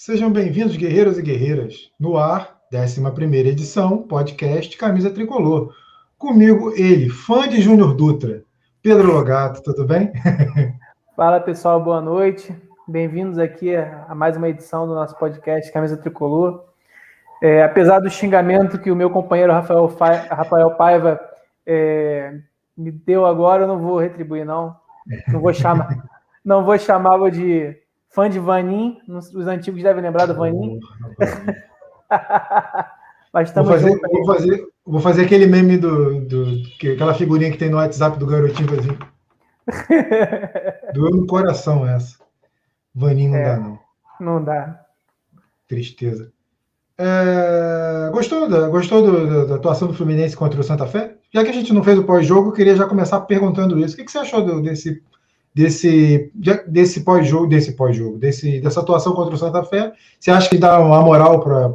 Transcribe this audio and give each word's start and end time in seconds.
Sejam 0.00 0.30
bem-vindos, 0.30 0.76
guerreiros 0.76 1.18
e 1.18 1.22
guerreiras. 1.22 1.90
No 1.98 2.16
ar, 2.16 2.56
11 2.72 3.48
edição, 3.48 3.98
podcast 3.98 4.78
Camisa 4.78 5.10
Tricolor. 5.10 5.74
Comigo, 6.16 6.72
ele, 6.76 7.08
fã 7.08 7.48
de 7.48 7.60
Júnior 7.60 7.96
Dutra, 7.96 8.44
Pedro 8.80 9.12
Logato, 9.12 9.60
tudo 9.60 9.84
bem? 9.84 10.12
Fala 11.16 11.40
pessoal, 11.40 11.82
boa 11.82 12.00
noite. 12.00 12.54
Bem-vindos 12.86 13.40
aqui 13.40 13.74
a 13.74 14.14
mais 14.14 14.36
uma 14.36 14.48
edição 14.48 14.86
do 14.86 14.94
nosso 14.94 15.18
podcast 15.18 15.72
Camisa 15.72 15.96
Tricolor. 15.96 16.64
É, 17.42 17.64
apesar 17.64 17.98
do 17.98 18.08
xingamento 18.08 18.78
que 18.78 18.92
o 18.92 18.96
meu 18.96 19.10
companheiro 19.10 19.52
Rafael, 19.52 19.88
Fa... 19.88 20.12
Rafael 20.30 20.76
Paiva 20.76 21.20
é, 21.66 22.38
me 22.76 22.92
deu 22.92 23.26
agora, 23.26 23.64
eu 23.64 23.68
não 23.68 23.80
vou 23.80 23.98
retribuir, 23.98 24.44
não. 24.44 24.76
Não 25.26 25.40
vou 25.40 25.52
chamar, 25.52 25.88
não 26.44 26.64
vou 26.64 26.78
chamá-lo 26.78 27.28
de 27.28 27.76
fã 28.10 28.28
de 28.28 28.38
Vanin. 28.38 28.98
Os 29.08 29.46
antigos 29.46 29.82
devem 29.82 30.02
lembrar 30.02 30.26
do 30.26 30.34
Vanin. 30.34 30.80
Mas 33.32 33.52
vou 33.52 33.64
fazer, 33.66 34.00
vou 34.00 34.26
fazer, 34.26 34.68
vou 34.86 35.00
fazer 35.00 35.24
aquele 35.24 35.46
meme 35.46 35.76
do, 35.76 36.22
do 36.22 36.62
que, 36.78 36.92
aquela 36.92 37.12
figurinha 37.12 37.50
que 37.50 37.58
tem 37.58 37.68
no 37.68 37.76
WhatsApp 37.76 38.18
do 38.18 38.26
garotinho 38.26 38.68
assim. 38.78 38.96
Doeu 40.94 41.10
no 41.10 41.26
coração 41.26 41.86
essa. 41.86 42.16
Vaninho 42.94 43.32
não 43.32 43.38
é, 43.38 43.44
dá, 43.44 43.56
não. 43.58 43.78
Não 44.20 44.42
dá. 44.44 44.80
Tristeza. 45.68 46.32
É, 46.96 48.10
gostou 48.10 48.48
da, 48.48 48.68
gostou 48.68 49.02
do, 49.02 49.46
da 49.46 49.54
atuação 49.54 49.86
do 49.86 49.94
Fluminense 49.94 50.36
contra 50.36 50.58
o 50.58 50.64
Santa 50.64 50.86
Fé? 50.86 51.14
Já 51.32 51.44
que 51.44 51.50
a 51.50 51.52
gente 51.52 51.72
não 51.72 51.84
fez 51.84 51.98
o 51.98 52.04
pós-jogo, 52.04 52.48
eu 52.48 52.54
queria 52.54 52.74
já 52.74 52.86
começar 52.86 53.20
perguntando 53.20 53.78
isso. 53.78 53.94
O 53.94 53.98
que, 53.98 54.04
que 54.04 54.10
você 54.10 54.18
achou 54.18 54.44
do, 54.44 54.60
desse, 54.62 55.02
desse, 55.54 56.30
desse 56.66 57.00
pós-jogo, 57.00 57.46
desse 57.46 57.72
pós-jogo, 57.72 58.18
desse, 58.18 58.60
dessa 58.60 58.80
atuação 58.80 59.14
contra 59.14 59.34
o 59.34 59.38
Santa 59.38 59.64
Fé? 59.64 59.92
Você 60.18 60.30
acha 60.30 60.48
que 60.48 60.58
dá 60.58 60.78
uma 60.80 61.02
moral 61.02 61.40
para 61.40 61.72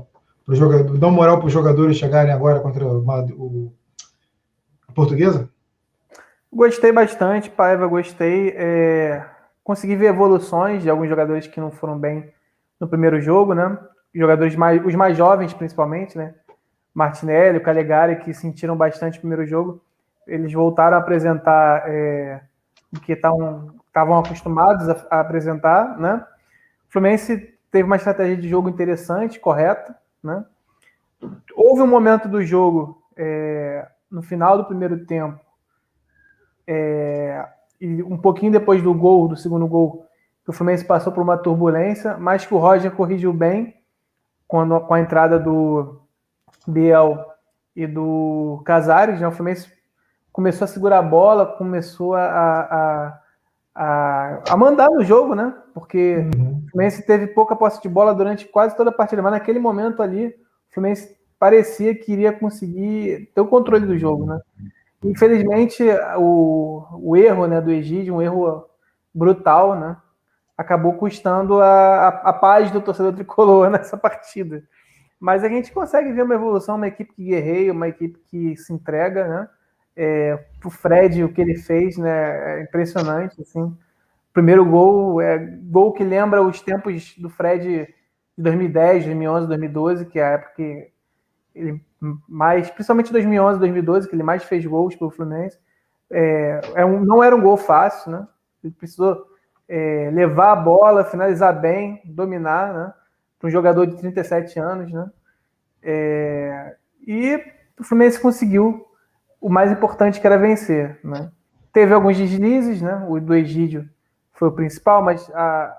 o 0.48 0.56
jogador, 0.56 0.98
dá 0.98 1.08
uma 1.08 1.16
moral 1.16 1.38
para 1.38 1.48
os 1.48 1.54
jogadores 1.54 1.98
chegarem 1.98 2.32
agora 2.32 2.60
contra 2.60 2.86
o, 2.86 3.00
o 3.00 3.74
a 4.88 4.92
Portuguesa? 4.94 5.50
Gostei 6.52 6.92
bastante, 6.92 7.50
Paiva, 7.50 7.88
gostei. 7.88 8.54
É, 8.56 9.26
consegui 9.64 9.96
ver 9.96 10.08
evoluções 10.08 10.84
de 10.84 10.90
alguns 10.90 11.10
jogadores 11.10 11.48
que 11.48 11.60
não 11.60 11.72
foram 11.72 11.98
bem 11.98 12.32
no 12.80 12.88
primeiro 12.88 13.20
jogo, 13.20 13.54
né? 13.54 13.78
Jogadores 14.14 14.56
mais, 14.56 14.86
os 14.86 14.94
mais 14.94 15.18
jovens, 15.18 15.54
principalmente, 15.54 16.18
né? 16.18 16.36
Martinelli, 16.94 17.58
o 17.58 17.64
Calegari, 17.64 18.18
que 18.18 18.34
sentiram 18.34 18.78
bastante 18.78 19.18
o 19.18 19.22
primeiro 19.22 19.48
jogo, 19.48 19.82
eles 20.28 20.54
voltaram 20.54 20.96
a 20.96 21.00
apresentar 21.00 21.84
é, 21.88 22.40
o 22.96 23.00
que 23.00 23.14
estavam 23.14 24.20
acostumados 24.20 24.88
a, 24.88 25.08
a, 25.10 25.20
apresentar, 25.20 25.98
né? 25.98 26.26
O 26.88 26.92
Fluminense 26.94 27.58
teve 27.72 27.84
uma 27.84 27.96
estratégia 27.96 28.38
de 28.38 28.48
jogo 28.48 28.70
interessante, 28.70 29.40
correta, 29.40 29.96
né? 30.22 30.46
Houve 31.56 31.82
um 31.82 31.88
momento 31.88 32.28
do 32.28 32.44
jogo, 32.44 33.02
é, 33.18 33.88
no 34.12 34.22
final 34.22 34.58
do 34.58 34.66
primeiro 34.66 35.06
tempo, 35.06 35.40
é, 36.68 37.46
e 37.80 38.04
um 38.04 38.18
pouquinho 38.18 38.52
depois 38.52 38.82
do 38.82 38.94
gol, 38.94 39.28
do 39.28 39.36
segundo 39.36 39.66
gol, 39.68 40.06
que 40.44 40.50
o 40.50 40.54
Fluminense 40.54 40.86
passou 40.86 41.12
por 41.12 41.24
uma 41.24 41.38
turbulência, 41.38 42.18
mas 42.18 42.46
que 42.46 42.54
o 42.54 42.58
Roger 42.58 42.92
corrigiu 42.92 43.34
bem 43.34 43.76
quando, 44.48 44.80
com 44.82 44.94
a 44.94 45.00
entrada 45.00 45.40
do 45.40 46.02
Biel 46.68 47.26
e 47.76 47.88
do 47.88 48.62
Casares. 48.66 49.20
Né? 49.20 49.28
O 49.28 49.32
Fluminense 49.32 49.72
começou 50.34 50.66
a 50.66 50.68
segurar 50.68 50.98
a 50.98 51.04
bola, 51.04 51.46
começou 51.46 52.16
a, 52.16 52.26
a, 52.26 53.20
a, 53.76 54.44
a 54.50 54.58
mandar 54.58 54.90
no 54.90 55.04
jogo, 55.04 55.36
né? 55.36 55.54
Porque 55.76 56.18
uhum. 56.18 56.64
o 56.66 56.72
Fluminense 56.72 57.06
teve 57.06 57.28
pouca 57.28 57.56
posse 57.56 57.80
de 57.82 57.88
bola 57.88 58.16
durante 58.16 58.48
quase 58.48 58.76
toda 58.76 58.90
a 58.90 58.94
partida, 58.94 59.22
mas 59.22 59.32
naquele 59.32 59.60
momento 59.60 60.02
ali, 60.02 60.28
o 60.28 60.74
Fluminense 60.74 61.16
parecia 61.40 61.94
que 61.94 62.12
iria 62.12 62.34
conseguir 62.34 63.32
ter 63.36 63.42
o 63.42 63.48
controle 63.48 63.86
do 63.86 63.98
jogo, 63.98 64.26
né? 64.26 64.40
Infelizmente, 65.04 65.84
o, 66.18 66.84
o 66.94 67.16
erro 67.16 67.46
né, 67.46 67.62
do 67.62 67.70
Egídio, 67.70 68.16
um 68.16 68.22
erro 68.22 68.66
brutal, 69.14 69.76
né, 69.76 69.98
acabou 70.58 70.94
custando 70.94 71.62
a, 71.62 71.68
a, 71.68 72.08
a 72.08 72.34
paz 72.34 72.72
do 72.72 72.82
torcedor 72.82 73.14
tricolor 73.14 73.70
nessa 73.72 73.98
partida. 73.98 74.64
Mas 75.20 75.44
a 75.44 75.50
gente 75.50 75.72
consegue 75.72 76.12
ver 76.12 76.24
uma 76.24 76.36
evolução, 76.36 76.76
uma 76.76 76.88
equipe 76.88 77.14
que 77.14 77.26
guerreia, 77.26 77.72
uma 77.72 77.88
equipe 77.88 78.20
que 78.30 78.58
se 78.58 78.74
entrega, 78.74 79.28
né? 79.28 79.50
É, 79.96 80.46
o 80.64 80.70
Fred, 80.70 81.24
o 81.24 81.32
que 81.32 81.42
ele 81.42 81.56
fez, 81.56 81.98
né, 81.98 82.60
é 82.60 82.64
impressionante, 82.64 83.42
assim. 83.42 83.76
Primeiro 84.34 84.66
gol, 84.66 85.22
é 85.22 85.38
gol 85.38 85.94
que 85.94 86.04
lembra 86.04 86.42
os 86.42 86.62
tempos 86.62 87.16
do 87.18 87.30
Fred 87.30 87.88
de 88.36 88.42
2010, 88.44 89.06
2011, 89.06 89.48
2012, 89.48 90.06
que 90.06 90.20
é 90.20 90.24
a 90.24 90.30
época 90.30 90.54
que 90.56 90.92
ele 91.54 91.82
mais, 92.28 92.70
principalmente 92.70 93.12
2011, 93.12 93.60
2012, 93.60 94.10
que 94.10 94.16
ele 94.16 94.24
mais 94.24 94.44
fez 94.44 94.66
gols 94.66 94.96
pelo 94.96 95.12
Fluminense. 95.12 95.58
É, 96.12 96.62
é 96.76 96.86
um, 96.86 97.00
não 97.00 97.24
era 97.24 97.36
um 97.36 97.42
gol 97.42 97.58
fácil, 97.58 98.12
né? 98.12 98.28
Ele 98.64 98.74
precisou 98.74 99.26
é, 99.68 100.10
levar 100.14 100.52
a 100.52 100.56
bola, 100.56 101.06
finalizar 101.06 101.60
bem, 101.60 102.02
dominar, 102.06 102.74
né? 102.74 102.94
Para 103.40 103.48
um 103.48 103.52
jogador 103.52 103.86
de 103.86 103.98
37 103.98 104.60
anos, 104.60 104.92
né? 104.92 105.10
É, 105.82 106.76
e 107.06 107.42
o 107.80 107.84
Fluminense 107.84 108.20
conseguiu 108.20 108.86
o 109.44 109.50
mais 109.50 109.72
importante 109.72 110.22
que 110.22 110.26
era 110.26 110.38
vencer, 110.38 111.00
né? 111.04 111.30
Teve 111.74 111.94
alguns 111.94 112.18
deslizes, 112.18 112.82
né? 112.82 113.06
O 113.10 113.20
do 113.20 113.36
Egídio 113.36 113.90
foi 114.32 114.48
o 114.48 114.52
principal, 114.54 115.04
mas 115.04 115.30
a, 115.32 115.76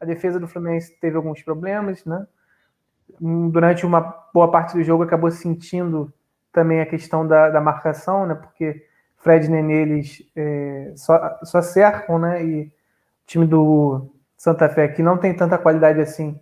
a 0.00 0.04
defesa 0.04 0.40
do 0.40 0.48
Fluminense 0.48 0.98
teve 1.00 1.16
alguns 1.16 1.40
problemas, 1.42 2.04
né? 2.04 2.26
durante 3.20 3.86
uma 3.86 4.00
boa 4.34 4.50
parte 4.50 4.74
do 4.76 4.82
jogo 4.82 5.04
acabou 5.04 5.30
sentindo 5.30 6.12
também 6.52 6.80
a 6.80 6.86
questão 6.86 7.26
da, 7.26 7.50
da 7.50 7.60
marcação, 7.60 8.26
né? 8.26 8.34
Porque 8.34 8.84
Fred 9.18 9.46
e 9.46 9.48
Nenê 9.48 9.82
eles 9.82 10.22
é, 10.34 10.92
só, 10.96 11.38
só 11.44 11.62
cercam, 11.62 12.18
né? 12.18 12.44
E 12.44 12.62
o 12.64 12.72
time 13.26 13.46
do 13.46 14.10
Santa 14.36 14.68
Fé, 14.68 14.88
que 14.88 15.02
não 15.02 15.16
tem 15.16 15.34
tanta 15.34 15.56
qualidade 15.56 16.00
assim, 16.00 16.38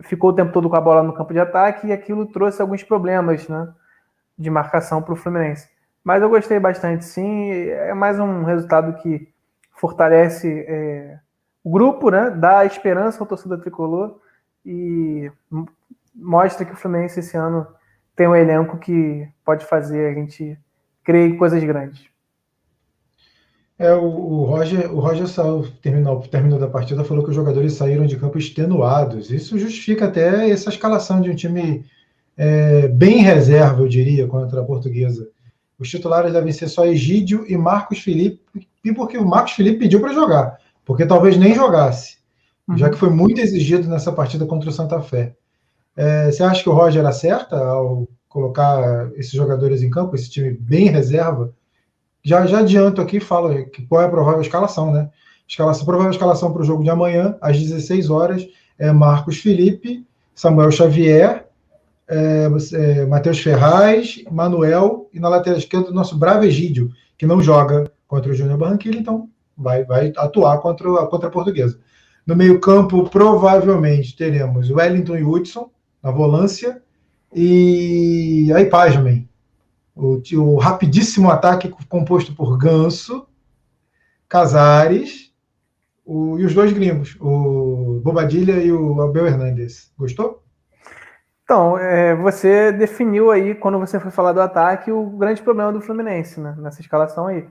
ficou 0.00 0.30
o 0.30 0.34
tempo 0.34 0.52
todo 0.52 0.68
com 0.68 0.76
a 0.76 0.80
bola 0.80 1.02
no 1.02 1.12
campo 1.12 1.32
de 1.32 1.40
ataque 1.40 1.88
e 1.88 1.92
aquilo 1.92 2.26
trouxe 2.26 2.62
alguns 2.62 2.82
problemas, 2.82 3.48
né? 3.48 3.72
De 4.38 4.50
marcação 4.50 5.02
para 5.02 5.12
o 5.12 5.16
Fluminense. 5.16 5.73
Mas 6.04 6.22
eu 6.22 6.28
gostei 6.28 6.60
bastante, 6.60 7.04
sim. 7.04 7.50
É 7.50 7.94
mais 7.94 8.20
um 8.20 8.44
resultado 8.44 9.00
que 9.00 9.26
fortalece 9.72 10.64
é, 10.68 11.18
o 11.64 11.70
grupo, 11.70 12.10
né? 12.10 12.30
Dá 12.30 12.66
esperança 12.66 13.20
ao 13.20 13.26
torcedor 13.26 13.58
tricolor 13.60 14.20
e 14.64 15.32
mostra 16.14 16.66
que 16.66 16.74
o 16.74 16.76
Fluminense 16.76 17.20
esse 17.20 17.36
ano 17.36 17.66
tem 18.14 18.28
um 18.28 18.36
elenco 18.36 18.78
que 18.78 19.26
pode 19.44 19.64
fazer 19.64 20.10
a 20.10 20.14
gente 20.14 20.58
crer 21.02 21.30
em 21.30 21.36
coisas 21.38 21.64
grandes. 21.64 22.04
É, 23.78 23.92
o, 23.92 24.04
o 24.04 24.44
Roger, 24.44 24.94
o 24.94 25.00
Roger 25.00 25.26
saiu, 25.26 25.66
terminou, 25.82 26.20
terminou 26.20 26.58
da 26.58 26.68
partida, 26.68 27.02
falou 27.02 27.24
que 27.24 27.30
os 27.30 27.36
jogadores 27.36 27.72
saíram 27.72 28.06
de 28.06 28.16
campo 28.16 28.38
extenuados. 28.38 29.30
Isso 29.30 29.58
justifica 29.58 30.04
até 30.04 30.48
essa 30.48 30.68
escalação 30.68 31.20
de 31.20 31.30
um 31.30 31.34
time 31.34 31.84
é, 32.36 32.86
bem 32.88 33.22
reserva, 33.22 33.82
eu 33.82 33.88
diria, 33.88 34.28
contra 34.28 34.60
a 34.60 34.64
portuguesa. 34.64 35.28
Os 35.78 35.88
titulares 35.88 36.32
devem 36.32 36.52
ser 36.52 36.68
só 36.68 36.86
Egídio 36.86 37.44
e 37.48 37.56
Marcos 37.56 37.98
Felipe, 37.98 38.40
e 38.84 38.92
porque 38.92 39.18
o 39.18 39.26
Marcos 39.26 39.52
Felipe 39.52 39.80
pediu 39.80 40.00
para 40.00 40.12
jogar, 40.12 40.58
porque 40.84 41.06
talvez 41.06 41.36
nem 41.36 41.54
jogasse, 41.54 42.18
uhum. 42.68 42.76
já 42.76 42.88
que 42.88 42.96
foi 42.96 43.10
muito 43.10 43.40
exigido 43.40 43.88
nessa 43.88 44.12
partida 44.12 44.46
contra 44.46 44.68
o 44.68 44.72
Santa 44.72 45.00
Fé. 45.00 45.34
É, 45.96 46.30
você 46.30 46.42
acha 46.42 46.62
que 46.62 46.68
o 46.68 46.72
Roger 46.72 47.04
acerta 47.06 47.56
ao 47.56 48.08
colocar 48.28 49.10
esses 49.14 49.32
jogadores 49.32 49.82
em 49.82 49.90
campo, 49.90 50.14
esse 50.14 50.30
time 50.30 50.50
bem 50.50 50.88
reserva? 50.88 51.52
Já, 52.22 52.46
já 52.46 52.60
adianto 52.60 53.00
aqui, 53.00 53.20
falo 53.20 53.66
que 53.66 53.86
qual 53.86 54.02
é 54.02 54.06
a 54.06 54.08
provável 54.08 54.40
escalação, 54.40 54.92
né? 54.92 55.10
Escalação, 55.46 55.84
provável 55.84 56.10
escalação 56.10 56.52
para 56.52 56.62
o 56.62 56.64
jogo 56.64 56.82
de 56.82 56.90
amanhã, 56.90 57.36
às 57.40 57.60
16 57.60 58.10
horas, 58.10 58.46
é 58.78 58.90
Marcos 58.90 59.38
Felipe, 59.38 60.06
Samuel 60.34 60.70
Xavier, 60.70 61.46
é, 62.08 62.46
é, 62.72 63.06
Matheus 63.06 63.40
Ferraz, 63.40 64.22
Manuel 64.30 65.08
e 65.12 65.18
na 65.18 65.28
lateral 65.28 65.58
esquerda 65.58 65.90
o 65.90 65.94
nosso 65.94 66.16
bravo 66.16 66.44
Egídio, 66.44 66.90
que 67.16 67.26
não 67.26 67.40
joga 67.40 67.90
contra 68.06 68.30
o 68.30 68.34
Júnior 68.34 68.58
Barranquilla, 68.58 68.98
então 68.98 69.28
vai, 69.56 69.84
vai 69.84 70.12
atuar 70.16 70.58
contra, 70.58 71.06
contra 71.06 71.28
a 71.28 71.32
portuguesa. 71.32 71.78
No 72.26 72.34
meio-campo, 72.34 73.08
provavelmente 73.08 74.16
teremos 74.16 74.70
Wellington 74.70 75.16
e 75.16 75.24
Hudson, 75.24 75.70
na 76.02 76.10
volância. 76.10 76.82
E 77.34 78.50
aí, 78.54 78.66
pasmem, 78.66 79.28
o, 79.94 80.20
o 80.36 80.56
rapidíssimo 80.56 81.30
ataque 81.30 81.72
composto 81.88 82.34
por 82.34 82.56
Ganso, 82.56 83.26
Casares 84.28 85.32
o, 86.04 86.38
e 86.38 86.44
os 86.44 86.54
dois 86.54 86.72
gringos, 86.72 87.16
o 87.20 88.00
Bobadilha 88.02 88.62
e 88.62 88.70
o 88.70 89.00
Abel 89.00 89.26
Hernandes. 89.26 89.92
Gostou? 89.96 90.43
Então, 91.44 91.76
é, 91.78 92.14
você 92.14 92.72
definiu 92.72 93.30
aí, 93.30 93.54
quando 93.54 93.78
você 93.78 94.00
foi 94.00 94.10
falar 94.10 94.32
do 94.32 94.40
ataque, 94.40 94.90
o 94.90 95.04
grande 95.10 95.42
problema 95.42 95.72
do 95.72 95.80
Fluminense, 95.80 96.40
né, 96.40 96.54
nessa 96.58 96.80
escalação 96.80 97.26
aí. 97.26 97.46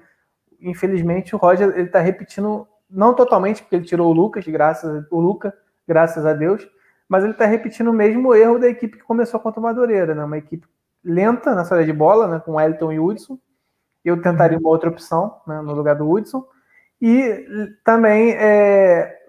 Infelizmente, 0.59 1.35
o 1.35 1.37
Roger 1.37 1.69
ele 1.69 1.83
está 1.83 1.99
repetindo, 1.99 2.67
não 2.89 3.13
totalmente, 3.13 3.61
porque 3.61 3.75
ele 3.75 3.85
tirou 3.85 4.09
o 4.09 4.13
Lucas, 4.13 4.45
graças 4.47 5.05
o 5.11 5.19
Luca, 5.19 5.53
graças 5.87 6.25
a 6.25 6.33
Deus, 6.33 6.67
mas 7.07 7.23
ele 7.23 7.33
está 7.33 7.45
repetindo 7.45 7.89
o 7.89 7.93
mesmo 7.93 8.33
erro 8.33 8.57
da 8.57 8.67
equipe 8.67 8.97
que 8.97 9.03
começou 9.03 9.39
contra 9.39 9.59
o 9.59 9.63
Madureira, 9.63 10.15
né? 10.15 10.23
Uma 10.23 10.37
equipe 10.37 10.65
lenta 11.03 11.53
na 11.53 11.63
saída 11.63 11.85
de 11.85 11.93
bola, 11.93 12.27
né? 12.27 12.39
Com 12.39 12.59
Elton 12.59 12.91
e 12.91 12.99
Hudson. 12.99 13.37
Eu 14.03 14.21
tentaria 14.21 14.57
uma 14.57 14.69
outra 14.69 14.89
opção 14.89 15.39
né? 15.45 15.61
no 15.61 15.73
lugar 15.73 15.95
do 15.95 16.09
Hudson. 16.09 16.43
E 17.01 17.45
também 17.83 18.31
é, 18.31 19.22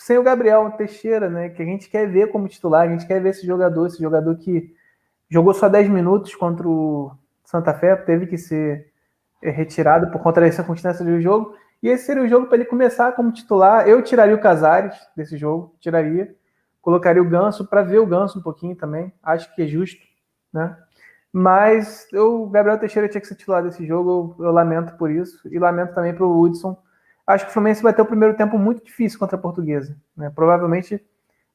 sem 0.00 0.16
o 0.16 0.22
Gabriel 0.22 0.70
Teixeira, 0.70 1.28
né? 1.28 1.50
Que 1.50 1.60
a 1.60 1.64
gente 1.64 1.90
quer 1.90 2.08
ver 2.08 2.28
como 2.32 2.48
titular, 2.48 2.88
a 2.88 2.90
gente 2.90 3.06
quer 3.06 3.20
ver 3.20 3.28
esse 3.28 3.46
jogador, 3.46 3.86
esse 3.86 4.00
jogador 4.00 4.34
que 4.36 4.74
jogou 5.28 5.52
só 5.52 5.68
10 5.68 5.90
minutos 5.90 6.34
contra 6.34 6.66
o 6.66 7.12
Santa 7.44 7.74
Fé, 7.74 7.94
teve 7.96 8.26
que 8.26 8.38
ser 8.38 8.90
é, 9.42 9.50
retirado 9.50 10.10
por 10.10 10.22
conta 10.22 10.40
das 10.40 10.54
circunstâncias 10.54 11.06
do 11.06 11.20
jogo. 11.20 11.54
E 11.82 11.88
esse 11.88 12.06
seria 12.06 12.22
o 12.22 12.28
jogo 12.28 12.46
para 12.46 12.56
ele 12.56 12.64
começar 12.64 13.12
como 13.12 13.30
titular. 13.30 13.86
Eu 13.86 14.02
tiraria 14.02 14.34
o 14.34 14.40
Casares 14.40 14.96
desse 15.14 15.36
jogo, 15.36 15.76
tiraria. 15.78 16.34
Colocaria 16.80 17.20
o 17.20 17.28
Ganso 17.28 17.68
para 17.68 17.82
ver 17.82 17.98
o 17.98 18.06
Ganso 18.06 18.38
um 18.38 18.42
pouquinho 18.42 18.74
também. 18.74 19.12
Acho 19.22 19.54
que 19.54 19.60
é 19.60 19.66
justo, 19.66 20.00
né? 20.50 20.78
Mas 21.30 22.08
o 22.14 22.46
Gabriel 22.46 22.78
Teixeira 22.78 23.06
tinha 23.06 23.20
que 23.20 23.26
ser 23.26 23.34
titular 23.34 23.62
desse 23.62 23.84
jogo. 23.86 24.34
Eu, 24.38 24.46
eu 24.46 24.50
lamento 24.50 24.96
por 24.96 25.10
isso. 25.10 25.46
E 25.52 25.58
lamento 25.58 25.94
também 25.94 26.14
para 26.14 26.24
o 26.24 26.40
Hudson. 26.40 26.74
Acho 27.30 27.44
que 27.44 27.50
o 27.50 27.54
Fluminense 27.54 27.82
vai 27.82 27.92
ter 27.92 28.02
o 28.02 28.06
primeiro 28.06 28.34
tempo 28.34 28.58
muito 28.58 28.84
difícil 28.84 29.18
contra 29.18 29.36
a 29.36 29.40
Portuguesa. 29.40 29.96
Né? 30.16 30.30
Provavelmente 30.34 31.04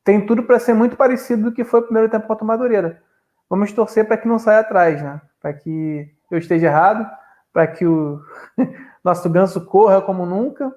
tem 0.04 0.25
tudo 0.25 0.44
para 0.44 0.60
ser 0.60 0.74
muito 0.74 0.95
parecido 0.95 1.50
do 1.50 1.51
que 1.51 1.63
foi 1.63 1.81
o 1.81 1.83
primeiro 1.83 2.10
tempo 2.10 2.27
contra 2.27 2.44
o 2.44 2.48
Madureira. 2.48 3.01
Vamos 3.50 3.72
torcer 3.72 4.07
para 4.07 4.18
que 4.18 4.27
não 4.27 4.39
saia 4.39 4.60
atrás, 4.60 5.01
né? 5.01 5.22
Para 5.42 5.54
que 5.54 6.10
eu 6.31 6.38
esteja 6.38 6.68
errado, 6.68 7.10
para 7.51 7.68
que 7.68 7.86
o 7.86 8.22
nosso 9.04 9.30
ganso 9.30 9.66
corra 9.66 10.01
como 10.01 10.25
nunca, 10.25 10.74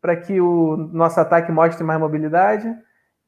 para 0.00 0.16
que 0.16 0.40
o 0.40 0.76
nosso 0.92 1.20
ataque 1.20 1.52
mostre 1.52 1.84
mais 1.84 2.00
mobilidade 2.00 2.74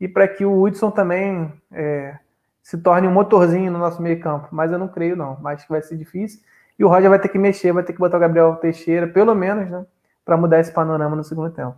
e 0.01 0.09
para 0.09 0.27
que 0.27 0.45
o 0.45 0.63
Hudson 0.63 0.91
também 0.91 1.53
é, 1.71 2.17
se 2.63 2.79
torne 2.79 3.07
um 3.07 3.13
motorzinho 3.13 3.71
no 3.71 3.79
nosso 3.79 4.01
meio 4.01 4.19
campo. 4.21 4.49
Mas 4.51 4.73
eu 4.73 4.79
não 4.79 4.89
creio, 4.89 5.17
não. 5.17 5.39
Acho 5.47 5.67
que 5.67 5.73
vai 5.73 5.83
ser 5.83 5.97
difícil. 5.97 6.41
E 6.79 6.85
o 6.85 6.89
Roger 6.89 7.11
vai 7.11 7.19
ter 7.19 7.29
que 7.29 7.39
mexer, 7.39 7.73
vai 7.73 7.83
ter 7.83 7.93
que 7.93 7.99
botar 7.99 8.17
o 8.17 8.21
Gabriel 8.21 8.57
Teixeira, 8.57 9.07
pelo 9.07 9.35
menos, 9.35 9.69
né? 9.71 9.85
Para 10.25 10.37
mudar 10.37 10.61
esse 10.61 10.73
panorama 10.73 11.17
no 11.17 11.25
segundo 11.25 11.51
tempo. 11.51 11.75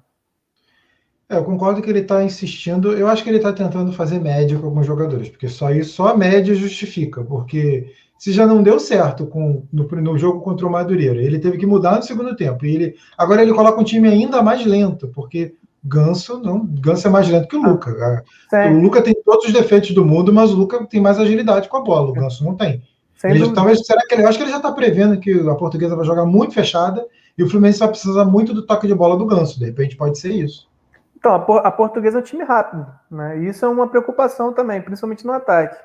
É, 1.29 1.37
eu 1.37 1.45
concordo 1.45 1.81
que 1.81 1.89
ele 1.89 2.01
está 2.01 2.23
insistindo. 2.23 2.93
Eu 2.93 3.09
acho 3.09 3.23
que 3.23 3.31
ele 3.31 3.39
está 3.39 3.53
tentando 3.53 3.93
fazer 3.93 4.21
média 4.21 4.59
com 4.59 4.67
alguns 4.67 4.87
jogadores, 4.87 5.29
porque 5.29 5.49
só 5.49 5.71
isso, 5.71 5.95
só 5.95 6.09
a 6.09 6.17
média 6.17 6.55
justifica. 6.55 7.25
Porque 7.25 7.93
se 8.19 8.33
já 8.33 8.47
não 8.47 8.63
deu 8.63 8.79
certo 8.79 9.27
com, 9.27 9.67
no, 9.73 9.87
no, 9.87 10.19
jogo 10.19 10.41
contra 10.41 10.67
o 10.67 10.71
Madureira, 10.71 11.21
ele 11.21 11.39
teve 11.39 11.59
que 11.59 11.67
mudar 11.67 11.97
no 11.97 12.03
segundo 12.03 12.37
tempo. 12.37 12.65
E 12.67 12.75
ele, 12.75 12.95
agora 13.17 13.43
ele 13.43 13.55
coloca 13.55 13.81
um 13.81 13.85
time 13.85 14.09
ainda 14.09 14.43
mais 14.43 14.65
lento, 14.65 15.09
porque 15.09 15.55
Ganso 15.83 16.39
não, 16.39 16.65
Ganso 16.65 17.07
é 17.07 17.11
mais 17.11 17.29
lento 17.29 17.49
que 17.49 17.57
o 17.57 17.63
Luca. 17.63 18.25
Ah, 18.53 18.69
o 18.71 18.81
Luca 18.81 19.03
tem 19.03 19.15
todos 19.25 19.47
os 19.47 19.53
defeitos 19.53 19.91
do 19.93 20.05
mundo, 20.05 20.33
mas 20.33 20.51
o 20.51 20.57
Luca 20.57 20.87
tem 20.87 21.01
mais 21.01 21.19
agilidade 21.19 21.69
com 21.69 21.77
a 21.77 21.83
bola. 21.83 22.11
O 22.11 22.13
Ganso 22.13 22.45
não 22.45 22.55
tem. 22.55 22.83
Ele, 23.23 23.53
talvez, 23.53 23.87
será 23.87 24.03
que 24.07 24.15
ele, 24.15 24.23
eu 24.23 24.29
acho 24.29 24.37
que 24.37 24.45
ele 24.45 24.51
já 24.51 24.59
está 24.59 24.71
prevendo 24.71 25.19
que 25.19 25.33
a 25.33 25.55
portuguesa 25.55 25.97
vai 25.97 26.05
jogar 26.05 26.27
muito 26.27 26.53
fechada 26.53 27.05
e 27.37 27.43
o 27.43 27.51
Fluminense 27.51 27.81
vai 27.81 27.89
precisar 27.89 28.25
muito 28.25 28.55
do 28.55 28.65
toque 28.65 28.87
de 28.87 28.95
bola 28.95 29.17
do 29.17 29.27
Ganso. 29.27 29.59
De 29.59 29.67
repente 29.67 29.97
pode 29.97 30.19
ser 30.19 30.33
isso. 30.33 30.69
Então, 31.17 31.35
a, 31.35 31.71
portuguesa 31.71 32.19
é 32.19 32.21
um 32.21 32.25
time 32.25 32.45
rápido, 32.45 32.87
né? 33.11 33.39
E 33.39 33.49
isso 33.49 33.65
é 33.65 33.69
uma 33.69 33.89
preocupação 33.89 34.53
também, 34.53 34.83
principalmente 34.83 35.27
no 35.27 35.33
ataque. 35.33 35.77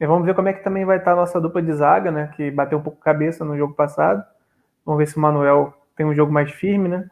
E 0.00 0.06
vamos 0.06 0.26
ver 0.26 0.34
como 0.34 0.48
é 0.48 0.52
que 0.52 0.64
também 0.64 0.84
vai 0.84 0.98
estar 0.98 1.12
a 1.12 1.16
nossa 1.16 1.40
dupla 1.40 1.62
de 1.62 1.72
zaga, 1.72 2.10
né? 2.10 2.32
Que 2.34 2.50
bateu 2.50 2.78
um 2.78 2.82
pouco 2.82 2.98
cabeça 3.00 3.44
no 3.44 3.56
jogo 3.56 3.74
passado. 3.74 4.24
Vamos 4.84 4.98
ver 4.98 5.06
se 5.06 5.16
o 5.16 5.20
Manuel 5.20 5.72
tem 5.96 6.04
um 6.04 6.12
jogo 6.14 6.32
mais 6.32 6.50
firme, 6.50 6.88
né? 6.88 7.08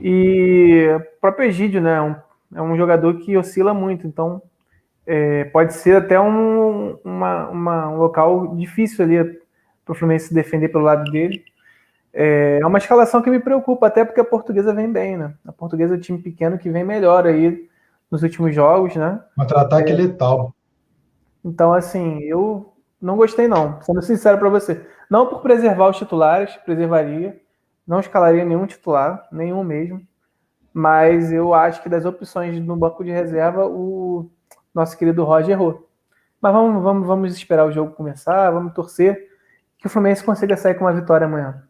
E 0.00 0.88
o 0.96 1.20
próprio 1.20 1.48
Egídio, 1.48 1.80
né? 1.80 2.00
Um, 2.00 2.14
é 2.54 2.62
um 2.62 2.76
jogador 2.76 3.14
que 3.14 3.36
oscila 3.36 3.74
muito, 3.74 4.06
então 4.06 4.40
é, 5.06 5.44
pode 5.46 5.74
ser 5.74 5.96
até 5.96 6.20
um, 6.20 6.96
uma, 7.04 7.48
uma, 7.48 7.88
um 7.88 7.96
local 7.96 8.54
difícil 8.54 9.04
ali 9.04 9.24
para 9.84 9.92
o 9.92 9.94
Fluminense 9.94 10.28
se 10.28 10.34
defender 10.34 10.68
pelo 10.68 10.84
lado 10.84 11.10
dele. 11.10 11.44
É, 12.12 12.58
é 12.60 12.66
uma 12.66 12.78
escalação 12.78 13.22
que 13.22 13.30
me 13.30 13.40
preocupa, 13.40 13.86
até 13.86 14.04
porque 14.04 14.20
a 14.20 14.24
portuguesa 14.24 14.74
vem 14.74 14.90
bem, 14.90 15.16
né? 15.16 15.34
A 15.46 15.52
portuguesa 15.52 15.94
é 15.94 15.96
um 15.96 16.00
time 16.00 16.18
pequeno 16.18 16.58
que 16.58 16.70
vem 16.70 16.84
melhor 16.84 17.26
aí 17.26 17.68
nos 18.10 18.22
últimos 18.22 18.54
jogos, 18.54 18.94
né? 18.94 19.20
Contra-ataque 19.36 19.92
é, 19.92 19.94
letal. 19.94 20.54
Então, 21.44 21.72
assim, 21.72 22.20
eu 22.20 22.72
não 23.00 23.16
gostei, 23.16 23.48
não. 23.48 23.80
Sendo 23.80 24.02
sincero 24.02 24.38
para 24.38 24.50
você. 24.50 24.86
Não 25.10 25.26
por 25.26 25.40
preservar 25.40 25.88
os 25.88 25.96
titulares, 25.96 26.54
preservaria. 26.58 27.40
Não 27.86 28.00
escalaria 28.00 28.44
nenhum 28.44 28.66
titular, 28.66 29.26
nenhum 29.32 29.64
mesmo. 29.64 30.00
Mas 30.72 31.32
eu 31.32 31.52
acho 31.52 31.82
que 31.82 31.88
das 31.88 32.04
opções 32.04 32.60
no 32.60 32.76
banco 32.76 33.02
de 33.02 33.10
reserva, 33.10 33.66
o 33.66 34.30
nosso 34.74 34.96
querido 34.96 35.24
Roger 35.24 35.50
errou. 35.50 35.88
Mas 36.40 36.52
vamos, 36.52 36.82
vamos, 36.82 37.06
vamos 37.06 37.34
esperar 37.34 37.64
o 37.66 37.72
jogo 37.72 37.92
começar, 37.92 38.50
vamos 38.50 38.72
torcer 38.72 39.28
que 39.78 39.86
o 39.86 39.90
Fluminense 39.90 40.24
consiga 40.24 40.56
sair 40.56 40.74
com 40.74 40.84
uma 40.84 40.92
vitória 40.92 41.26
amanhã. 41.26 41.62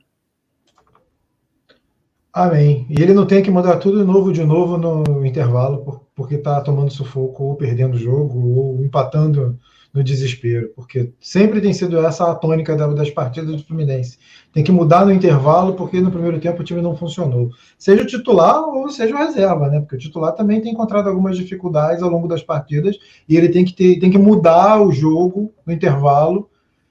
Amém. 2.32 2.86
E 2.88 3.02
ele 3.02 3.12
não 3.12 3.26
tem 3.26 3.42
que 3.42 3.50
mudar 3.50 3.76
tudo 3.76 3.98
de 3.98 4.04
novo 4.04 4.32
de 4.32 4.42
novo 4.42 4.78
no 4.78 5.26
intervalo, 5.26 6.02
porque 6.14 6.36
está 6.36 6.62
tomando 6.62 6.90
sufoco, 6.90 7.44
ou 7.44 7.56
perdendo 7.56 7.94
o 7.94 7.98
jogo, 7.98 8.38
ou 8.58 8.82
empatando 8.82 9.58
no 9.92 10.02
desespero, 10.02 10.72
porque 10.74 11.12
sempre 11.20 11.60
tem 11.60 11.74
sido 11.74 11.98
essa 11.98 12.30
a 12.30 12.34
tônica 12.34 12.74
das 12.74 13.10
partidas 13.10 13.54
do 13.54 13.62
Fluminense. 13.62 14.18
Tem 14.50 14.64
que 14.64 14.72
mudar 14.72 15.04
no 15.04 15.12
intervalo, 15.12 15.74
porque 15.74 16.00
no 16.00 16.10
primeiro 16.10 16.40
tempo 16.40 16.62
o 16.62 16.64
time 16.64 16.80
não 16.80 16.96
funcionou. 16.96 17.50
Seja 17.76 18.02
o 18.02 18.06
titular 18.06 18.62
ou 18.62 18.88
seja 18.88 19.14
o 19.14 19.18
reserva, 19.18 19.68
né? 19.68 19.80
Porque 19.80 19.96
o 19.96 19.98
titular 19.98 20.32
também 20.32 20.62
tem 20.62 20.72
encontrado 20.72 21.10
algumas 21.10 21.36
dificuldades 21.36 22.02
ao 22.02 22.08
longo 22.08 22.26
das 22.26 22.42
partidas 22.42 22.96
e 23.28 23.36
ele 23.36 23.50
tem 23.50 23.66
que, 23.66 23.74
ter, 23.74 23.98
tem 23.98 24.10
que 24.10 24.16
mudar 24.16 24.80
o 24.80 24.90
jogo 24.90 25.52
no 25.66 25.72
intervalo. 25.74 26.48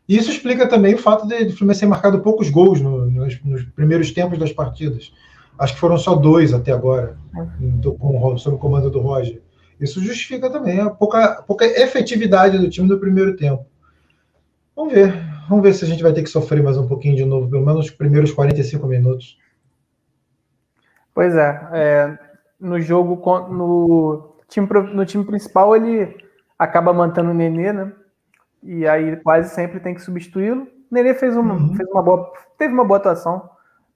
E 0.08 0.16
isso 0.16 0.30
explica 0.30 0.68
também 0.68 0.94
o 0.94 1.00
fato 1.00 1.28
de 1.28 1.34
o 1.46 1.58
Fluminense 1.58 1.80
ter 1.80 1.88
marcado 1.88 2.20
poucos 2.20 2.52
gols 2.52 2.80
no, 2.80 3.10
nos, 3.10 3.44
nos 3.44 3.64
primeiros 3.64 4.12
tempos 4.12 4.38
das 4.38 4.54
partidas 4.54 5.12
Acho 5.62 5.76
que 5.76 5.80
foram 5.80 5.96
só 5.96 6.16
dois 6.16 6.56
até 6.56 6.72
agora, 6.72 7.16
do, 7.60 7.94
com, 7.94 8.36
sob 8.36 8.56
o 8.56 8.60
comando 8.60 8.90
do 8.90 9.00
Roger. 9.00 9.40
Isso 9.80 10.02
justifica 10.02 10.50
também 10.50 10.80
a 10.80 10.90
pouca, 10.90 11.44
pouca 11.44 11.66
efetividade 11.66 12.58
do 12.58 12.68
time 12.68 12.90
no 12.90 13.00
primeiro 13.00 13.36
tempo. 13.36 13.64
Vamos 14.76 14.92
ver. 14.92 15.14
Vamos 15.48 15.64
ver 15.64 15.74
se 15.76 15.86
a 15.86 15.88
gente 15.88 16.02
vai 16.02 16.14
ter 16.14 16.24
que 16.24 16.32
sofrer 16.32 16.64
mais 16.64 16.80
um 16.80 16.88
pouquinho 16.88 17.16
de 17.16 17.24
novo, 17.24 17.48
pelo 17.48 17.64
menos 17.64 17.86
os 17.86 17.92
primeiros 17.92 18.32
45 18.32 18.88
minutos. 18.88 19.38
Pois 21.14 21.36
é. 21.36 21.70
é 21.74 22.20
no 22.60 22.82
jogo, 22.82 23.22
no 23.52 24.34
time, 24.48 24.68
no 24.96 25.06
time 25.06 25.24
principal, 25.24 25.76
ele 25.76 26.26
acaba 26.58 26.92
mantendo 26.92 27.30
o 27.30 27.36
Nenê, 27.36 27.72
né? 27.72 27.94
E 28.64 28.88
aí 28.88 29.16
quase 29.18 29.54
sempre 29.54 29.80
tem 29.80 29.94
que 29.94 30.02
substituí-lo. 30.02 30.68
Nenê 30.90 31.14
fez 31.14 31.38
uma, 31.38 31.54
uhum. 31.54 31.76
fez 31.76 31.88
uma 31.88 32.02
boa, 32.02 32.34
teve 32.58 32.74
uma 32.74 32.84
boa 32.84 32.98
atuação 32.98 33.51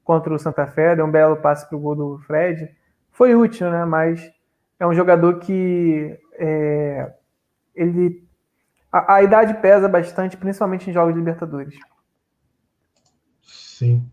contra 0.06 0.34
o 0.34 0.40
Santa 0.40 0.68
Fé, 0.68 0.96
deu 0.96 1.04
um 1.04 1.12
belo 1.12 1.36
passe 1.38 1.68
para 1.68 1.76
o 1.76 1.82
gol 1.82 1.96
do 1.96 2.20
Fred. 2.20 2.70
Foi 3.12 3.36
útil, 3.36 3.70
né? 3.72 3.84
Mas 3.84 4.32
é 4.80 4.86
um 4.86 4.94
jogador 4.94 5.40
que 5.40 6.18
é, 6.34 7.12
ele 7.76 8.24
a, 8.92 9.16
a, 9.16 9.24
idade 9.24 9.56
pesa 9.56 9.90
bastante, 9.90 10.38
principalmente 10.38 10.90
em 10.90 10.94
jogos 10.94 11.14
de 11.14 11.20
Libertadores. 11.20 11.76
Sim. 13.42 14.06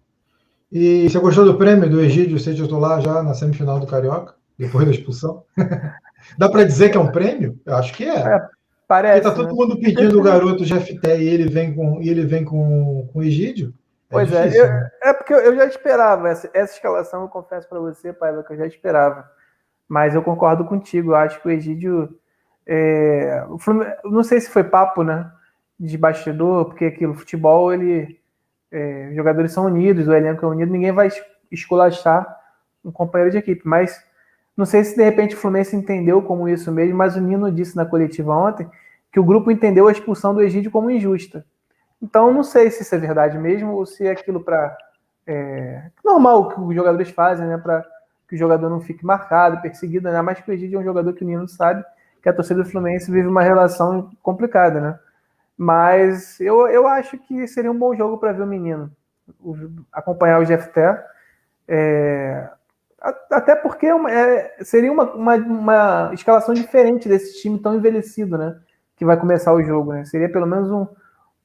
E 0.73 1.09
você 1.09 1.19
gostou 1.19 1.45
do 1.45 1.59
prêmio 1.59 1.89
do 1.89 2.01
Egídio 2.01 2.39
ser 2.39 2.55
titular 2.55 3.01
já 3.03 3.23
na 3.23 3.35
semifinal 3.35 3.79
do 3.79 3.87
Carioca, 3.87 4.35
depois 4.59 4.87
da 4.87 4.93
expulsão? 4.93 5.45
Dá 6.39 6.49
para 6.49 6.65
dizer 6.65 6.91
que 6.91 6.97
é 6.97 7.01
um 7.01 7.13
prêmio? 7.13 7.61
Eu 7.67 7.77
acho 7.77 7.93
que 7.93 8.05
é. 8.05 8.17
é 8.17 8.41
parece. 8.89 9.23
Porque 9.23 9.37
tá 9.37 9.43
todo 9.43 9.55
né? 9.55 9.55
mundo 9.55 9.79
pedindo 9.79 10.19
o 10.19 10.23
garoto 10.23 10.65
GFT 10.65 11.19
e 11.19 11.29
ele 11.29 11.49
vem 11.49 11.75
com, 11.75 12.01
e 12.01 12.09
ele 12.09 12.25
vem 12.25 12.45
com, 12.45 13.09
com 13.13 13.19
o 13.19 13.23
Egídio. 13.23 13.75
É 14.13 14.15
pois 14.15 14.33
é, 14.33 14.43
difícil, 14.43 14.65
é, 14.65 14.69
eu, 14.69 14.73
né? 14.73 14.91
é 15.03 15.13
porque 15.15 15.33
eu 15.33 15.57
já 15.57 15.65
esperava 15.65 16.29
essa, 16.29 16.51
essa 16.53 16.75
escalação, 16.75 17.23
eu 17.23 17.29
confesso 17.29 17.67
para 17.67 17.81
você, 17.81 18.13
Paiva, 18.13 18.43
que 18.43 18.53
eu 18.53 18.59
já 18.59 18.67
esperava. 18.67 19.29
Mas 19.89 20.15
eu 20.15 20.23
concordo 20.23 20.65
contigo, 20.67 21.13
eu 21.13 21.17
acho 21.17 21.41
que 21.41 21.49
o 21.49 21.51
Egídio. 21.51 22.19
É, 22.67 23.45
não 24.05 24.23
sei 24.23 24.41
se 24.41 24.51
foi 24.51 24.65
papo, 24.65 25.03
né? 25.03 25.31
De 25.81 25.99
bastidor, 25.99 26.67
porque 26.67 26.85
aquilo, 26.85 27.15
futebol, 27.15 27.73
ele. 27.73 28.21
É, 28.71 29.09
os 29.11 29.17
jogadores 29.17 29.53
são 29.53 29.67
unidos, 29.67 30.09
o 30.09 30.15
elenco 30.15 30.45
é 30.45 30.49
unido, 30.49 30.73
ninguém 30.73 30.93
vai 30.93 31.09
esculachar 31.51 32.27
um 32.85 32.91
companheiro 32.91 33.33
de 33.33 33.39
equipe. 33.39 33.63
Mas 33.65 34.03
não 34.57 34.65
sei 34.65 34.85
se 34.85 34.97
de 34.97 35.03
repente 35.03 35.35
o 35.35 35.39
Fluminense 35.39 35.75
entendeu 35.75 36.23
como 36.23 36.49
isso 36.49 36.71
mesmo, 36.71 36.97
mas 36.97 37.17
o 37.17 37.21
Nino 37.21 37.51
disse 37.51 37.77
na 37.77 37.85
coletiva 37.87 38.35
ontem 38.35 38.69
que 39.13 39.21
o 39.21 39.25
grupo 39.25 39.51
entendeu 39.51 39.89
a 39.89 39.93
expulsão 39.93 40.35
do 40.35 40.43
Egídio 40.43 40.71
como 40.71 40.91
injusta. 40.91 41.45
Então, 42.03 42.33
não 42.33 42.43
sei 42.43 42.71
se 42.71 42.83
isso 42.83 42.95
é 42.95 42.99
verdade 42.99 43.39
mesmo 43.39 43.75
ou 43.75 43.87
se 43.87 44.07
é 44.07 44.11
aquilo 44.11 44.43
para. 44.43 44.77
É, 45.27 45.91
normal 46.05 46.49
que 46.49 46.61
os 46.61 46.75
jogadores 46.75 47.11
fazem, 47.11 47.47
né? 47.47 47.57
Para 47.57 47.85
que 48.29 48.35
o 48.35 48.39
jogador 48.39 48.69
não 48.69 48.81
fique 48.81 49.07
marcado, 49.07 49.63
perseguido, 49.63 50.11
né? 50.11 50.21
Mas 50.21 50.41
que 50.41 50.51
o 50.51 50.55
Egídio 50.55 50.79
é 50.79 50.81
um 50.81 50.85
jogador 50.85 51.13
que 51.13 51.23
o 51.23 51.27
Nino 51.27 51.49
sabe 51.49 51.85
que 52.23 52.29
a 52.29 52.33
torcida 52.33 52.63
do 52.63 52.69
Fluminense 52.69 53.11
vive 53.11 53.27
uma 53.27 53.43
relação 53.43 54.11
complicada, 54.23 54.81
né? 54.81 54.99
Mas 55.59 56.41
eu, 56.41 56.69
eu 56.69 56.87
acho 56.87 57.19
que 57.19 57.47
seria 57.49 57.71
um 57.71 57.79
bom 57.79 57.95
jogo 57.95 58.17
para 58.17 58.33
ver 58.33 58.43
o 58.43 58.47
menino. 58.47 58.91
O, 59.41 59.57
acompanhar 59.93 60.41
o 60.41 60.45
GFT. 60.45 60.81
É, 61.67 62.49
Até 63.31 63.57
porque 63.57 63.87
é, 63.87 64.57
seria 64.65 64.93
uma, 64.93 65.13
uma, 65.13 65.35
uma, 65.37 66.11
escalação 66.15 66.55
diferente 66.55 67.09
desse 67.09 67.41
time 67.41 67.59
tão 67.59 67.75
envelhecido, 67.75 68.39
né? 68.39 68.57
Que 68.97 69.05
vai 69.05 69.17
começar 69.17 69.53
o 69.53 69.63
jogo, 69.63 69.93
né? 69.93 70.05
Seria 70.05 70.31
pelo 70.31 70.47
menos 70.47 70.71
um. 70.71 70.87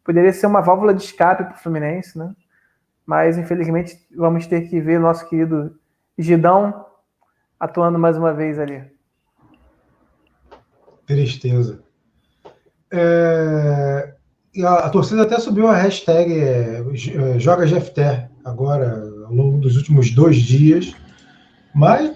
Poderia 0.07 0.33
ser 0.33 0.47
uma 0.47 0.61
válvula 0.61 0.93
de 0.93 1.03
escape 1.03 1.43
para 1.43 1.53
o 1.53 1.59
Fluminense, 1.59 2.17
né? 2.17 2.33
Mas 3.05 3.37
infelizmente 3.37 3.95
vamos 4.15 4.47
ter 4.47 4.61
que 4.69 4.81
ver 4.81 4.99
nosso 4.99 5.27
querido 5.29 5.77
Gidão 6.17 6.85
atuando 7.59 7.99
mais 7.99 8.17
uma 8.17 8.33
vez 8.33 8.57
ali. 8.57 8.83
Tristeza. 11.05 11.83
É, 12.91 14.15
a, 14.63 14.73
a, 14.85 14.89
torcida 14.89 15.23
até 15.23 15.37
subiu 15.39 15.67
a 15.67 15.75
hashtag 15.75 16.33
é, 16.33 16.79
é 16.79 17.39
Joga 17.39 17.65
GFT 17.65 18.29
agora, 18.45 19.03
ao 19.25 19.33
longo 19.33 19.57
dos 19.59 19.75
últimos 19.75 20.09
dois 20.11 20.37
dias 20.37 20.95
mas 21.77 22.11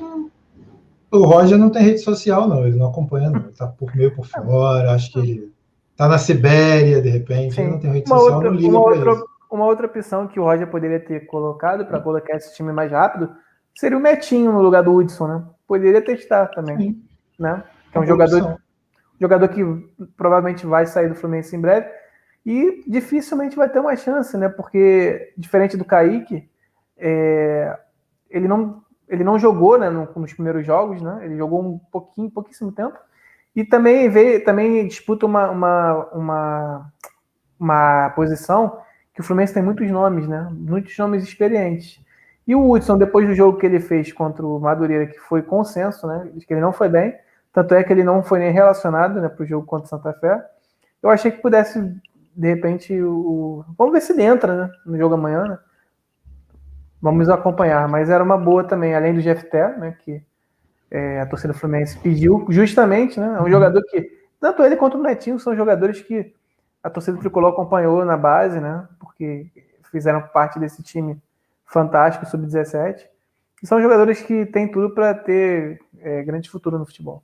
o 1.12 1.24
Roger 1.24 1.56
não 1.56 1.70
tem 1.70 1.84
rede 1.84 2.00
social, 2.00 2.50
não. 2.50 2.66
Ele 2.66 2.78
não 2.78 2.88
acompanha, 2.88 3.30
não. 3.30 3.42
Ele 3.42 3.52
tá 3.52 3.68
por 3.68 3.96
meio 3.96 4.16
por 4.16 4.26
fora. 4.26 4.92
Acho 4.92 5.12
que 5.12 5.20
ele 5.20 5.54
tá 6.02 6.08
na 6.08 6.18
Sibéria, 6.18 7.02
de 7.02 7.10
repente. 7.10 7.56
Sim. 7.56 7.68
Não 7.70 7.80
tem 7.80 7.92
rede 7.92 8.10
uma 8.10 8.18
social, 8.18 8.36
outra, 8.36 8.50
não 8.50 8.58
liga 8.58 8.70
uma 8.70 8.80
outra, 8.80 9.12
isso. 9.12 9.30
Uma 9.52 9.66
outra 9.66 9.86
opção 9.86 10.28
que 10.28 10.40
o 10.40 10.44
Roger 10.44 10.68
poderia 10.68 11.00
ter 11.00 11.28
colocado 11.28 11.86
para 11.86 12.00
colocar 12.00 12.38
esse 12.38 12.56
time 12.56 12.72
mais 12.72 12.92
rápido 12.92 13.30
seria 13.76 13.98
o 13.98 14.02
Metinho 14.02 14.52
no 14.52 14.62
lugar 14.62 14.82
do 14.82 14.94
Hudson, 14.94 15.28
né? 15.28 15.44
Poderia 15.68 16.02
testar 16.02 16.48
também, 16.48 16.78
Sim. 16.78 17.04
né? 17.38 17.64
Que 17.92 17.98
é 17.98 18.02
um 18.02 18.06
jogador, 18.06 18.58
jogador 19.20 19.48
que 19.50 19.62
provavelmente 20.18 20.66
vai 20.66 20.86
sair 20.86 21.10
do 21.10 21.16
Fluminense 21.16 21.56
em 21.56 21.62
breve 21.62 21.88
e 22.46 22.84
dificilmente 22.88 23.56
vai 23.56 23.70
ter 23.70 23.80
uma 23.80 23.96
chance, 23.96 24.36
né? 24.38 24.50
Porque 24.50 25.34
diferente 25.38 25.78
do 25.78 25.86
Kaique, 25.86 26.50
é, 26.98 27.78
ele 28.30 28.48
não 28.48 28.82
ele 29.08 29.26
não 29.26 29.38
jogou 29.38 29.78
né, 29.78 29.90
nos 29.90 30.34
primeiros 30.34 30.66
jogos, 30.66 31.02
né? 31.02 31.20
Ele 31.26 31.36
jogou 31.36 31.62
um 31.62 31.78
pouquinho, 31.92 32.32
pouquíssimo 32.32 32.72
tempo. 32.72 32.98
E 33.56 33.66
também 33.66 34.10
veio, 34.10 34.44
também 34.44 34.88
disputa 34.88 35.26
uma, 35.26 35.50
uma, 35.50 35.94
uma, 36.14 36.94
uma 37.60 38.10
posição 38.12 38.80
que 39.14 39.22
o 39.22 39.24
Fluminense 39.24 39.54
tem 39.54 39.64
muitos 39.64 39.90
nomes, 39.90 40.28
né? 40.28 40.48
Muitos 40.52 40.98
nomes 40.98 41.24
experientes. 41.24 42.02
E 42.48 42.56
o 42.56 42.72
Hudson, 42.72 42.98
depois 42.98 43.28
do 43.28 43.36
jogo 43.36 43.58
que 43.58 43.66
ele 43.66 43.80
fez 43.80 44.12
contra 44.12 44.46
o 44.46 44.60
Madureira, 44.60 45.06
que 45.06 45.20
foi 45.20 45.42
consenso, 45.42 46.08
né? 46.08 46.32
Que 46.48 46.54
ele 46.54 46.62
não 46.62 46.72
foi 46.72 46.90
bem, 46.90 47.16
tanto 47.54 47.76
é 47.76 47.84
que 47.84 47.92
ele 47.92 48.04
não 48.04 48.24
foi 48.24 48.40
nem 48.40 48.52
relacionado 48.52 49.20
né, 49.22 49.28
para 49.28 49.44
o 49.44 49.46
jogo 49.46 49.66
contra 49.66 49.86
o 49.86 49.90
Santa 49.90 50.14
Fé. 50.14 50.42
Eu 51.04 51.10
achei 51.10 51.32
que 51.32 51.42
pudesse, 51.42 51.80
de 52.36 52.48
repente, 52.48 53.00
o. 53.02 53.66
Vamos 53.78 53.94
ver 53.94 54.02
se 54.02 54.14
ele 54.14 54.24
entra 54.24 54.68
né, 54.68 54.74
no 54.86 54.98
jogo 54.98 55.16
amanhã, 55.16 55.44
né? 55.44 55.60
Vamos 57.02 57.30
acompanhar, 57.30 57.88
mas 57.90 58.10
era 58.10 58.24
uma 58.24 58.38
boa 58.38 58.64
também, 58.64 58.96
além 58.96 59.14
do 59.14 59.22
GFT, 59.22 59.58
né, 59.80 59.98
que 60.00 60.24
é, 60.92 61.22
a 61.22 61.26
torcida 61.26 61.54
Fluminense 61.54 61.98
pediu, 61.98 62.46
justamente, 62.50 63.20
né, 63.20 63.38
é 63.40 63.42
um 63.42 63.50
jogador 63.50 63.82
que, 63.86 64.12
tanto 64.40 64.62
ele 64.62 64.76
quanto 64.76 64.98
o 64.98 65.02
Netinho 65.02 65.40
são 65.40 65.56
jogadores 65.56 66.02
que 66.02 66.34
a 66.84 66.90
torcida 66.90 67.18
tricolor 67.18 67.54
acompanhou 67.54 68.04
na 68.04 68.18
base, 68.18 68.60
né, 68.60 68.88
porque 69.00 69.48
fizeram 69.90 70.22
parte 70.22 70.60
desse 70.60 70.84
time 70.84 71.18
fantástico, 71.66 72.26
sub-17, 72.26 73.06
e 73.64 73.68
são 73.68 73.82
jogadores 73.82 74.22
que 74.22 74.46
têm 74.46 74.70
tudo 74.70 74.90
para 74.90 75.14
ter 75.14 75.80
é, 76.00 76.24
grande 76.24 76.50
futuro 76.50 76.78
no 76.78 76.86
futebol. 76.86 77.24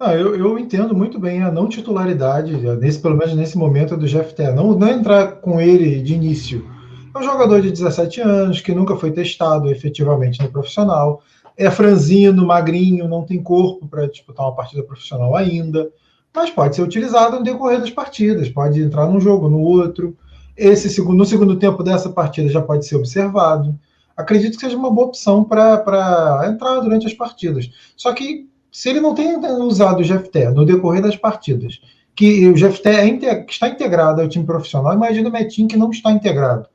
Ah, 0.00 0.16
eu, 0.16 0.34
eu, 0.34 0.58
entendo 0.58 0.96
muito 0.96 1.20
bem 1.20 1.44
a 1.44 1.50
não 1.50 1.68
titularidade, 1.68 2.56
nesse, 2.78 3.00
pelo 3.00 3.16
menos 3.16 3.34
nesse 3.36 3.56
momento 3.56 3.96
do 3.96 4.06
GFT, 4.06 4.50
não, 4.52 4.76
não 4.76 4.88
entrar 4.88 5.36
com 5.36 5.60
ele 5.60 6.02
de 6.02 6.14
início, 6.14 6.68
é 7.14 7.18
um 7.18 7.22
jogador 7.22 7.60
de 7.60 7.70
17 7.70 8.20
anos 8.22 8.60
que 8.60 8.74
nunca 8.74 8.96
foi 8.96 9.12
testado 9.12 9.70
efetivamente 9.70 10.42
no 10.42 10.50
profissional. 10.50 11.22
É 11.56 11.70
franzino, 11.70 12.46
magrinho, 12.46 13.08
não 13.08 13.24
tem 13.24 13.42
corpo 13.42 13.86
para 13.86 14.06
disputar 14.06 14.46
uma 14.46 14.54
partida 14.54 14.82
profissional 14.82 15.36
ainda, 15.36 15.90
mas 16.34 16.50
pode 16.50 16.74
ser 16.76 16.82
utilizado 16.82 17.38
no 17.38 17.44
decorrer 17.44 17.80
das 17.80 17.90
partidas, 17.90 18.48
pode 18.48 18.80
entrar 18.80 19.06
num 19.06 19.20
jogo, 19.20 19.48
no 19.48 19.60
outro. 19.60 20.16
Esse 20.56 20.88
segundo, 20.88 21.18
no 21.18 21.24
segundo 21.24 21.56
tempo 21.56 21.82
dessa 21.82 22.10
partida 22.10 22.48
já 22.48 22.62
pode 22.62 22.86
ser 22.86 22.96
observado. 22.96 23.78
Acredito 24.16 24.54
que 24.54 24.60
seja 24.60 24.76
uma 24.76 24.90
boa 24.90 25.08
opção 25.08 25.44
para 25.44 26.44
entrar 26.46 26.80
durante 26.80 27.06
as 27.06 27.14
partidas. 27.14 27.70
Só 27.96 28.12
que 28.12 28.46
se 28.70 28.88
ele 28.88 29.00
não 29.00 29.14
tem 29.14 29.36
usado 29.60 30.00
o 30.00 30.04
GFT 30.04 30.50
no 30.50 30.64
decorrer 30.64 31.02
das 31.02 31.16
partidas, 31.16 31.80
que 32.14 32.48
o 32.48 32.54
GFT 32.54 32.88
é, 32.88 33.46
está 33.48 33.68
integrado 33.68 34.20
ao 34.20 34.28
time 34.28 34.44
profissional, 34.44 34.94
imagina 34.94 35.28
o 35.28 35.32
Metin 35.32 35.66
que 35.66 35.76
não 35.76 35.90
está 35.90 36.10
integrado. 36.10 36.66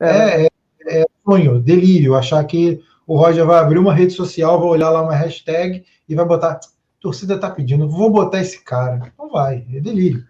É, 0.00 0.44
é, 0.44 0.48
é, 0.86 1.06
sonho, 1.24 1.58
delírio, 1.60 2.14
achar 2.14 2.42
que 2.44 2.80
o 3.08 3.16
Roger 3.16 3.46
vai 3.46 3.58
abrir 3.58 3.78
uma 3.78 3.94
rede 3.94 4.12
social, 4.12 4.60
vai 4.60 4.68
olhar 4.68 4.90
lá 4.90 5.02
uma 5.02 5.14
hashtag 5.14 5.82
e 6.06 6.14
vai 6.14 6.26
botar. 6.26 6.60
Torcida 7.00 7.38
tá 7.38 7.48
pedindo, 7.48 7.88
vou 7.88 8.10
botar 8.10 8.40
esse 8.40 8.62
cara. 8.62 9.00
Não 9.18 9.30
vai, 9.30 9.64
é 9.72 9.80
delírio. 9.80 10.24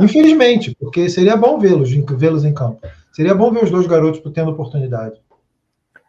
Infelizmente, 0.00 0.74
porque 0.80 1.10
seria 1.10 1.36
bom 1.36 1.58
vê-los 1.58 1.90
vê-los 1.90 2.44
em 2.44 2.54
campo. 2.54 2.80
Seria 3.12 3.34
bom 3.34 3.52
ver 3.52 3.64
os 3.64 3.70
dois 3.70 3.86
garotos 3.86 4.22
tendo 4.32 4.50
oportunidade. 4.50 5.20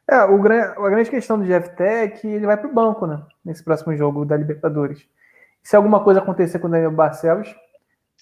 É, 0.10 0.24
o, 0.24 0.36
a 0.36 0.90
grande 0.90 1.10
questão 1.10 1.38
do 1.38 1.44
GFT 1.44 1.84
é 1.84 2.08
que 2.08 2.28
ele 2.28 2.46
vai 2.46 2.56
para 2.56 2.70
o 2.70 2.74
banco, 2.74 3.06
né? 3.06 3.22
Nesse 3.44 3.62
próximo 3.62 3.94
jogo 3.98 4.24
da 4.24 4.38
Libertadores. 4.38 5.06
Se 5.62 5.76
alguma 5.76 6.02
coisa 6.06 6.22
acontecer 6.22 6.58
com 6.60 6.68
o 6.68 6.72
Daniel 6.72 6.92
Barcelos, 6.92 7.54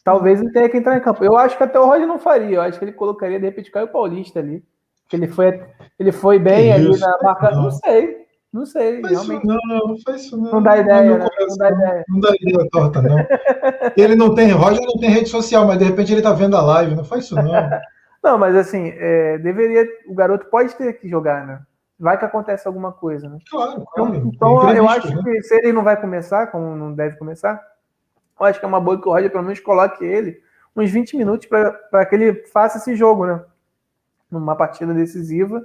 talvez 0.03 0.41
ele 0.41 0.51
tenha 0.51 0.69
que 0.69 0.77
entrar 0.77 0.97
em 0.97 1.01
campo. 1.01 1.23
Eu 1.23 1.37
acho 1.37 1.55
que 1.55 1.63
até 1.63 1.79
o 1.79 1.85
Roger 1.85 2.07
não 2.07 2.17
faria. 2.17 2.55
Eu 2.55 2.61
acho 2.61 2.79
que 2.79 2.85
ele 2.85 2.93
colocaria, 2.93 3.39
de 3.39 3.45
repente, 3.45 3.69
Caio 3.69 3.89
Paulista 3.89 4.39
ali 4.39 4.63
que 5.11 5.17
ele 5.17 5.27
foi, 5.27 5.61
ele 5.99 6.11
foi 6.13 6.39
bem 6.39 6.71
ali 6.71 6.97
na 6.97 7.17
marca. 7.21 7.51
Não, 7.51 7.63
não 7.63 7.71
sei. 7.71 8.21
Não 8.51 8.65
sei. 8.65 9.01
Realmente. 9.01 9.45
Isso 9.45 9.45
não, 9.45 9.87
não, 9.87 9.97
faz 10.05 10.21
isso 10.21 10.37
não. 10.37 10.51
Não 10.53 10.63
dá 10.63 10.77
ideia. 10.77 11.03
Não, 11.03 11.17
né? 11.17 11.27
não 11.37 11.57
dá 11.57 11.69
ideia. 11.69 12.05
Não 12.07 12.19
dá 12.21 12.29
ideia 12.39 12.69
torta, 12.71 13.01
não. 13.01 13.17
ele 13.97 14.15
não 14.15 14.33
tem, 14.33 14.51
Roger 14.51 14.81
não 14.81 14.99
tem 14.99 15.09
rede 15.09 15.27
social, 15.27 15.67
mas 15.67 15.77
de 15.77 15.83
repente 15.83 16.13
ele 16.13 16.21
tá 16.21 16.31
vendo 16.31 16.55
a 16.55 16.61
live. 16.61 16.95
Não 16.95 17.03
faz 17.03 17.25
isso, 17.25 17.35
não. 17.35 17.51
não, 18.23 18.37
mas 18.37 18.55
assim, 18.55 18.93
é, 18.95 19.37
deveria. 19.37 19.85
O 20.07 20.15
garoto 20.15 20.45
pode 20.45 20.73
ter 20.75 20.93
que 20.93 21.09
jogar, 21.09 21.45
né? 21.45 21.61
Vai 21.99 22.17
que 22.17 22.25
acontece 22.25 22.65
alguma 22.65 22.93
coisa, 22.93 23.29
né? 23.29 23.37
Claro, 23.49 23.83
claro. 23.93 24.15
Então, 24.15 24.63
então 24.63 24.73
eu 24.73 24.89
acho 24.89 25.13
né? 25.13 25.21
que 25.23 25.43
se 25.43 25.55
ele 25.55 25.73
não 25.73 25.83
vai 25.83 25.99
começar, 25.99 26.47
como 26.47 26.75
não 26.75 26.93
deve 26.93 27.17
começar, 27.17 27.61
eu 28.39 28.45
acho 28.45 28.59
que 28.59 28.65
é 28.65 28.67
uma 28.67 28.79
boa 28.79 28.99
que 28.99 29.07
o 29.07 29.11
Roger 29.11 29.29
pelo 29.29 29.43
menos 29.43 29.59
coloque 29.59 30.03
ele 30.05 30.41
uns 30.73 30.89
20 30.89 31.17
minutos 31.17 31.47
para 31.47 32.05
que 32.05 32.15
ele 32.15 32.45
faça 32.47 32.77
esse 32.77 32.95
jogo, 32.95 33.25
né? 33.25 33.41
Numa 34.31 34.55
partida 34.55 34.93
decisiva, 34.93 35.61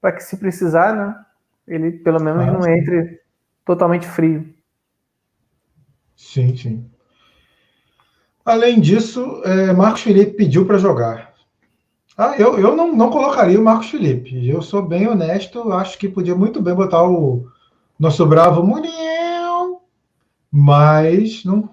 para 0.00 0.12
que 0.12 0.22
se 0.22 0.36
precisar, 0.36 0.94
né, 0.94 1.24
ele 1.66 1.92
pelo 1.92 2.20
menos 2.20 2.46
ah, 2.46 2.52
não 2.52 2.62
sim. 2.62 2.70
entre 2.70 3.20
totalmente 3.64 4.06
frio. 4.06 4.52
Sim, 6.16 6.56
sim. 6.56 6.90
Além 8.44 8.80
disso, 8.80 9.40
é, 9.44 9.72
Marcos 9.72 10.02
Felipe 10.02 10.36
pediu 10.36 10.66
para 10.66 10.78
jogar. 10.78 11.32
Ah, 12.16 12.34
eu, 12.38 12.58
eu 12.58 12.76
não, 12.76 12.94
não 12.94 13.10
colocaria 13.10 13.58
o 13.58 13.64
Marcos 13.64 13.90
Felipe. 13.90 14.46
Eu 14.46 14.60
sou 14.60 14.82
bem 14.82 15.08
honesto, 15.08 15.72
acho 15.72 15.98
que 15.98 16.08
podia 16.08 16.34
muito 16.34 16.60
bem 16.60 16.74
botar 16.74 17.04
o 17.04 17.46
nosso 17.98 18.26
bravo 18.26 18.62
Muriel, 18.62 19.82
mas 20.50 21.44
não, 21.44 21.70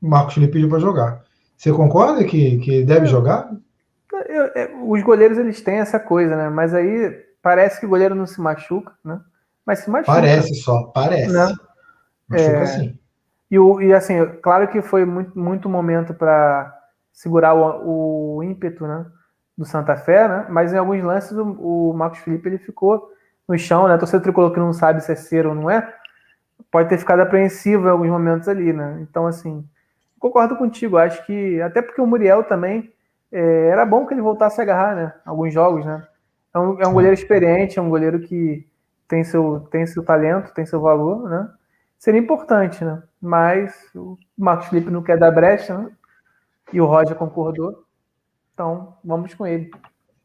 o 0.00 0.08
Marcos 0.08 0.34
Felipe 0.34 0.54
pediu 0.54 0.68
para 0.68 0.78
jogar. 0.78 1.24
Você 1.56 1.72
concorda 1.72 2.24
que, 2.24 2.58
que 2.58 2.82
deve 2.82 3.06
é. 3.06 3.08
jogar? 3.08 3.52
É, 4.14 4.70
os 4.84 5.02
goleiros 5.02 5.38
eles 5.38 5.60
têm 5.62 5.78
essa 5.78 5.98
coisa, 5.98 6.36
né? 6.36 6.48
Mas 6.50 6.74
aí 6.74 7.10
parece 7.40 7.80
que 7.80 7.86
o 7.86 7.88
goleiro 7.88 8.14
não 8.14 8.26
se 8.26 8.40
machuca, 8.40 8.92
né? 9.04 9.20
Mas 9.64 9.80
se 9.80 9.90
machuca. 9.90 10.12
Parece 10.12 10.54
só, 10.56 10.84
parece. 10.84 11.32
Né? 11.32 11.54
Machuca 12.28 12.58
é, 12.58 12.66
sim. 12.66 12.98
E, 13.50 13.56
e 13.84 13.92
assim, 13.92 14.24
claro 14.42 14.68
que 14.68 14.80
foi 14.80 15.04
muito, 15.04 15.38
muito 15.38 15.68
momento 15.68 16.14
para 16.14 16.74
segurar 17.12 17.54
o, 17.54 18.36
o, 18.36 18.42
ímpeto, 18.42 18.86
né? 18.86 19.06
Do 19.56 19.64
Santa 19.64 19.96
Fé, 19.96 20.26
né? 20.26 20.46
Mas 20.48 20.72
em 20.72 20.78
alguns 20.78 21.02
lances 21.02 21.32
o, 21.32 21.90
o 21.90 21.92
Marcos 21.92 22.20
Felipe 22.20 22.48
ele 22.48 22.58
ficou 22.58 23.10
no 23.46 23.58
chão, 23.58 23.86
né? 23.86 23.94
A 23.94 23.98
torcida 23.98 24.22
tricolor 24.22 24.52
que 24.52 24.58
não 24.58 24.72
sabe 24.72 25.02
se 25.02 25.12
é 25.12 25.14
ser 25.14 25.46
ou 25.46 25.54
não 25.54 25.70
é, 25.70 25.86
pode 26.70 26.88
ter 26.88 26.98
ficado 26.98 27.20
apreensivo 27.20 27.86
em 27.86 27.90
alguns 27.90 28.08
momentos 28.08 28.48
ali, 28.48 28.72
né? 28.72 28.98
Então, 29.02 29.26
assim, 29.26 29.64
concordo 30.18 30.56
contigo. 30.56 30.96
Acho 30.96 31.24
que 31.26 31.60
até 31.60 31.82
porque 31.82 32.00
o 32.00 32.06
Muriel 32.06 32.44
também 32.44 32.90
é, 33.32 33.68
era 33.68 33.86
bom 33.86 34.06
que 34.06 34.12
ele 34.12 34.20
voltasse 34.20 34.60
a 34.60 34.64
agarrar, 34.64 34.94
né? 34.94 35.14
Alguns 35.24 35.52
jogos, 35.52 35.84
né? 35.86 36.06
É 36.54 36.58
um, 36.58 36.80
é 36.80 36.86
um 36.86 36.92
goleiro 36.92 37.14
experiente, 37.14 37.78
é 37.78 37.82
um 37.82 37.88
goleiro 37.88 38.20
que 38.20 38.66
tem 39.08 39.24
seu, 39.24 39.60
tem 39.70 39.86
seu 39.86 40.04
talento, 40.04 40.52
tem 40.52 40.66
seu 40.66 40.80
valor, 40.80 41.28
né? 41.28 41.48
Seria 41.98 42.20
importante, 42.20 42.84
né? 42.84 43.02
Mas 43.20 43.74
o 43.94 44.18
Marcos 44.36 44.66
Felipe 44.66 44.90
não 44.90 45.02
quer 45.02 45.18
dar 45.18 45.30
brecha, 45.30 45.76
né? 45.78 45.90
E 46.72 46.80
o 46.80 46.86
Roger 46.86 47.16
concordou. 47.16 47.84
Então, 48.52 48.94
vamos 49.02 49.32
com 49.34 49.46
ele. 49.46 49.70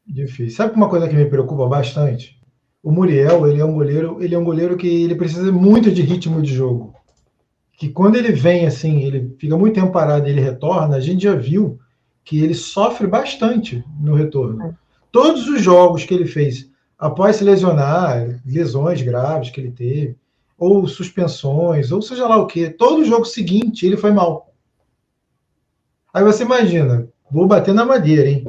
Difícil. 0.05 0.55
Sabe 0.55 0.75
uma 0.75 0.89
coisa 0.89 1.07
que 1.07 1.15
me 1.15 1.29
preocupa 1.29 1.67
bastante? 1.67 2.37
O 2.83 2.91
Muriel, 2.91 3.47
ele 3.47 3.61
é 3.61 3.65
um 3.65 3.73
goleiro, 3.73 4.17
ele 4.21 4.35
é 4.35 4.39
um 4.39 4.43
goleiro 4.43 4.77
que 4.77 5.03
ele 5.03 5.15
precisa 5.15 5.51
muito 5.51 5.91
de 5.91 6.01
ritmo 6.01 6.41
de 6.41 6.53
jogo. 6.53 6.93
Que 7.73 7.89
quando 7.89 8.15
ele 8.15 8.31
vem 8.31 8.65
assim, 8.65 9.01
ele 9.01 9.35
fica 9.39 9.57
muito 9.57 9.75
tempo 9.75 9.91
parado 9.91 10.27
e 10.27 10.31
ele 10.31 10.41
retorna, 10.41 10.95
a 10.95 10.99
gente 10.99 11.23
já 11.23 11.35
viu 11.35 11.79
que 12.27 12.43
ele 12.43 12.53
sofre 12.53 13.07
bastante 13.07 13.81
no 14.01 14.13
retorno. 14.13 14.77
Todos 15.13 15.47
os 15.47 15.61
jogos 15.61 16.03
que 16.03 16.13
ele 16.13 16.25
fez 16.25 16.69
após 16.99 17.37
se 17.37 17.43
lesionar, 17.45 18.41
lesões 18.45 19.01
graves 19.01 19.49
que 19.49 19.61
ele 19.61 19.71
teve, 19.71 20.17
ou 20.57 20.85
suspensões, 20.89 21.89
ou 21.89 22.01
seja 22.01 22.27
lá 22.27 22.35
o 22.35 22.45
que, 22.45 22.69
todo 22.69 23.05
jogo 23.05 23.23
seguinte 23.23 23.85
ele 23.85 23.95
foi 23.95 24.11
mal. 24.11 24.53
Aí 26.13 26.21
você 26.21 26.43
imagina, 26.43 27.07
vou 27.31 27.47
bater 27.47 27.73
na 27.73 27.85
madeira, 27.85 28.27
hein? 28.29 28.45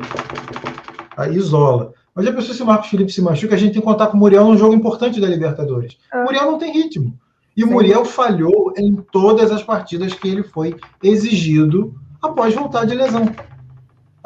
Aí 1.17 1.37
isola. 1.37 1.95
Mas 2.13 2.27
a 2.27 2.33
pessoa 2.33 2.55
se 2.57 2.63
o 2.65 2.67
Marcos 2.67 2.89
Felipe 2.89 3.13
se 3.13 3.23
machuca, 3.23 3.55
a 3.55 3.59
gente 3.59 3.75
tem 3.75 3.81
que 3.81 3.87
contar 3.87 4.09
com 4.09 4.17
o 4.17 4.21
Muriel 4.21 4.45
num 4.45 4.59
jogo 4.59 4.75
importante 4.75 5.21
da 5.21 5.29
Libertadores. 5.29 5.97
O 6.13 6.25
Muriel 6.25 6.51
não 6.51 6.59
tem 6.59 6.73
ritmo. 6.73 7.17
E 7.57 7.63
o 7.63 7.71
Muriel 7.71 8.05
falhou 8.05 8.75
em 8.77 8.97
todas 8.97 9.53
as 9.53 9.63
partidas 9.63 10.15
que 10.15 10.27
ele 10.27 10.43
foi 10.43 10.75
exigido 11.01 11.95
após 12.21 12.53
voltar 12.53 12.85
de 12.85 12.97
lesão. 12.97 13.25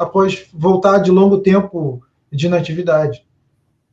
Após 0.03 0.49
voltar 0.53 0.99
de 0.99 1.11
longo 1.11 1.39
tempo 1.39 2.03
de 2.31 2.47
inatividade. 2.47 3.25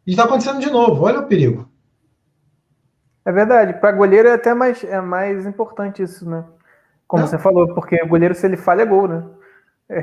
E 0.06 0.10
está 0.10 0.24
acontecendo 0.24 0.60
de 0.60 0.70
novo, 0.70 1.04
olha 1.04 1.20
o 1.20 1.26
perigo. 1.26 1.68
É 3.24 3.30
verdade, 3.30 3.74
para 3.74 3.92
goleiro 3.92 4.28
é 4.28 4.34
até 4.34 4.54
mais, 4.54 4.82
é 4.82 5.00
mais 5.00 5.46
importante 5.46 6.02
isso, 6.02 6.28
né? 6.28 6.44
Como 7.06 7.26
você 7.26 7.38
falou, 7.38 7.74
porque 7.74 8.00
o 8.02 8.08
goleiro, 8.08 8.34
se 8.34 8.46
ele 8.46 8.56
falha, 8.56 8.82
é 8.82 8.86
gol, 8.86 9.08
né? 9.08 9.24
É, 9.88 10.02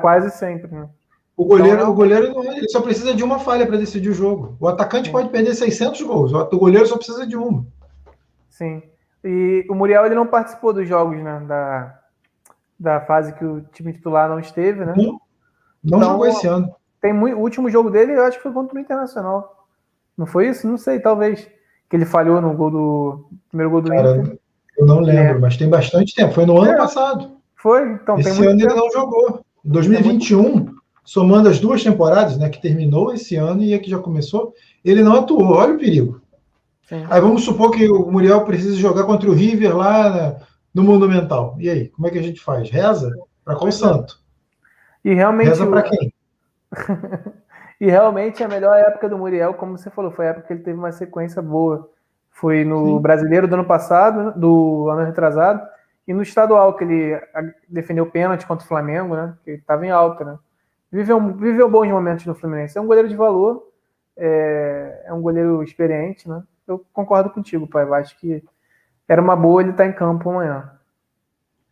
quase 0.00 0.30
sempre, 0.30 0.70
né? 0.70 0.88
O 1.36 1.44
goleiro, 1.44 1.78
então, 1.78 1.90
o 1.90 1.94
goleiro 1.94 2.34
não, 2.34 2.44
ele 2.44 2.68
só 2.68 2.82
precisa 2.82 3.14
de 3.14 3.24
uma 3.24 3.38
falha 3.38 3.66
para 3.66 3.78
decidir 3.78 4.10
o 4.10 4.14
jogo. 4.14 4.56
O 4.60 4.68
atacante 4.68 5.06
sim. 5.06 5.12
pode 5.12 5.30
perder 5.30 5.54
600 5.54 6.02
gols, 6.02 6.32
o 6.32 6.58
goleiro 6.58 6.86
só 6.86 6.96
precisa 6.96 7.26
de 7.26 7.36
uma. 7.36 7.64
Sim. 8.48 8.82
E 9.24 9.64
o 9.70 9.74
Muriel 9.74 10.04
ele 10.04 10.14
não 10.14 10.26
participou 10.26 10.72
dos 10.72 10.86
jogos, 10.86 11.16
né? 11.22 11.40
Da, 11.46 11.98
da 12.78 13.00
fase 13.00 13.32
que 13.32 13.44
o 13.44 13.62
time 13.72 13.92
titular 13.92 14.28
não 14.28 14.38
esteve, 14.38 14.84
né? 14.84 14.92
Não, 14.96 15.20
não 15.82 15.98
então, 15.98 16.10
jogou 16.12 16.26
esse 16.26 16.46
ano. 16.46 16.74
Tem 17.00 17.12
muito, 17.12 17.36
o 17.36 17.40
último 17.40 17.70
jogo 17.70 17.90
dele, 17.90 18.12
eu 18.12 18.24
acho 18.24 18.36
que 18.36 18.42
foi 18.42 18.52
contra 18.52 18.76
o 18.76 18.80
Internacional. 18.80 19.66
Não 20.16 20.26
foi 20.26 20.48
isso? 20.48 20.66
Não 20.66 20.76
sei, 20.76 21.00
talvez. 21.00 21.48
Que 21.88 21.96
ele 21.96 22.04
falhou 22.04 22.40
no 22.40 22.52
gol 22.52 22.70
do. 22.70 23.24
Primeiro 23.48 23.70
gol 23.70 23.80
do 23.80 23.90
Cara, 23.90 24.16
Inter. 24.16 24.38
Eu 24.76 24.86
não 24.86 25.00
lembro, 25.00 25.36
é. 25.36 25.38
mas 25.38 25.56
tem 25.56 25.68
bastante 25.68 26.14
tempo. 26.14 26.34
Foi 26.34 26.46
no 26.46 26.60
ano 26.60 26.72
é. 26.72 26.76
passado. 26.76 27.32
Foi, 27.56 27.92
então 27.92 28.18
Esse 28.18 28.30
ano 28.30 28.58
tempo. 28.58 28.72
ele 28.72 28.80
não 28.80 28.90
jogou. 28.92 29.44
Em 29.64 29.70
2021, 29.70 30.74
somando 31.04 31.48
as 31.48 31.58
duas 31.58 31.82
temporadas, 31.82 32.38
né, 32.38 32.48
que 32.48 32.62
terminou 32.62 33.12
esse 33.12 33.36
ano 33.36 33.62
e 33.62 33.74
a 33.74 33.78
que 33.78 33.90
já 33.90 33.98
começou, 33.98 34.54
ele 34.84 35.02
não 35.02 35.16
atuou. 35.16 35.54
Olha 35.54 35.74
o 35.74 35.78
perigo. 35.78 36.20
Sim. 36.88 37.04
Aí 37.08 37.20
vamos 37.20 37.44
supor 37.44 37.70
que 37.70 37.88
o 37.88 38.10
Muriel 38.10 38.44
precisa 38.44 38.76
jogar 38.76 39.04
contra 39.04 39.28
o 39.28 39.34
River 39.34 39.76
lá 39.76 40.36
no 40.74 40.82
Monumental. 40.82 41.56
E 41.58 41.68
aí, 41.68 41.88
como 41.88 42.06
é 42.06 42.10
que 42.10 42.18
a 42.18 42.22
gente 42.22 42.40
faz? 42.40 42.70
Reza? 42.70 43.14
Para 43.44 43.56
qual 43.56 43.72
santo? 43.72 44.19
E 45.04 45.14
realmente. 45.14 45.48
Reza 45.48 45.66
para 45.66 45.82
quem? 45.82 46.12
e 47.80 47.86
realmente 47.86 48.42
a 48.44 48.48
melhor 48.48 48.76
época 48.76 49.08
do 49.08 49.18
Muriel, 49.18 49.54
como 49.54 49.76
você 49.76 49.90
falou, 49.90 50.10
foi 50.10 50.26
a 50.26 50.30
época 50.30 50.46
que 50.46 50.52
ele 50.52 50.62
teve 50.62 50.78
uma 50.78 50.92
sequência 50.92 51.40
boa. 51.40 51.90
Foi 52.30 52.64
no 52.64 52.96
Sim. 52.96 53.02
Brasileiro 53.02 53.48
do 53.48 53.54
ano 53.54 53.64
passado, 53.64 54.38
do 54.38 54.88
ano 54.88 55.04
retrasado, 55.04 55.66
e 56.06 56.14
no 56.14 56.22
estadual, 56.22 56.74
que 56.74 56.84
ele 56.84 57.20
defendeu 57.68 58.06
pênalti 58.06 58.46
contra 58.46 58.64
o 58.64 58.68
Flamengo, 58.68 59.14
né? 59.14 59.34
Que 59.44 59.52
estava 59.52 59.84
em 59.84 59.90
alta, 59.90 60.24
né? 60.24 60.38
Viveu, 60.90 61.20
viveu 61.34 61.70
bons 61.70 61.88
momentos 61.88 62.26
no 62.26 62.34
Fluminense. 62.34 62.76
É 62.76 62.80
um 62.80 62.86
goleiro 62.86 63.08
de 63.08 63.14
valor, 63.14 63.68
é, 64.16 65.04
é 65.06 65.12
um 65.12 65.20
goleiro 65.20 65.62
experiente, 65.62 66.28
né? 66.28 66.42
Eu 66.66 66.84
concordo 66.92 67.30
contigo, 67.30 67.66
pai. 67.66 67.84
Eu 67.84 67.94
acho 67.94 68.18
que 68.18 68.42
era 69.08 69.20
uma 69.20 69.36
boa 69.36 69.62
ele 69.62 69.70
estar 69.70 69.84
tá 69.84 69.90
em 69.90 69.92
campo 69.92 70.30
amanhã. 70.30 70.72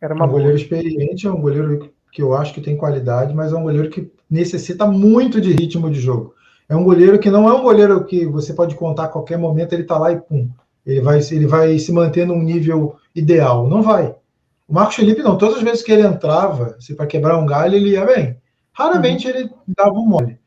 Era 0.01 0.13
uma 0.13 0.25
um 0.25 0.27
boa. 0.27 0.39
goleiro 0.39 0.57
experiente, 0.57 1.27
é 1.27 1.31
um 1.31 1.41
goleiro 1.41 1.93
que 2.11 2.21
eu 2.21 2.33
acho 2.33 2.53
que 2.53 2.61
tem 2.61 2.77
qualidade, 2.77 3.33
mas 3.33 3.51
é 3.51 3.55
um 3.55 3.63
goleiro 3.63 3.89
que 3.89 4.11
necessita 4.29 4.85
muito 4.85 5.39
de 5.39 5.51
ritmo 5.51 5.89
de 5.89 5.99
jogo. 5.99 6.33
É 6.67 6.75
um 6.75 6.83
goleiro 6.83 7.17
que 7.17 7.31
não 7.31 7.49
é 7.49 7.53
um 7.53 7.63
goleiro 7.63 8.03
que 8.05 8.25
você 8.25 8.53
pode 8.53 8.75
contar 8.75 9.05
a 9.05 9.07
qualquer 9.07 9.37
momento, 9.37 9.73
ele 9.73 9.83
tá 9.83 9.97
lá 9.97 10.11
e 10.11 10.19
pum. 10.19 10.49
Ele 10.85 11.01
vai, 11.01 11.19
ele 11.31 11.47
vai 11.47 11.79
se 11.79 11.91
manter 11.91 12.25
num 12.25 12.41
nível 12.41 12.95
ideal. 13.15 13.67
Não 13.67 13.81
vai. 13.81 14.15
O 14.67 14.73
Marcos 14.73 14.95
Felipe 14.95 15.23
não. 15.23 15.37
Todas 15.37 15.57
as 15.57 15.63
vezes 15.63 15.81
que 15.81 15.91
ele 15.91 16.05
entrava, 16.05 16.75
se 16.79 16.95
para 16.95 17.07
quebrar 17.07 17.37
um 17.37 17.45
galho, 17.45 17.75
ele 17.75 17.91
ia 17.91 18.05
bem. 18.05 18.37
Raramente 18.71 19.27
uhum. 19.27 19.35
ele 19.35 19.49
dava 19.67 19.93
um 19.93 20.05
mole. 20.05 20.37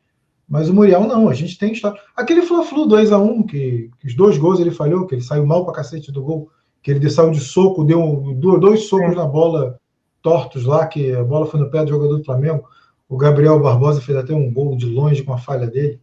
Mas 0.47 0.69
o 0.69 0.73
Muriel 0.73 1.01
não, 1.01 1.29
a 1.29 1.33
gente 1.33 1.57
tem 1.57 1.73
história. 1.73 1.99
Aquele 2.15 2.41
Fla-Flu 2.41 2.87
2x1, 2.87 3.45
que, 3.45 3.89
que, 3.99 4.07
os 4.07 4.15
dois 4.15 4.37
gols 4.37 4.59
ele 4.59 4.71
falhou, 4.71 5.05
que 5.05 5.15
ele 5.15 5.21
saiu 5.21 5.45
mal 5.45 5.65
pra 5.65 5.73
cacete 5.73 6.11
do 6.11 6.23
gol, 6.23 6.49
que 6.81 6.91
ele 6.91 7.09
saiu 7.09 7.31
de 7.31 7.39
soco, 7.39 7.83
deu 7.83 8.59
dois 8.59 8.87
socos 8.87 9.13
é. 9.13 9.15
na 9.15 9.25
bola 9.25 9.77
tortos 10.23 10.65
lá, 10.65 10.87
que 10.87 11.13
a 11.13 11.23
bola 11.23 11.45
foi 11.45 11.59
no 11.59 11.69
pé 11.69 11.83
do 11.83 11.89
jogador 11.89 12.17
do 12.17 12.23
Flamengo. 12.23 12.67
O 13.07 13.17
Gabriel 13.17 13.59
Barbosa 13.59 14.01
fez 14.01 14.17
até 14.17 14.33
um 14.33 14.51
gol 14.51 14.75
de 14.75 14.87
longe 14.87 15.21
com 15.21 15.33
a 15.33 15.37
falha 15.37 15.67
dele. 15.67 16.01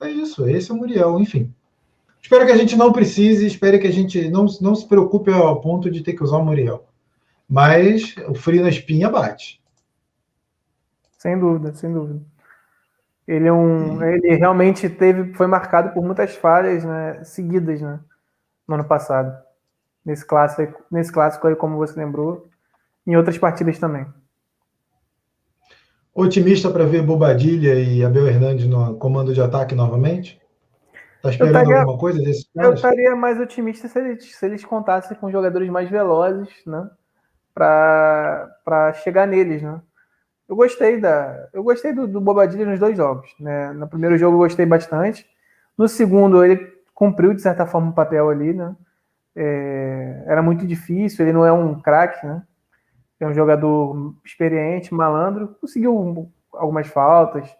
É 0.00 0.10
isso, 0.10 0.46
esse 0.46 0.70
é 0.70 0.74
o 0.74 0.76
Muriel, 0.76 1.18
enfim. 1.18 1.54
Espero 2.20 2.44
que 2.44 2.52
a 2.52 2.56
gente 2.56 2.76
não 2.76 2.92
precise, 2.92 3.46
espero 3.46 3.78
que 3.80 3.86
a 3.86 3.92
gente 3.92 4.28
não, 4.28 4.44
não 4.60 4.74
se 4.74 4.86
preocupe 4.86 5.32
ao 5.32 5.60
ponto 5.60 5.90
de 5.90 6.02
ter 6.02 6.12
que 6.12 6.22
usar 6.22 6.36
o 6.36 6.44
Muriel. 6.44 6.86
Mas 7.48 8.14
o 8.28 8.34
frio 8.34 8.62
na 8.62 8.68
espinha 8.68 9.08
bate. 9.08 9.62
Sem 11.16 11.38
dúvida, 11.38 11.72
sem 11.72 11.92
dúvida. 11.92 12.20
Ele 13.26 13.46
é 13.46 13.52
um, 13.52 14.02
ele 14.02 14.34
realmente 14.34 14.88
teve, 14.88 15.32
foi 15.34 15.46
marcado 15.46 15.94
por 15.94 16.02
muitas 16.02 16.34
falhas, 16.34 16.84
né, 16.84 17.22
seguidas, 17.22 17.80
né, 17.80 18.00
no 18.66 18.74
ano 18.74 18.84
passado. 18.84 19.32
Nesse 20.04 20.26
clássico, 20.26 20.82
nesse 20.90 21.12
clássico 21.12 21.46
aí, 21.46 21.54
como 21.54 21.76
você 21.76 21.98
lembrou, 21.98 22.49
em 23.10 23.16
outras 23.16 23.36
partidas 23.36 23.78
também. 23.78 24.06
Otimista 26.14 26.70
para 26.70 26.84
ver 26.84 27.02
Bobadilha 27.02 27.74
e 27.74 28.04
Abel 28.04 28.26
Hernandes 28.26 28.66
no 28.66 28.96
comando 28.96 29.34
de 29.34 29.40
ataque 29.40 29.74
novamente? 29.74 30.40
Está 31.16 31.30
esperando 31.30 31.52
taria, 31.52 31.80
alguma 31.80 31.98
coisa 31.98 32.18
desses 32.18 32.48
caras? 32.54 32.70
Eu 32.70 32.74
estaria 32.74 33.16
mais 33.16 33.40
otimista 33.40 33.88
se 33.88 33.98
eles, 33.98 34.36
se 34.36 34.46
eles 34.46 34.64
contassem 34.64 35.16
com 35.16 35.30
jogadores 35.30 35.68
mais 35.68 35.90
velozes, 35.90 36.48
né? 36.66 36.88
Para 37.52 38.92
chegar 39.02 39.26
neles, 39.26 39.62
né? 39.62 39.80
Eu 40.48 40.56
gostei 40.56 41.00
da. 41.00 41.48
Eu 41.52 41.62
gostei 41.62 41.92
do, 41.92 42.06
do 42.06 42.20
Bobadilha 42.20 42.66
nos 42.66 42.80
dois 42.80 42.96
jogos. 42.96 43.28
Né? 43.38 43.72
No 43.72 43.88
primeiro 43.88 44.16
jogo 44.16 44.36
eu 44.36 44.40
gostei 44.40 44.66
bastante. 44.66 45.26
No 45.76 45.88
segundo, 45.88 46.44
ele 46.44 46.72
cumpriu, 46.94 47.34
de 47.34 47.42
certa 47.42 47.66
forma, 47.66 47.90
o 47.90 47.94
papel 47.94 48.28
ali, 48.28 48.52
né? 48.52 48.74
É, 49.34 50.24
era 50.26 50.42
muito 50.42 50.66
difícil, 50.66 51.24
ele 51.24 51.32
não 51.32 51.46
é 51.46 51.52
um 51.52 51.80
craque, 51.80 52.26
né? 52.26 52.42
É 53.20 53.26
um 53.26 53.34
jogador 53.34 54.14
experiente, 54.24 54.94
malandro, 54.94 55.54
conseguiu 55.60 56.30
algumas 56.52 56.88
faltas, 56.88 57.54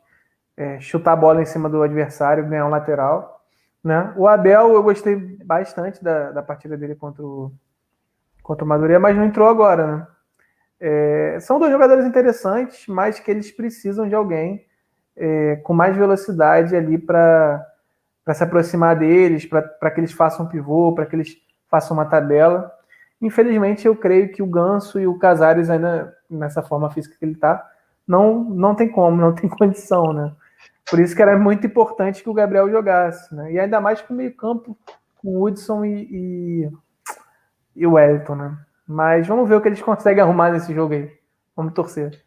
é, 0.56 0.80
chutar 0.80 1.12
a 1.12 1.16
bola 1.16 1.42
em 1.42 1.46
cima 1.46 1.68
do 1.68 1.82
adversário, 1.82 2.48
ganhar 2.48 2.66
um 2.66 2.70
lateral. 2.70 3.44
Né? 3.82 4.12
O 4.16 4.26
Abel, 4.26 4.72
eu 4.72 4.82
gostei 4.82 5.16
bastante 5.44 6.02
da, 6.02 6.32
da 6.32 6.42
partida 6.42 6.76
dele 6.76 6.94
contra 6.94 7.22
o, 7.22 7.52
contra 8.42 8.64
o 8.64 8.68
Madureira, 8.68 9.00
mas 9.00 9.16
não 9.16 9.24
entrou 9.24 9.48
agora. 9.48 9.86
Né? 9.86 10.06
É, 10.80 11.38
são 11.40 11.58
dois 11.58 11.70
jogadores 11.70 12.06
interessantes, 12.06 12.86
mas 12.88 13.20
que 13.20 13.30
eles 13.30 13.50
precisam 13.50 14.08
de 14.08 14.14
alguém 14.14 14.66
é, 15.16 15.56
com 15.56 15.74
mais 15.74 15.94
velocidade 15.96 16.74
ali 16.74 16.96
para 16.96 17.66
se 18.32 18.42
aproximar 18.42 18.96
deles, 18.96 19.44
para 19.44 19.90
que 19.90 20.00
eles 20.00 20.12
façam 20.12 20.48
pivô, 20.48 20.94
para 20.94 21.04
que 21.04 21.16
eles 21.16 21.36
façam 21.70 21.96
uma 21.96 22.06
tabela. 22.06 22.72
Infelizmente, 23.20 23.86
eu 23.86 23.94
creio 23.94 24.32
que 24.32 24.42
o 24.42 24.46
Ganso 24.46 24.98
e 24.98 25.06
o 25.06 25.18
Casares, 25.18 25.68
ainda 25.68 26.14
nessa 26.28 26.62
forma 26.62 26.90
física 26.90 27.16
que 27.18 27.24
ele 27.24 27.32
está, 27.32 27.68
não, 28.06 28.42
não 28.42 28.74
tem 28.74 28.88
como, 28.88 29.20
não 29.20 29.34
tem 29.34 29.48
condição, 29.50 30.12
né? 30.12 30.32
Por 30.88 30.98
isso 30.98 31.14
que 31.14 31.22
era 31.22 31.38
muito 31.38 31.66
importante 31.66 32.22
que 32.22 32.28
o 32.28 32.34
Gabriel 32.34 32.70
jogasse, 32.70 33.32
né? 33.34 33.52
E 33.52 33.60
ainda 33.60 33.80
mais 33.80 34.00
com 34.00 34.14
o 34.14 34.16
meio-campo, 34.16 34.76
com 35.18 35.36
o 35.36 35.44
Hudson 35.44 35.84
e, 35.84 36.08
e, 36.10 36.70
e 37.76 37.86
o 37.86 37.92
Wellington, 37.92 38.34
né? 38.34 38.58
Mas 38.86 39.26
vamos 39.26 39.48
ver 39.48 39.54
o 39.54 39.60
que 39.60 39.68
eles 39.68 39.82
conseguem 39.82 40.22
arrumar 40.22 40.50
nesse 40.50 40.74
jogo 40.74 40.94
aí. 40.94 41.08
Vamos 41.54 41.74
torcer. 41.74 42.20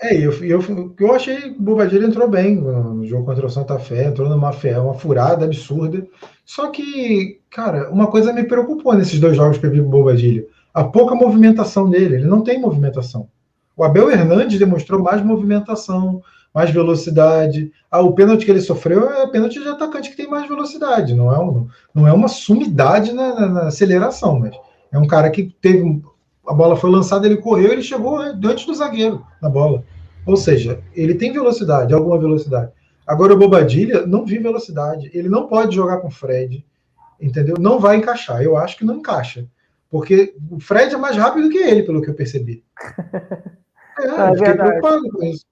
É, 0.00 0.16
eu, 0.16 0.32
eu, 0.42 0.94
eu 0.98 1.14
achei 1.14 1.36
que 1.36 1.48
o 1.50 1.62
Bobadilha 1.62 2.06
entrou 2.06 2.26
bem 2.26 2.56
no 2.56 3.04
jogo 3.04 3.26
contra 3.26 3.46
o 3.46 3.50
Santa 3.50 3.78
Fé, 3.78 4.06
entrou 4.06 4.30
numa 4.30 4.50
uma 4.50 4.94
furada 4.94 5.44
absurda. 5.44 6.04
Só 6.50 6.66
que, 6.66 7.38
cara, 7.48 7.88
uma 7.92 8.08
coisa 8.08 8.32
me 8.32 8.42
preocupou 8.42 8.92
nesses 8.92 9.20
dois 9.20 9.36
jogos 9.36 9.56
que 9.56 9.64
eu 9.64 9.70
vi 9.70 9.80
o 9.80 9.88
Bobadilha. 9.88 10.44
A 10.74 10.82
pouca 10.82 11.14
movimentação 11.14 11.88
dele, 11.88 12.16
ele 12.16 12.26
não 12.26 12.42
tem 12.42 12.60
movimentação. 12.60 13.28
O 13.76 13.84
Abel 13.84 14.10
Hernandes 14.10 14.58
demonstrou 14.58 15.00
mais 15.00 15.24
movimentação, 15.24 16.20
mais 16.52 16.72
velocidade. 16.72 17.70
Ah, 17.88 18.00
o 18.00 18.14
pênalti 18.14 18.44
que 18.44 18.50
ele 18.50 18.60
sofreu 18.60 19.08
é 19.08 19.28
pênalti 19.28 19.60
de 19.60 19.68
atacante 19.68 20.10
que 20.10 20.16
tem 20.16 20.28
mais 20.28 20.48
velocidade, 20.48 21.14
não 21.14 21.32
é, 21.32 21.38
um, 21.38 21.68
não 21.94 22.08
é 22.08 22.12
uma 22.12 22.26
sumidade 22.26 23.12
na, 23.12 23.32
na, 23.32 23.48
na 23.48 23.62
aceleração, 23.68 24.40
mas 24.40 24.52
é 24.90 24.98
um 24.98 25.06
cara 25.06 25.30
que 25.30 25.54
teve 25.62 26.02
a 26.44 26.52
bola 26.52 26.74
foi 26.74 26.90
lançada, 26.90 27.26
ele 27.26 27.36
correu, 27.36 27.70
ele 27.70 27.82
chegou 27.82 28.18
antes 28.18 28.66
do 28.66 28.74
zagueiro 28.74 29.24
na 29.40 29.48
bola. 29.48 29.84
Ou 30.26 30.36
seja, 30.36 30.80
ele 30.96 31.14
tem 31.14 31.32
velocidade, 31.32 31.94
alguma 31.94 32.18
velocidade. 32.18 32.72
Agora 33.10 33.34
o 33.34 33.36
Bobadilha 33.36 34.06
não 34.06 34.24
vi 34.24 34.38
velocidade. 34.38 35.10
Ele 35.12 35.28
não 35.28 35.48
pode 35.48 35.74
jogar 35.74 35.96
com 35.96 36.06
o 36.06 36.12
Fred, 36.12 36.64
entendeu? 37.20 37.56
Não 37.58 37.80
vai 37.80 37.96
encaixar. 37.96 38.40
Eu 38.40 38.56
acho 38.56 38.76
que 38.76 38.84
não 38.84 38.98
encaixa. 38.98 39.48
Porque 39.90 40.36
o 40.48 40.60
Fred 40.60 40.94
é 40.94 40.96
mais 40.96 41.16
rápido 41.16 41.50
que 41.50 41.58
ele, 41.58 41.82
pelo 41.82 42.00
que 42.00 42.08
eu 42.08 42.14
percebi. 42.14 42.64
É, 43.98 44.06
é 44.06 44.08
fiquei 44.08 44.46
verdade. 44.46 44.56
preocupado 44.56 45.10
com 45.10 45.22
isso. 45.24 45.44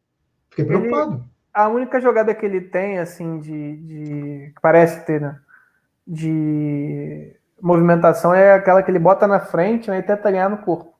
Fiquei 0.48 0.64
preocupado. 0.64 1.14
Ele, 1.16 1.22
a 1.52 1.68
única 1.68 2.00
jogada 2.00 2.34
que 2.34 2.46
ele 2.46 2.62
tem, 2.62 2.98
assim, 2.98 3.40
de. 3.40 3.76
de 3.76 4.54
parece 4.62 5.04
ter, 5.04 5.20
né? 5.20 5.38
De 6.06 7.36
movimentação 7.60 8.32
é 8.32 8.54
aquela 8.54 8.82
que 8.82 8.90
ele 8.90 8.98
bota 8.98 9.26
na 9.26 9.38
frente 9.38 9.90
né, 9.90 9.98
e 9.98 10.02
tenta 10.02 10.30
ganhar 10.30 10.48
no 10.48 10.58
corpo. 10.58 10.94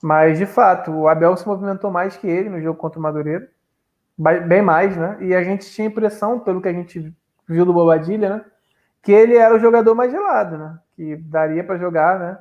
Mas, 0.00 0.38
de 0.38 0.46
fato, 0.46 0.92
o 0.92 1.08
Abel 1.08 1.36
se 1.36 1.48
movimentou 1.48 1.90
mais 1.90 2.16
que 2.16 2.28
ele 2.28 2.50
no 2.50 2.60
jogo 2.60 2.78
contra 2.78 3.00
o 3.00 3.02
Madureira. 3.02 3.48
Bem 4.18 4.62
mais, 4.62 4.96
né? 4.96 5.18
E 5.20 5.34
a 5.34 5.42
gente 5.42 5.70
tinha 5.70 5.86
a 5.86 5.90
impressão, 5.90 6.38
pelo 6.38 6.62
que 6.62 6.68
a 6.68 6.72
gente 6.72 7.14
viu 7.46 7.64
do 7.66 7.72
Bobadilha, 7.72 8.36
né? 8.36 8.44
Que 9.02 9.12
ele 9.12 9.36
era 9.36 9.54
o 9.54 9.58
jogador 9.58 9.94
mais 9.94 10.10
gelado, 10.10 10.56
né? 10.56 10.78
Que 10.94 11.16
daria 11.16 11.62
para 11.62 11.78
jogar, 11.78 12.18
né? 12.18 12.38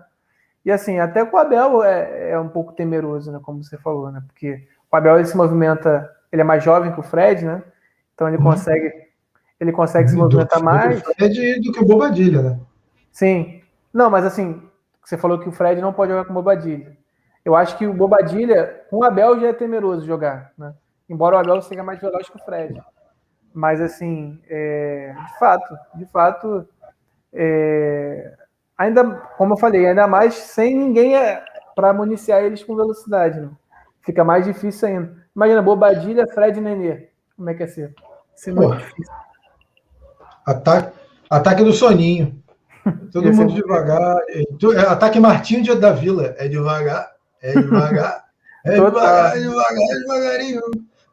E 0.64 0.72
assim, 0.72 1.00
até 1.00 1.24
o 1.24 1.38
Abel 1.38 1.84
é, 1.84 2.32
é, 2.32 2.40
um 2.40 2.48
pouco 2.48 2.74
temeroso, 2.74 3.32
né? 3.32 3.40
Como 3.42 3.64
você 3.64 3.78
falou, 3.78 4.12
né? 4.12 4.24
Porque 4.26 4.66
o 4.92 4.96
Abel 4.96 5.18
ele 5.18 5.26
se 5.26 5.38
movimenta, 5.38 6.10
ele 6.32 6.42
é 6.42 6.46
mais 6.46 6.64
jovem 6.64 6.92
que 6.92 7.00
o 7.00 7.04
Fred, 7.04 7.46
né? 7.46 7.62
Então 8.14 8.28
ele 8.28 8.38
uhum. 8.38 8.46
consegue, 8.46 8.94
ele 9.60 9.72
consegue 9.72 10.10
se 10.10 10.16
movimentar 10.16 10.60
do, 10.60 10.66
mais. 10.66 11.02
Do 11.02 11.14
Fred 11.14 11.60
do 11.60 11.72
que 11.74 11.82
o 11.82 11.86
Bobadilha, 11.86 12.42
né? 12.42 12.60
Sim. 13.12 13.62
Não, 13.94 14.10
mas 14.10 14.26
assim, 14.26 14.64
você 15.04 15.18
falou 15.18 15.40
que 15.40 15.48
o 15.48 15.52
Fred 15.52 15.80
não 15.82 15.94
pode 15.94 16.12
jogar 16.12 16.26
com 16.26 16.32
o 16.32 16.36
Bobadilha. 16.36 16.98
Eu 17.44 17.56
acho 17.56 17.78
que 17.78 17.86
o 17.86 17.94
Bobadilha, 17.94 18.82
com 18.90 18.98
o 18.98 19.04
Abel, 19.04 19.40
já 19.40 19.50
é 19.50 19.54
temeroso 19.54 20.06
jogar, 20.06 20.52
né? 20.58 20.74
Embora 21.10 21.36
o 21.36 21.40
Abel 21.40 21.62
seja 21.62 21.84
mais 21.84 22.00
veloz 22.00 22.30
que 22.30 22.38
o 22.38 22.44
Fred. 22.44 22.82
Mas, 23.54 23.80
assim, 23.80 24.42
é, 24.50 25.16
de 25.26 25.40
fato, 25.40 25.78
de 25.96 26.06
fato, 26.08 26.68
é, 27.32 28.34
ainda, 28.78 29.04
como 29.38 29.54
eu 29.54 29.58
falei, 29.58 29.86
ainda 29.86 30.08
mais 30.08 30.34
sem 30.34 30.76
ninguém 30.76 31.16
é, 31.16 31.44
para 31.76 31.94
municiar 31.94 32.44
eles 32.44 32.64
com 32.64 32.76
velocidade, 32.76 33.40
né? 33.40 33.50
Fica 34.02 34.24
mais 34.24 34.46
difícil 34.46 34.88
ainda. 34.88 35.16
Imagina, 35.36 35.62
Bobadilha, 35.62 36.28
Fred 36.28 36.58
e 36.58 36.62
Nenê. 36.62 37.10
Como 37.36 37.50
é 37.50 37.54
que 37.54 37.64
é 37.64 37.68
ser? 37.68 37.94
Isso 38.36 38.50
é 38.50 38.54
muito 38.54 38.78
difícil. 38.78 39.14
Ataque, 40.46 40.98
ataque 41.30 41.64
do 41.64 41.74
soninho. 41.74 42.42
Todo 43.12 43.34
mundo 43.34 43.54
devagar. 43.54 44.18
É, 44.30 44.80
ataque 44.88 45.20
Martinho 45.20 45.76
da 45.80 45.92
Vila. 45.92 46.36
É 46.38 46.48
devagar. 46.48 47.12
É 47.42 47.52
devagar. 47.60 48.26
É 48.64 48.74
devagar, 48.74 49.38
é 49.38 49.40
devagar, 49.40 49.74
é 49.74 50.00
devagarinho. 50.00 50.62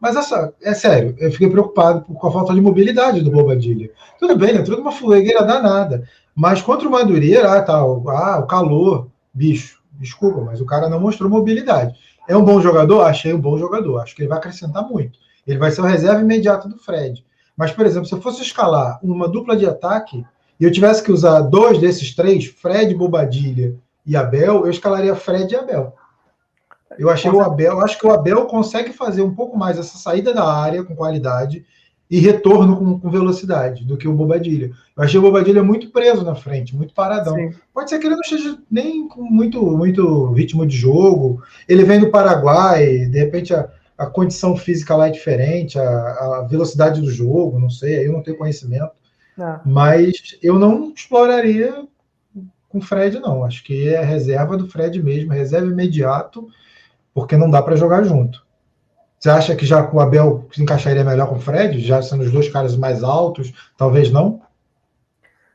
Mas 0.02 0.16
essa, 0.16 0.52
é 0.60 0.74
sério, 0.74 1.14
eu 1.20 1.30
fiquei 1.30 1.48
preocupado 1.48 2.00
com 2.00 2.26
a 2.26 2.32
falta 2.32 2.52
de 2.52 2.60
mobilidade 2.60 3.20
do 3.20 3.30
Bobadilha. 3.30 3.88
Tudo 4.18 4.36
bem, 4.36 4.56
entrou 4.56 4.76
numa 4.76 4.90
fulegueira 4.90 5.44
danada. 5.44 6.02
Mas 6.34 6.60
contra 6.60 6.88
o 6.88 6.90
Madureira, 6.90 7.52
ah, 7.52 7.62
tá, 7.62 7.74
ah, 7.74 8.40
o 8.40 8.46
calor, 8.48 9.06
bicho, 9.32 9.80
desculpa, 9.92 10.40
mas 10.40 10.60
o 10.60 10.66
cara 10.66 10.88
não 10.88 10.98
mostrou 10.98 11.30
mobilidade. 11.30 11.94
É 12.28 12.36
um 12.36 12.44
bom 12.44 12.60
jogador? 12.60 13.02
Achei 13.02 13.32
um 13.32 13.40
bom 13.40 13.56
jogador. 13.56 14.00
Acho 14.00 14.16
que 14.16 14.22
ele 14.22 14.28
vai 14.28 14.38
acrescentar 14.38 14.82
muito. 14.88 15.20
Ele 15.46 15.58
vai 15.58 15.70
ser 15.70 15.82
o 15.82 15.84
reserva 15.84 16.20
imediato 16.20 16.68
do 16.68 16.78
Fred. 16.78 17.24
Mas, 17.56 17.70
por 17.70 17.86
exemplo, 17.86 18.08
se 18.08 18.12
eu 18.12 18.20
fosse 18.20 18.42
escalar 18.42 18.98
uma 19.04 19.28
dupla 19.28 19.56
de 19.56 19.66
ataque 19.66 20.26
e 20.58 20.64
eu 20.64 20.72
tivesse 20.72 21.00
que 21.00 21.12
usar 21.12 21.42
dois 21.42 21.78
desses 21.78 22.12
três, 22.12 22.46
Fred, 22.46 22.92
Bobadilha 22.92 23.76
e 24.04 24.16
Abel, 24.16 24.64
eu 24.64 24.70
escalaria 24.70 25.14
Fred 25.14 25.54
e 25.54 25.56
Abel. 25.56 25.94
Eu 26.98 27.11
achei 27.11 27.31
o 27.31 27.40
Abel, 27.40 27.81
acho 27.81 27.98
que 27.98 28.07
o 28.07 28.12
Abel 28.12 28.46
consegue 28.46 28.92
fazer 28.92 29.22
um 29.22 29.35
pouco 29.35 29.57
mais 29.57 29.78
essa 29.78 29.98
saída 29.98 30.33
da 30.33 30.44
área 30.44 30.85
com 30.85 30.94
qualidade 30.94 31.64
e 32.12 32.18
retorno 32.18 32.76
com, 32.76 33.00
com 33.00 33.11
velocidade 33.11 33.87
do 33.87 33.96
que 33.96 34.07
o 34.07 34.12
Bobadilha. 34.12 34.70
Eu 34.94 35.02
achei 35.02 35.18
o 35.18 35.22
Bobadilha 35.22 35.62
muito 35.62 35.90
preso 35.90 36.22
na 36.22 36.35
frente, 36.35 36.76
muito 36.76 36.92
paradão. 36.92 37.35
Sim. 37.35 37.55
Pode 37.72 37.88
ser 37.88 37.98
que 37.98 38.07
ele 38.07 38.16
não 38.16 38.20
esteja 38.20 38.59
nem 38.70 39.09
com 39.09 39.22
muito, 39.22 39.62
muito 39.62 40.31
ritmo 40.33 40.66
de 40.66 40.76
jogo. 40.76 41.42
Ele 41.66 41.85
vem 41.85 42.00
do 42.00 42.11
Paraguai, 42.11 43.07
de 43.07 43.18
repente 43.18 43.55
a, 43.55 43.66
a 43.96 44.05
condição 44.05 44.55
física 44.57 44.94
lá 44.94 45.09
é 45.09 45.11
diferente, 45.11 45.78
a, 45.78 45.83
a 45.83 46.46
velocidade 46.48 47.00
do 47.00 47.11
jogo, 47.11 47.59
não 47.59 47.70
sei, 47.70 48.00
aí 48.00 48.05
eu 48.05 48.12
não 48.12 48.22
tenho 48.22 48.37
conhecimento. 48.37 48.92
Não. 49.37 49.46
É. 49.46 49.61
Mas 49.64 50.37
eu 50.42 50.59
não 50.59 50.92
exploraria 50.94 51.87
com 52.68 52.78
o 52.78 52.83
Fred, 52.83 53.20
não. 53.20 53.42
Acho 53.42 53.64
que 53.64 53.88
é 53.88 54.02
reserva 54.02 54.57
do 54.57 54.68
Fred 54.68 55.02
mesmo, 55.02 55.33
reserva 55.33 55.70
imediato 55.70 56.46
porque 57.14 57.37
não 57.37 57.51
dá 57.51 57.62
para 57.62 57.77
jogar 57.77 58.03
junto. 58.03 58.44
Você 59.18 59.31
acha 59.31 59.55
que 59.55 59.64
já 59.64 59.88
o 59.88 60.01
Abel 60.01 60.48
se 60.53 60.61
encaixaria 60.61 61.05
melhor 61.05 61.29
com 61.29 61.37
o 61.37 61.40
Fred, 61.40 61.79
já 61.79 62.03
sendo 62.03 62.25
os 62.25 62.33
dois 62.33 62.48
caras 62.48 62.77
mais 62.77 63.05
altos? 63.05 63.53
Talvez 63.77 64.11
não? 64.11 64.42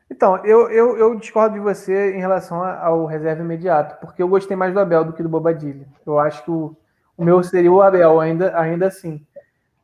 Então, 0.09 0.37
eu, 0.45 0.69
eu, 0.69 0.97
eu 0.97 1.15
discordo 1.15 1.55
de 1.55 1.59
você 1.59 2.15
em 2.15 2.19
relação 2.19 2.63
ao 2.63 3.05
reserva 3.05 3.43
imediato, 3.43 3.99
porque 3.99 4.23
eu 4.23 4.27
gostei 4.29 4.55
mais 4.55 4.73
do 4.73 4.79
Abel 4.79 5.03
do 5.03 5.11
que 5.11 5.21
do 5.21 5.27
Bobadilha. 5.27 5.85
Eu 6.05 6.17
acho 6.17 6.45
que 6.45 6.51
o, 6.51 6.77
o 7.17 7.25
meu 7.25 7.43
seria 7.43 7.69
o 7.69 7.81
Abel, 7.81 8.21
ainda, 8.21 8.57
ainda 8.57 8.87
assim. 8.87 9.21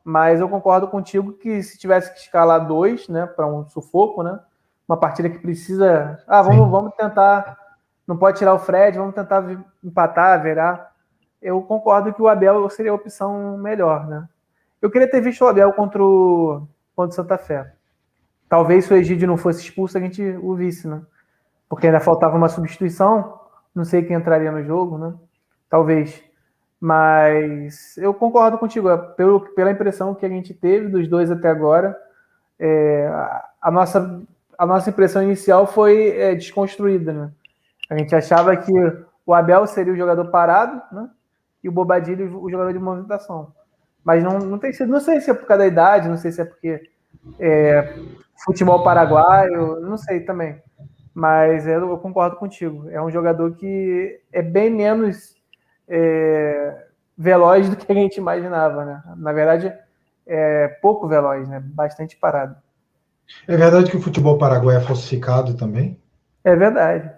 Mas 0.02 0.40
eu 0.40 0.48
concordo 0.48 0.88
contigo 0.88 1.34
que 1.34 1.62
se 1.62 1.76
tivesse 1.76 2.10
que 2.10 2.20
escalar 2.20 2.66
dois, 2.66 3.06
né, 3.06 3.26
para 3.26 3.46
um 3.46 3.68
sufoco, 3.68 4.22
né, 4.22 4.40
uma 4.88 4.96
partida 4.96 5.28
que 5.28 5.38
precisa. 5.38 6.18
Ah, 6.26 6.40
vamos, 6.40 6.70
vamos 6.70 6.94
tentar. 6.94 7.58
Não 8.06 8.16
pode 8.16 8.38
tirar 8.38 8.54
o 8.54 8.58
Fred, 8.58 8.96
vamos 8.96 9.14
tentar 9.14 9.44
empatar, 9.82 10.42
virar 10.42 10.93
eu 11.44 11.60
concordo 11.60 12.14
que 12.14 12.22
o 12.22 12.26
Abel 12.26 12.68
seria 12.70 12.90
a 12.90 12.94
opção 12.94 13.58
melhor, 13.58 14.08
né? 14.08 14.26
Eu 14.80 14.90
queria 14.90 15.10
ter 15.10 15.20
visto 15.20 15.42
o 15.42 15.46
Abel 15.46 15.72
contra 15.74 16.02
o, 16.02 16.66
contra 16.96 17.12
o 17.12 17.14
Santa 17.14 17.36
Fé. 17.36 17.74
Talvez 18.48 18.86
se 18.86 18.94
o 18.94 18.96
Egídio 18.96 19.28
não 19.28 19.36
fosse 19.36 19.60
expulso, 19.60 19.98
a 19.98 20.00
gente 20.00 20.22
o 20.22 20.54
visse, 20.54 20.88
né? 20.88 21.02
Porque 21.68 21.86
ainda 21.86 22.00
faltava 22.00 22.34
uma 22.34 22.48
substituição. 22.48 23.40
Não 23.74 23.84
sei 23.84 24.02
quem 24.02 24.16
entraria 24.16 24.50
no 24.50 24.64
jogo, 24.64 24.96
né? 24.96 25.14
Talvez. 25.68 26.24
Mas 26.80 27.96
eu 27.98 28.14
concordo 28.14 28.56
contigo. 28.56 28.88
É, 28.88 28.96
pelo, 28.96 29.40
pela 29.54 29.70
impressão 29.70 30.14
que 30.14 30.24
a 30.24 30.28
gente 30.28 30.54
teve 30.54 30.88
dos 30.88 31.06
dois 31.08 31.30
até 31.30 31.48
agora, 31.48 31.94
é, 32.58 33.06
a, 33.60 33.70
nossa, 33.70 34.22
a 34.56 34.64
nossa 34.64 34.88
impressão 34.88 35.22
inicial 35.22 35.66
foi 35.66 36.08
é, 36.08 36.34
desconstruída, 36.34 37.12
né? 37.12 37.30
A 37.90 37.98
gente 37.98 38.14
achava 38.14 38.56
que 38.56 38.72
o 39.26 39.34
Abel 39.34 39.66
seria 39.66 39.92
o 39.92 39.96
jogador 39.96 40.30
parado, 40.30 40.80
né? 40.90 41.10
E 41.64 41.68
o 41.68 41.72
Bobadilho 41.72 42.40
o 42.40 42.50
jogador 42.50 42.72
de 42.72 42.78
movimentação. 42.78 43.52
Mas 44.04 44.22
não, 44.22 44.38
não 44.38 44.58
tem 44.58 44.70
sido, 44.72 44.92
não 44.92 45.00
sei 45.00 45.20
se 45.20 45.30
é 45.30 45.34
por 45.34 45.46
causa 45.46 45.62
da 45.62 45.66
idade, 45.66 46.08
não 46.08 46.18
sei 46.18 46.30
se 46.30 46.42
é 46.42 46.44
porque 46.44 46.90
é, 47.40 47.98
futebol 48.44 48.84
paraguaio, 48.84 49.80
não 49.80 49.96
sei 49.96 50.20
também. 50.20 50.62
Mas 51.14 51.66
eu, 51.66 51.88
eu, 51.88 51.98
concordo 51.98 52.36
contigo. 52.36 52.90
É 52.90 53.00
um 53.00 53.10
jogador 53.10 53.54
que 53.54 54.20
é 54.30 54.42
bem 54.42 54.68
menos 54.68 55.34
é, 55.88 56.86
veloz 57.16 57.70
do 57.70 57.76
que 57.76 57.90
a 57.90 57.94
gente 57.94 58.18
imaginava, 58.18 58.84
né? 58.84 59.02
Na 59.16 59.32
verdade, 59.32 59.72
é 60.26 60.68
pouco 60.82 61.08
veloz, 61.08 61.48
né? 61.48 61.62
Bastante 61.64 62.16
parado. 62.16 62.56
É 63.48 63.56
verdade 63.56 63.90
que 63.90 63.96
o 63.96 64.02
futebol 64.02 64.36
paraguaio 64.36 64.78
é 64.78 64.82
falsificado 64.82 65.54
também? 65.54 65.98
É 66.42 66.54
verdade. 66.54 67.10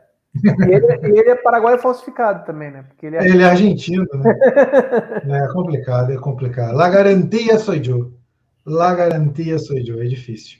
E 0.44 0.72
ele, 0.72 1.18
ele 1.20 1.30
é 1.30 1.34
paraguaio 1.34 1.78
falsificado 1.78 2.44
também, 2.44 2.70
né? 2.70 2.84
Porque 2.88 3.06
ele 3.06 3.16
é, 3.16 3.28
ele 3.28 3.42
é 3.42 3.46
argentino, 3.46 4.06
né? 4.14 4.34
é 5.44 5.52
complicado, 5.52 6.12
é 6.12 6.16
complicado. 6.16 6.74
La 6.74 6.88
garantia 6.88 7.58
sou 7.58 7.74
eu. 7.74 8.12
La 8.64 8.94
garantia 8.94 9.58
sou 9.58 9.76
eu. 9.76 10.02
É 10.02 10.06
difícil. 10.06 10.58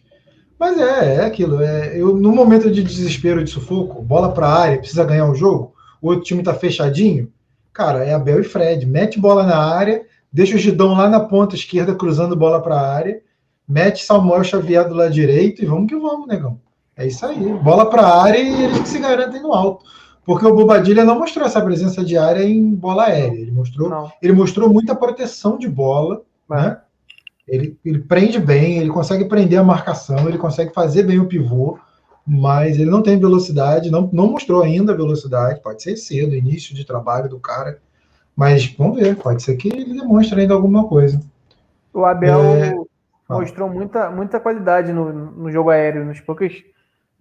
Mas 0.59 0.79
é, 0.79 1.17
é 1.17 1.25
aquilo. 1.25 1.63
É, 1.63 1.97
eu, 1.97 2.17
no 2.17 2.33
momento 2.33 2.71
de 2.71 2.83
desespero, 2.83 3.45
de 3.45 3.51
sufoco, 3.51 4.03
bola 4.03 4.33
para 4.33 4.47
a 4.47 4.61
área, 4.61 4.79
precisa 4.79 5.05
ganhar 5.05 5.31
o 5.31 5.35
jogo, 5.35 5.75
o 6.01 6.09
outro 6.09 6.25
time 6.25 6.43
tá 6.43 6.55
fechadinho, 6.55 7.31
cara, 7.73 8.05
é 8.05 8.15
Abel 8.15 8.41
e 8.41 8.45
Fred. 8.45 8.87
Mete 8.87 9.21
bola 9.21 9.45
na 9.45 9.59
área, 9.59 10.03
deixa 10.33 10.57
o 10.57 10.59
Gidão 10.59 10.95
lá 10.95 11.09
na 11.09 11.21
ponta 11.21 11.55
esquerda 11.55 11.95
cruzando 11.95 12.37
bola 12.37 12.63
para 12.63 12.77
a 12.77 12.95
área, 12.95 13.21
mete 13.69 14.05
Samuel 14.05 14.45
Xavier 14.45 14.89
do 14.89 14.95
lado 14.95 15.13
direito 15.13 15.63
e 15.63 15.67
vamos 15.67 15.89
que 15.89 15.97
vamos, 15.97 16.27
negão. 16.27 16.61
É 16.97 17.07
isso 17.07 17.25
aí. 17.27 17.53
Bola 17.59 17.91
para 17.91 18.03
a 18.03 18.23
área 18.23 18.39
e 18.39 18.65
eles 18.65 18.79
que 18.81 18.89
se 18.89 18.99
garantem 18.99 19.43
no 19.43 19.53
alto. 19.53 19.85
Porque 20.25 20.47
o 20.47 20.55
Bobadilha 20.55 21.05
não 21.05 21.19
mostrou 21.19 21.47
essa 21.47 21.61
presença 21.61 22.05
de 22.05 22.17
área 22.17 22.43
em 22.43 22.75
bola 22.75 23.05
aérea. 23.05 23.39
Ele 23.39 23.53
mostrou, 23.53 24.11
ele 24.21 24.33
mostrou 24.33 24.69
muita 24.69 24.95
proteção 24.95 25.59
de 25.59 25.69
bola. 25.69 26.23
É. 26.51 26.55
Né? 26.55 26.81
Ele, 27.47 27.79
ele 27.85 28.01
prende 28.01 28.41
bem, 28.41 28.79
ele 28.79 28.91
consegue 28.91 29.27
prender 29.27 29.59
a 29.59 29.65
marcação, 29.65 30.29
ele 30.29 30.37
consegue 30.37 30.75
fazer 30.75 31.05
bem 31.05 31.21
o 31.21 31.29
pivô, 31.29 31.79
mas 32.27 32.77
ele 32.77 32.91
não 32.91 33.03
tem 33.03 33.21
velocidade, 33.21 33.89
não, 33.89 34.11
não 34.13 34.27
mostrou 34.27 34.63
ainda 34.63 34.93
a 34.93 34.97
velocidade. 34.97 35.61
Pode 35.63 35.81
ser 35.81 35.97
cedo, 35.97 36.35
início 36.35 36.75
de 36.75 36.85
trabalho 36.85 37.29
do 37.29 37.39
cara. 37.39 37.79
Mas 38.35 38.67
vamos 38.77 38.99
ver, 38.99 39.17
pode 39.17 39.43
ser 39.45 39.57
que 39.57 39.69
ele 39.69 39.95
demonstre 39.95 40.41
ainda 40.41 40.55
alguma 40.55 40.89
coisa. 40.89 41.21
O 41.95 42.05
Abel 42.05 42.41
é... 42.41 42.75
mostrou 43.31 43.71
muita, 43.71 44.11
muita 44.11 44.41
qualidade 44.41 44.93
no, 44.93 45.13
no 45.13 45.53
jogo 45.53 45.71
aéreo, 45.71 46.05
nos 46.05 46.21
poucos 46.21 46.65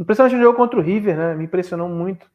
Principalmente 0.03 0.35
no 0.35 0.43
jogo 0.43 0.57
contra 0.57 0.79
o 0.79 0.81
River, 0.81 1.15
né? 1.15 1.35
Me 1.35 1.45
impressionou 1.45 1.87
muito. 1.87 2.27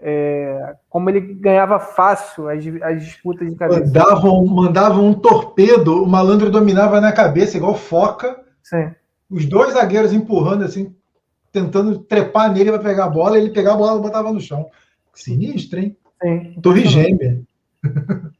É, 0.00 0.76
como 0.88 1.10
ele 1.10 1.20
ganhava 1.20 1.80
fácil 1.80 2.48
as, 2.48 2.64
as 2.82 3.04
disputas 3.04 3.50
de 3.50 3.56
cabeça. 3.56 3.80
Mandavam, 3.80 4.46
mandavam 4.46 5.06
um 5.06 5.14
torpedo, 5.14 6.02
o 6.02 6.06
malandro 6.06 6.50
dominava 6.50 7.00
na 7.00 7.12
cabeça, 7.12 7.56
igual 7.56 7.74
foca. 7.74 8.40
Sim. 8.62 8.92
Os 9.28 9.44
dois 9.46 9.74
zagueiros 9.74 10.12
empurrando 10.12 10.64
assim, 10.64 10.94
tentando 11.52 11.98
trepar 11.98 12.52
nele 12.52 12.70
para 12.70 12.82
pegar 12.82 13.06
a 13.06 13.10
bola, 13.10 13.38
ele 13.38 13.50
pegava 13.50 13.76
a 13.76 13.78
bola 13.78 13.98
e 13.98 14.02
botava 14.02 14.32
no 14.32 14.40
chão. 14.40 14.66
Sinistro, 15.12 15.80
hein? 15.80 15.96
Sim. 16.22 16.60
Torre 16.62 16.86
gêmea. 16.86 17.40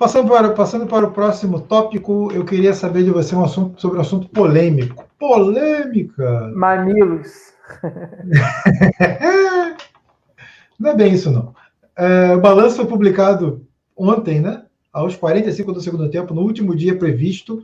Passando 0.00 0.30
para, 0.30 0.50
passando 0.52 0.86
para 0.86 1.06
o 1.06 1.10
próximo 1.10 1.60
tópico, 1.60 2.32
eu 2.32 2.42
queria 2.42 2.72
saber 2.72 3.04
de 3.04 3.10
você 3.10 3.36
um 3.36 3.44
assunto 3.44 3.78
sobre 3.78 3.98
um 3.98 4.00
assunto 4.00 4.30
polêmico. 4.30 5.04
polêmica. 5.18 6.50
Mamilos. 6.56 7.52
não 10.80 10.92
é 10.92 10.96
bem 10.96 11.12
isso, 11.12 11.30
não. 11.30 11.54
É, 11.94 12.34
o 12.34 12.40
balanço 12.40 12.76
foi 12.76 12.86
publicado 12.86 13.66
ontem, 13.94 14.40
né? 14.40 14.64
Aos 14.90 15.16
45 15.16 15.70
do 15.70 15.82
segundo 15.82 16.08
tempo, 16.08 16.32
no 16.32 16.40
último 16.40 16.74
dia 16.74 16.96
previsto. 16.96 17.62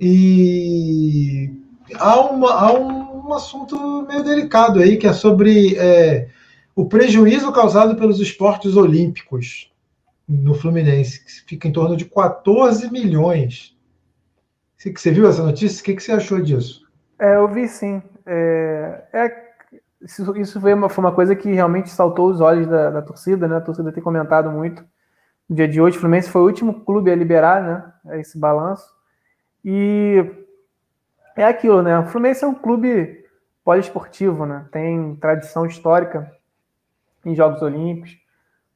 E 0.00 1.52
há, 1.96 2.20
uma, 2.20 2.54
há 2.54 2.72
um, 2.72 3.28
um 3.28 3.34
assunto 3.34 4.06
meio 4.08 4.24
delicado 4.24 4.80
aí, 4.80 4.96
que 4.96 5.06
é 5.06 5.12
sobre 5.12 5.76
é, 5.76 6.26
o 6.74 6.86
prejuízo 6.86 7.52
causado 7.52 7.96
pelos 7.96 8.18
esportes 8.18 8.76
olímpicos 8.76 9.73
no 10.28 10.54
Fluminense, 10.54 11.24
que 11.24 11.30
fica 11.48 11.68
em 11.68 11.72
torno 11.72 11.96
de 11.96 12.06
14 12.06 12.90
milhões. 12.90 13.76
Você 14.78 15.10
viu 15.10 15.28
essa 15.28 15.42
notícia? 15.42 15.80
O 15.80 15.84
que, 15.84 16.00
você 16.00 16.12
achou 16.12 16.40
disso? 16.40 16.86
É, 17.18 17.36
eu 17.36 17.48
vi 17.48 17.68
sim. 17.68 18.02
É, 18.26 19.04
é, 19.12 19.44
isso, 20.02 20.60
foi, 20.60 20.74
uma, 20.74 20.88
foi 20.88 21.04
uma 21.04 21.14
coisa 21.14 21.34
que 21.34 21.52
realmente 21.52 21.88
saltou 21.88 22.28
os 22.28 22.40
olhos 22.40 22.66
da, 22.66 22.90
da 22.90 23.02
torcida, 23.02 23.48
né? 23.48 23.56
A 23.56 23.60
torcida 23.60 23.92
tem 23.92 24.02
comentado 24.02 24.50
muito. 24.50 24.84
No 25.48 25.56
dia 25.56 25.68
de 25.68 25.80
hoje, 25.80 25.96
o 25.96 26.00
Fluminense 26.00 26.30
foi 26.30 26.42
o 26.42 26.46
último 26.46 26.84
clube 26.84 27.10
a 27.10 27.16
liberar 27.16 27.62
né, 28.04 28.18
esse 28.20 28.38
balanço. 28.38 28.86
E 29.64 30.24
é 31.36 31.44
aquilo, 31.44 31.82
né? 31.82 31.98
O 31.98 32.06
Fluminense 32.06 32.44
é 32.44 32.46
um 32.46 32.54
clube 32.54 33.24
poliesportivo, 33.64 34.44
né? 34.44 34.66
Tem 34.70 35.16
tradição 35.16 35.64
histórica 35.64 36.30
em 37.24 37.34
Jogos 37.34 37.62
Olímpicos, 37.62 38.18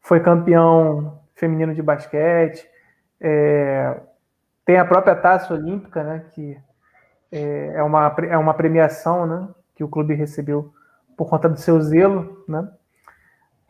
foi 0.00 0.20
campeão 0.20 1.17
feminino 1.38 1.74
de 1.74 1.80
basquete, 1.80 2.68
é, 3.20 3.96
tem 4.64 4.76
a 4.76 4.84
própria 4.84 5.14
taça 5.14 5.54
olímpica, 5.54 6.02
né? 6.02 6.24
Que 6.32 6.58
é, 7.32 7.72
é, 7.76 7.82
uma, 7.82 8.14
é 8.28 8.36
uma 8.36 8.54
premiação, 8.54 9.26
né? 9.26 9.48
Que 9.74 9.84
o 9.84 9.88
clube 9.88 10.14
recebeu 10.14 10.72
por 11.16 11.28
conta 11.28 11.48
do 11.48 11.58
seu 11.58 11.80
zelo, 11.80 12.44
né? 12.46 12.68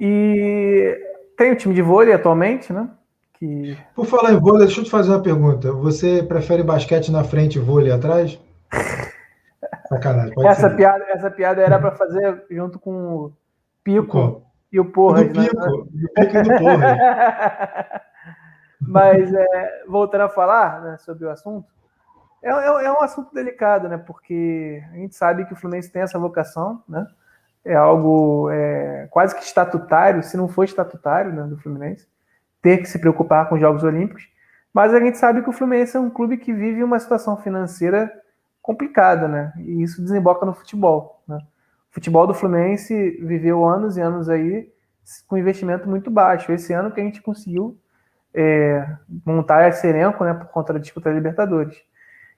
E 0.00 0.98
tem 1.37 1.52
o 1.52 1.57
time 1.57 1.74
de 1.74 1.83
vôlei 1.83 2.14
atualmente, 2.14 2.72
né? 2.72 2.88
Que... 3.35 3.78
Por 3.94 4.07
falar 4.07 4.33
em 4.33 4.40
vôlei, 4.40 4.66
deixa 4.66 4.81
eu 4.81 4.85
te 4.85 4.90
fazer 4.90 5.11
uma 5.11 5.22
pergunta. 5.22 5.70
Você 5.72 6.22
prefere 6.22 6.62
basquete 6.62 7.12
na 7.12 7.22
frente 7.22 7.57
e 7.57 7.61
vôlei 7.61 7.92
atrás? 7.92 8.38
Sacanagem, 9.88 10.35
essa, 10.46 10.68
piada, 10.68 11.04
essa 11.09 11.31
piada 11.31 11.62
era 11.62 11.78
para 11.78 11.92
fazer 11.92 12.44
junto 12.50 12.78
com 12.78 13.14
o 13.14 13.33
Pico 13.83 14.18
o 14.18 14.47
e 14.72 14.78
o 14.81 14.85
Porra. 14.85 15.24
Do 15.24 15.40
né? 15.40 15.46
Pico, 15.46 15.61
né? 15.61 15.70
o 15.70 16.14
Pico 16.14 16.42
do 16.42 16.59
Porra. 16.59 18.02
Mas, 18.81 19.33
é, 19.35 19.85
voltando 19.88 20.22
a 20.22 20.28
falar 20.28 20.81
né, 20.83 20.98
sobre 20.98 21.24
o 21.24 21.31
assunto, 21.31 21.68
é, 22.42 22.50
é, 22.50 22.85
é, 22.85 22.92
um 22.92 23.02
assunto 23.02 23.35
delicado, 23.35 23.88
né? 23.88 23.98
Porque 23.98 24.83
a 24.92 24.96
gente 24.96 25.14
sabe 25.16 25.44
que 25.44 25.52
o 25.52 25.57
Fluminense 25.57 25.90
tem 25.90 26.02
essa 26.02 26.18
vocação, 26.18 26.83
né? 26.88 27.07
É 27.64 27.74
algo 27.74 28.48
é, 28.50 29.09
quase 29.11 29.35
que 29.35 29.42
estatutário, 29.42 30.22
se 30.22 30.37
não 30.37 30.48
for 30.48 30.64
estatutário, 30.64 31.33
né, 31.33 31.42
do 31.42 31.59
Fluminense, 31.59 32.07
ter 32.62 32.78
que 32.78 32.87
se 32.87 32.98
preocupar 32.98 33.48
com 33.48 33.57
os 33.57 33.61
Jogos 33.61 33.83
Olímpicos. 33.83 34.28
Mas 34.72 34.94
a 34.94 35.00
gente 35.00 35.18
sabe 35.18 35.42
que 35.42 35.50
o 35.50 35.52
Fluminense 35.52 35.96
é 35.96 36.00
um 36.00 36.09
clube 36.09 36.38
que 36.38 36.52
vive 36.52 36.83
uma 36.85 36.98
situação 36.98 37.37
financeira 37.37 38.11
complicada, 38.62 39.26
né? 39.26 39.52
E 39.59 39.83
isso 39.83 40.00
desemboca 40.00 40.46
no 40.46 40.54
futebol. 40.54 41.20
Né? 41.26 41.38
O 41.90 41.94
futebol 41.94 42.27
do 42.27 42.35
Fluminense 42.35 43.18
viveu 43.22 43.64
anos 43.64 43.96
e 43.96 44.01
anos 44.01 44.29
aí 44.29 44.70
com 45.27 45.38
investimento 45.38 45.88
muito 45.88 46.11
baixo. 46.11 46.53
Esse 46.53 46.72
ano 46.72 46.90
que 46.90 47.01
a 47.01 47.05
gente 47.05 47.22
conseguiu 47.22 47.79
é, 48.35 48.87
montar 49.24 49.68
esse 49.68 49.87
elenco, 49.87 50.22
né, 50.24 50.35
por 50.35 50.46
conta 50.46 50.72
da 50.72 50.79
disputa 50.79 51.09
da 51.09 51.14
Libertadores. 51.14 51.77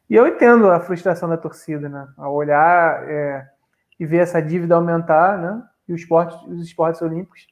E 0.08 0.14
eu 0.14 0.26
entendo 0.26 0.70
a 0.70 0.80
frustração 0.80 1.28
da 1.28 1.36
torcida, 1.36 1.88
né? 1.88 2.08
Ao 2.16 2.34
olhar 2.34 3.08
é, 3.08 3.46
e 3.98 4.04
ver 4.04 4.18
essa 4.18 4.42
dívida 4.42 4.74
aumentar, 4.74 5.38
né? 5.38 5.62
E 5.86 5.92
os 5.92 6.00
esportes, 6.00 6.36
os 6.48 6.62
esportes 6.62 7.00
olímpicos 7.00 7.46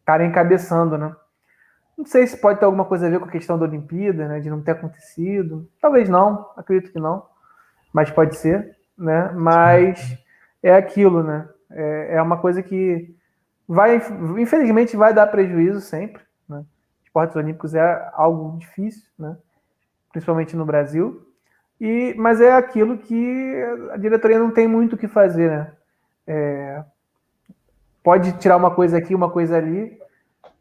estarem 0.00 0.26
é, 0.26 0.30
encabeçando, 0.30 0.96
né? 0.96 1.14
Não 1.98 2.04
sei 2.04 2.26
se 2.26 2.36
pode 2.36 2.60
ter 2.60 2.64
alguma 2.64 2.84
coisa 2.84 3.06
a 3.06 3.10
ver 3.10 3.18
com 3.18 3.24
a 3.24 3.30
questão 3.30 3.58
da 3.58 3.64
Olimpíada, 3.64 4.28
né, 4.28 4.38
de 4.38 4.50
não 4.50 4.60
ter 4.60 4.72
acontecido. 4.72 5.68
Talvez 5.80 6.08
não, 6.08 6.50
acredito 6.56 6.92
que 6.92 7.00
não, 7.00 7.26
mas 7.92 8.10
pode 8.10 8.36
ser, 8.36 8.75
né? 8.96 9.30
Mas 9.32 10.18
é 10.62 10.74
aquilo, 10.74 11.22
né? 11.22 11.48
É, 11.70 12.14
é 12.16 12.22
uma 12.22 12.38
coisa 12.38 12.62
que 12.62 13.14
vai, 13.68 14.00
infelizmente, 14.38 14.96
vai 14.96 15.12
dar 15.12 15.26
prejuízo 15.26 15.80
sempre. 15.80 16.22
Né? 16.48 16.64
Esportes 17.04 17.36
olímpicos 17.36 17.74
é 17.74 18.10
algo 18.14 18.58
difícil, 18.58 19.04
né? 19.18 19.36
Principalmente 20.12 20.56
no 20.56 20.64
Brasil. 20.64 21.26
E, 21.80 22.14
mas 22.16 22.40
é 22.40 22.52
aquilo 22.52 22.98
que 22.98 23.54
a 23.92 23.96
diretoria 23.96 24.38
não 24.38 24.50
tem 24.50 24.66
muito 24.66 24.94
o 24.94 24.98
que 24.98 25.08
fazer, 25.08 25.50
né? 25.50 25.72
É, 26.26 26.82
pode 28.02 28.32
tirar 28.38 28.56
uma 28.56 28.70
coisa 28.70 28.96
aqui, 28.96 29.14
uma 29.14 29.30
coisa 29.30 29.56
ali, 29.56 29.98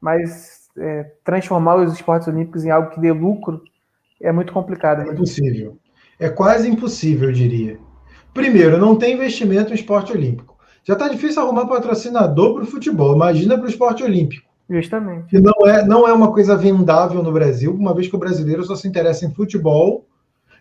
mas 0.02 0.70
é, 0.78 1.04
transformar 1.24 1.76
os 1.76 1.94
esportes 1.94 2.28
olímpicos 2.28 2.66
em 2.66 2.70
algo 2.70 2.90
que 2.90 3.00
dê 3.00 3.12
lucro 3.12 3.64
é 4.22 4.32
muito 4.32 4.52
complicado. 4.52 5.02
É 5.02 5.14
impossível. 5.14 5.78
É 6.20 6.30
quase 6.30 6.70
impossível, 6.70 7.30
eu 7.30 7.34
diria. 7.34 7.80
Primeiro, 8.36 8.78
não 8.78 8.98
tem 8.98 9.14
investimento 9.14 9.72
em 9.72 9.76
esporte 9.76 10.12
olímpico. 10.12 10.58
Já 10.84 10.94
está 10.94 11.08
difícil 11.08 11.42
arrumar 11.42 11.68
patrocinador 11.68 12.54
para 12.54 12.64
o 12.64 12.68
futebol. 12.68 13.16
Imagina 13.16 13.58
para 13.58 13.66
o 13.66 13.70
esporte 13.70 14.04
olímpico. 14.04 14.46
Justamente. 14.70 15.30
Que 15.30 15.40
não 15.40 15.54
é, 15.66 15.86
não 15.86 16.06
é 16.06 16.12
uma 16.12 16.34
coisa 16.34 16.58
vendável 16.58 17.24
no 17.24 17.32
Brasil, 17.32 17.74
uma 17.74 17.94
vez 17.94 18.10
que 18.10 18.16
o 18.16 18.20
brasileiro 18.20 18.66
só 18.66 18.76
se 18.76 18.90
interessa 18.90 19.26
em 19.26 19.34
futebol 19.34 20.06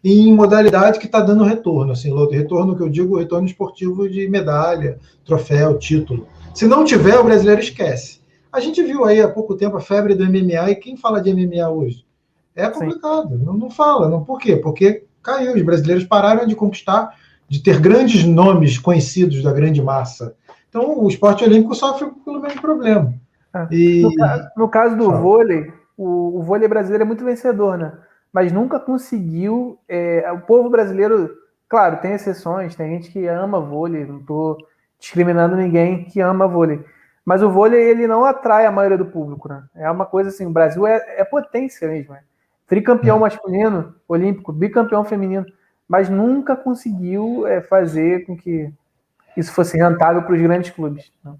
e 0.05 0.29
em 0.29 0.33
modalidade 0.33 1.01
que 1.01 1.07
está 1.07 1.19
dando 1.19 1.43
retorno. 1.43 1.91
Assim, 1.91 2.15
retorno 2.31 2.77
que 2.77 2.83
eu 2.83 2.89
digo, 2.89 3.19
retorno 3.19 3.49
esportivo 3.49 4.09
de 4.09 4.29
medalha, 4.29 5.01
troféu, 5.25 5.77
título. 5.77 6.29
Se 6.55 6.69
não 6.69 6.85
tiver, 6.85 7.19
o 7.19 7.25
brasileiro 7.25 7.61
esquece. 7.61 8.21
A 8.53 8.61
gente 8.61 8.81
viu 8.85 9.05
aí 9.05 9.21
há 9.21 9.29
pouco 9.29 9.57
tempo 9.57 9.77
a 9.77 9.81
febre 9.81 10.15
do 10.15 10.25
MMA 10.25 10.71
e 10.71 10.77
quem 10.77 10.97
fala 10.97 11.21
de 11.21 11.35
MMA 11.35 11.69
hoje? 11.69 12.07
É 12.55 12.71
complicado, 12.71 13.37
não, 13.37 13.55
não, 13.55 13.69
fala. 13.69 14.09
Não, 14.09 14.23
por 14.23 14.39
quê? 14.39 14.55
Porque 14.55 15.07
caiu, 15.21 15.55
os 15.55 15.63
brasileiros 15.63 16.05
pararam 16.05 16.47
de 16.47 16.55
conquistar, 16.55 17.17
de 17.49 17.63
ter 17.63 17.81
grandes 17.81 18.25
nomes 18.25 18.79
conhecidos 18.79 19.43
da 19.43 19.53
grande 19.53 19.83
massa. 19.83 20.35
Então 20.69 21.03
o 21.03 21.09
esporte 21.09 21.45
olímpico 21.45 21.75
sofre 21.75 22.11
pelo 22.25 22.41
mesmo 22.41 22.61
problema. 22.61 23.15
Ah, 23.53 23.69
e... 23.71 24.03
no, 24.03 24.15
caso, 24.15 24.49
no, 24.57 24.69
caso 24.69 24.97
do 24.97 25.07
Fala. 25.07 25.21
vôlei, 25.21 25.73
o, 25.97 26.39
o, 26.39 26.43
vôlei 26.43 26.67
brasileiro 26.69 27.05
é 27.05 27.07
muito 27.07 27.25
vencedor, 27.25 27.79
né? 27.79 27.93
Mas 28.33 28.51
nunca 28.51 28.81
conseguiu. 28.81 29.79
É, 29.89 30.31
o 30.33 30.41
povo 30.41 30.69
brasileiro, 30.69 31.31
claro, 31.69 31.99
tem 31.99 32.13
exceções, 32.13 32.75
tem 32.75 32.91
gente 32.91 33.13
que 33.13 33.27
ama 33.27 33.61
vôlei, 33.61 34.05
não 34.05 34.19
estou 34.19 34.59
discriminando 34.99 35.57
ninguém 35.57 36.05
que 36.05 36.21
ama 36.21 36.49
vôlei 36.49 36.85
mas 37.25 37.43
o 37.43 37.51
vôlei 37.51 37.83
ele 37.83 38.07
não 38.07 38.25
atrai 38.25 38.67
a 38.67 38.73
maioria 38.73 38.99
do 38.99 39.07
público, 39.07 39.49
né? 39.49 39.65
É 39.75 39.91
uma 39.91 40.05
coisa 40.05 40.29
assim, 40.29 40.45
o 40.45 40.51
Brasil 40.51 40.87
é, 40.87 41.03
é 41.17 41.25
potência 41.25 41.89
mesmo, 41.89 42.13
né? 42.13 42.21
Tricampeão 42.67 43.17
é. 43.17 43.21
masculino, 43.21 43.95
olímpico, 44.07 44.53
bicampeão 44.53 45.05
feminino, 45.05 45.47
mas 45.89 46.09
nunca 46.09 46.57
conseguiu 46.57 47.47
é, 47.47 47.61
fazer 47.61 48.27
com 48.27 48.37
que 48.37 48.73
isso 49.37 49.53
fosse 49.53 49.77
rentável 49.77 50.23
para 50.23 50.35
os 50.35 50.41
grandes 50.41 50.71
clubes. 50.71 51.11
Né? 51.25 51.35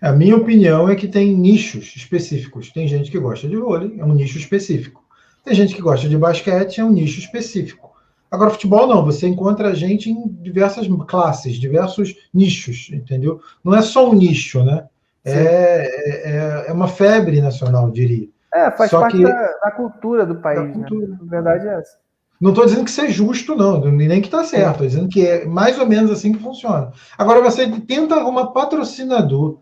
A 0.00 0.12
minha 0.12 0.36
opinião 0.36 0.88
é 0.88 0.96
que 0.96 1.08
tem 1.08 1.36
nichos 1.36 1.94
específicos. 1.94 2.70
Tem 2.72 2.88
gente 2.88 3.10
que 3.10 3.18
gosta 3.18 3.48
de 3.48 3.56
vôlei, 3.56 3.96
é 3.98 4.04
um 4.04 4.14
nicho 4.14 4.38
específico. 4.38 5.04
Tem 5.44 5.54
gente 5.54 5.74
que 5.74 5.82
gosta 5.82 6.08
de 6.08 6.16
basquete, 6.16 6.80
é 6.80 6.84
um 6.84 6.92
nicho 6.92 7.18
específico. 7.18 7.90
Agora, 8.30 8.50
futebol 8.50 8.86
não, 8.86 9.04
você 9.04 9.26
encontra 9.26 9.74
gente 9.74 10.08
em 10.08 10.28
diversas 10.28 10.86
classes, 11.06 11.56
diversos 11.56 12.14
nichos, 12.32 12.88
entendeu? 12.92 13.40
Não 13.62 13.74
é 13.74 13.82
só 13.82 14.08
um 14.08 14.14
nicho, 14.14 14.62
né? 14.64 14.86
É, 15.24 16.64
é, 16.64 16.66
é, 16.68 16.72
uma 16.72 16.88
febre 16.88 17.40
nacional, 17.40 17.90
diria. 17.90 18.28
É, 18.54 18.70
faz 18.70 18.90
só 18.90 19.00
parte 19.00 19.18
que, 19.18 19.24
da, 19.24 19.52
da, 19.64 19.70
cultura 19.72 20.24
do 20.24 20.36
país, 20.36 20.60
da 20.60 20.66
né? 20.66 20.72
cultura. 20.72 21.08
Né? 21.08 21.18
A 21.20 21.24
verdade 21.24 21.68
é 21.68 21.74
essa. 21.74 21.98
Não 22.40 22.50
estou 22.50 22.64
dizendo 22.64 22.84
que 22.84 22.90
isso 22.90 23.00
é 23.02 23.08
justo, 23.08 23.54
não, 23.54 23.80
nem 23.80 24.20
que 24.20 24.28
está 24.28 24.42
certo, 24.44 24.70
estou 24.70 24.86
dizendo 24.86 25.08
que 25.08 25.26
é 25.26 25.44
mais 25.44 25.78
ou 25.78 25.86
menos 25.86 26.10
assim 26.10 26.32
que 26.32 26.42
funciona. 26.42 26.90
Agora, 27.18 27.42
você 27.42 27.68
tenta 27.82 28.14
arrumar 28.14 28.46
patrocinador 28.46 29.58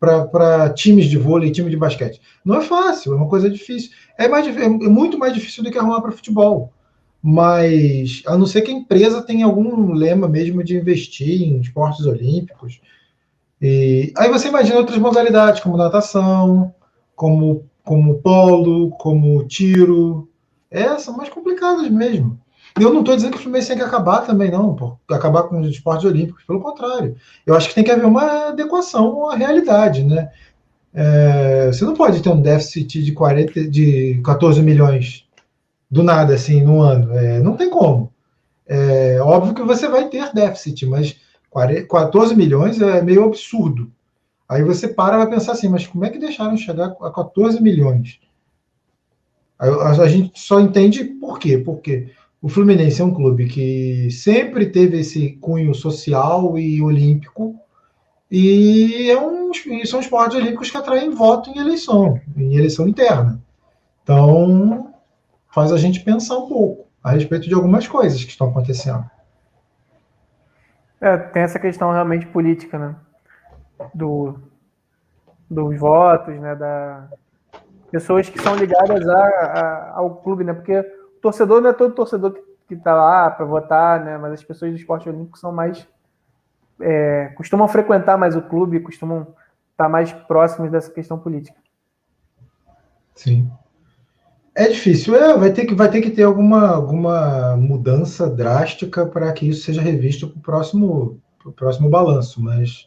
para 0.00 0.70
times 0.70 1.06
de 1.06 1.18
vôlei 1.18 1.52
time 1.52 1.70
de 1.70 1.76
basquete. 1.76 2.20
Não 2.44 2.56
é 2.56 2.62
fácil, 2.62 3.12
é 3.12 3.16
uma 3.16 3.28
coisa 3.28 3.50
difícil. 3.50 3.90
É, 4.18 4.26
mais, 4.26 4.46
é 4.46 4.68
muito 4.68 5.18
mais 5.18 5.34
difícil 5.34 5.62
do 5.62 5.70
que 5.70 5.78
arrumar 5.78 6.00
para 6.00 6.10
futebol 6.10 6.72
mas 7.22 8.20
a 8.26 8.36
não 8.36 8.46
ser 8.46 8.62
que 8.62 8.72
a 8.72 8.74
empresa 8.74 9.22
tenha 9.22 9.46
algum 9.46 9.92
lema 9.92 10.26
mesmo 10.28 10.64
de 10.64 10.76
investir 10.76 11.42
em 11.42 11.60
esportes 11.60 12.04
olímpicos. 12.04 12.80
E 13.60 14.12
aí 14.16 14.28
você 14.28 14.48
imagina 14.48 14.78
outras 14.78 14.98
modalidades, 14.98 15.60
como 15.60 15.76
natação, 15.76 16.74
como, 17.14 17.64
como 17.84 18.16
polo, 18.16 18.90
como 18.98 19.46
tiro. 19.46 20.28
É, 20.72 20.98
são 20.98 21.16
mais 21.16 21.28
complicadas 21.28 21.88
mesmo. 21.90 22.40
Eu 22.80 22.92
não 22.92 23.00
estou 23.00 23.14
dizendo 23.14 23.32
que 23.32 23.38
o 23.38 23.40
Fluminense 23.42 23.68
tem 23.68 23.76
que 23.76 23.82
acabar 23.82 24.22
também, 24.22 24.50
não, 24.50 24.74
por 24.74 24.98
acabar 25.10 25.42
com 25.42 25.60
os 25.60 25.68
esportes 25.68 26.06
olímpicos, 26.06 26.42
pelo 26.44 26.60
contrário. 26.60 27.14
Eu 27.46 27.54
acho 27.54 27.68
que 27.68 27.74
tem 27.74 27.84
que 27.84 27.90
haver 27.90 28.06
uma 28.06 28.48
adequação 28.48 29.28
à 29.28 29.36
realidade, 29.36 30.02
né? 30.02 30.30
É, 30.94 31.66
você 31.66 31.84
não 31.84 31.94
pode 31.94 32.22
ter 32.22 32.30
um 32.30 32.40
déficit 32.40 33.02
de, 33.02 33.12
40, 33.12 33.68
de 33.68 34.20
14 34.24 34.62
milhões 34.62 35.26
do 35.90 36.02
nada, 36.02 36.34
assim, 36.34 36.62
no 36.62 36.80
ano. 36.80 37.12
É, 37.12 37.40
não 37.40 37.56
tem 37.56 37.68
como. 37.68 38.10
É 38.66 39.20
óbvio 39.20 39.54
que 39.54 39.62
você 39.62 39.86
vai 39.86 40.08
ter 40.08 40.32
déficit, 40.32 40.86
mas 40.86 41.16
14 41.90 42.34
milhões 42.34 42.80
é 42.80 43.02
meio 43.02 43.24
absurdo. 43.24 43.92
Aí 44.48 44.62
você 44.62 44.88
para 44.88 45.16
e 45.16 45.18
vai 45.18 45.28
pensar 45.28 45.52
assim, 45.52 45.68
mas 45.68 45.86
como 45.86 46.04
é 46.06 46.10
que 46.10 46.18
deixaram 46.18 46.56
chegar 46.56 46.94
a 47.00 47.10
14 47.10 47.62
milhões? 47.62 48.18
A, 49.62 49.90
a, 49.90 50.08
gente 50.08 50.40
só 50.40 50.58
entende 50.58 51.04
por 51.04 51.38
quê? 51.38 51.56
Porque 51.56 52.10
o 52.42 52.48
Fluminense 52.48 53.00
é 53.00 53.04
um 53.04 53.14
clube 53.14 53.46
que 53.46 54.10
sempre 54.10 54.66
teve 54.66 54.98
esse 54.98 55.34
cunho 55.40 55.72
social 55.72 56.58
e 56.58 56.82
olímpico, 56.82 57.54
e, 58.28 59.08
é 59.08 59.20
um, 59.20 59.52
são 59.84 60.00
esportes 60.00 60.36
olímpicos 60.36 60.68
que 60.68 60.76
atraem 60.76 61.10
voto 61.10 61.50
em 61.50 61.58
eleição, 61.58 62.20
em 62.36 62.56
eleição 62.56 62.88
interna. 62.88 63.40
Então, 64.02 64.92
faz 65.48 65.70
a 65.70 65.76
gente 65.76 66.00
pensar 66.00 66.38
um 66.38 66.48
pouco 66.48 66.88
a 67.04 67.12
respeito 67.12 67.48
de 67.48 67.54
algumas 67.54 67.86
coisas 67.86 68.24
que 68.24 68.30
estão 68.30 68.48
acontecendo. 68.48 69.08
É, 71.00 71.16
tem 71.16 71.42
essa 71.42 71.60
questão 71.60 71.92
realmente 71.92 72.26
política, 72.26 72.78
né? 72.78 72.96
Do, 73.94 74.34
dos 75.48 75.78
votos, 75.78 76.34
né? 76.40 76.56
Da, 76.56 77.08
pessoas 77.92 78.28
que 78.28 78.40
são 78.40 78.56
ligadas 78.56 79.06
a, 79.06 79.18
a, 79.18 79.92
ao 79.98 80.16
clube, 80.16 80.42
né? 80.42 80.54
Porque 80.54 80.78
o 80.78 81.20
torcedor 81.20 81.60
não 81.60 81.70
é 81.70 81.72
todo 81.74 81.94
torcedor 81.94 82.32
que 82.66 82.74
está 82.74 82.94
lá 82.94 83.30
para 83.30 83.44
votar, 83.44 84.02
né? 84.02 84.16
Mas 84.16 84.32
as 84.32 84.42
pessoas 84.42 84.72
do 84.72 84.78
esporte 84.78 85.08
olímpico 85.08 85.38
são 85.38 85.52
mais. 85.52 85.86
É, 86.80 87.26
costumam 87.36 87.68
frequentar 87.68 88.16
mais 88.16 88.34
o 88.34 88.42
clube, 88.42 88.80
costumam 88.80 89.34
estar 89.70 89.88
mais 89.90 90.10
próximos 90.10 90.70
dessa 90.70 90.90
questão 90.90 91.18
política. 91.18 91.56
Sim. 93.14 93.48
É 94.54 94.68
difícil, 94.68 95.14
é, 95.14 95.36
vai 95.36 95.50
ter 95.52 95.64
que, 95.64 95.74
vai 95.74 95.90
ter, 95.90 96.02
que 96.02 96.10
ter 96.10 96.24
alguma, 96.24 96.68
alguma 96.68 97.56
mudança 97.56 98.28
drástica 98.28 99.06
para 99.06 99.32
que 99.32 99.48
isso 99.48 99.64
seja 99.64 99.80
revisto 99.80 100.28
para 100.28 100.38
o 100.38 100.42
próximo, 100.42 101.20
próximo 101.56 101.88
balanço, 101.88 102.42
mas 102.42 102.86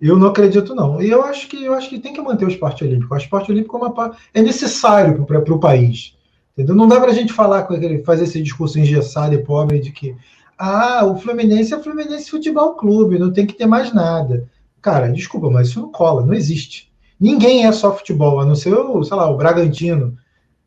eu 0.00 0.18
não 0.18 0.28
acredito, 0.28 0.74
não. 0.74 1.00
E 1.00 1.10
eu 1.10 1.22
acho 1.22 1.48
que 1.48 1.62
eu 1.62 1.74
acho 1.74 1.88
que 1.88 1.98
tem 1.98 2.12
que 2.12 2.20
manter 2.22 2.44
o 2.44 2.48
esporte 2.48 2.84
olímpico. 2.84 3.14
O 3.14 3.18
esporte 3.18 3.52
olímpico 3.52 3.76
é, 3.76 3.80
uma, 3.80 4.16
é 4.32 4.40
necessário 4.40 5.24
para 5.24 5.38
o 5.38 5.60
país. 5.60 6.16
Entendeu? 6.52 6.74
Não 6.74 6.88
dá 6.88 6.98
para 6.98 7.10
a 7.10 7.14
gente 7.14 7.32
falar 7.32 7.64
com 7.64 7.74
aquele, 7.74 8.02
fazer 8.02 8.24
esse 8.24 8.42
discurso 8.42 8.78
engessado 8.78 9.34
e 9.34 9.44
pobre 9.44 9.78
de 9.78 9.92
que 9.92 10.16
ah, 10.58 11.04
o 11.06 11.16
Fluminense 11.16 11.72
é 11.72 11.76
o 11.76 11.82
Fluminense 11.82 12.30
Futebol 12.30 12.74
Clube, 12.74 13.18
não 13.18 13.32
tem 13.32 13.46
que 13.46 13.54
ter 13.54 13.66
mais 13.66 13.94
nada. 13.94 14.46
Cara, 14.82 15.08
desculpa, 15.08 15.50
mas 15.50 15.68
isso 15.68 15.80
não 15.80 15.90
cola, 15.90 16.24
não 16.24 16.34
existe. 16.34 16.90
Ninguém 17.18 17.66
é 17.66 17.72
só 17.72 17.94
futebol, 17.96 18.40
a 18.40 18.46
não 18.46 18.54
ser, 18.54 18.74
o, 18.74 19.02
sei 19.04 19.16
lá, 19.16 19.28
o 19.30 19.36
Bragantino, 19.36 20.16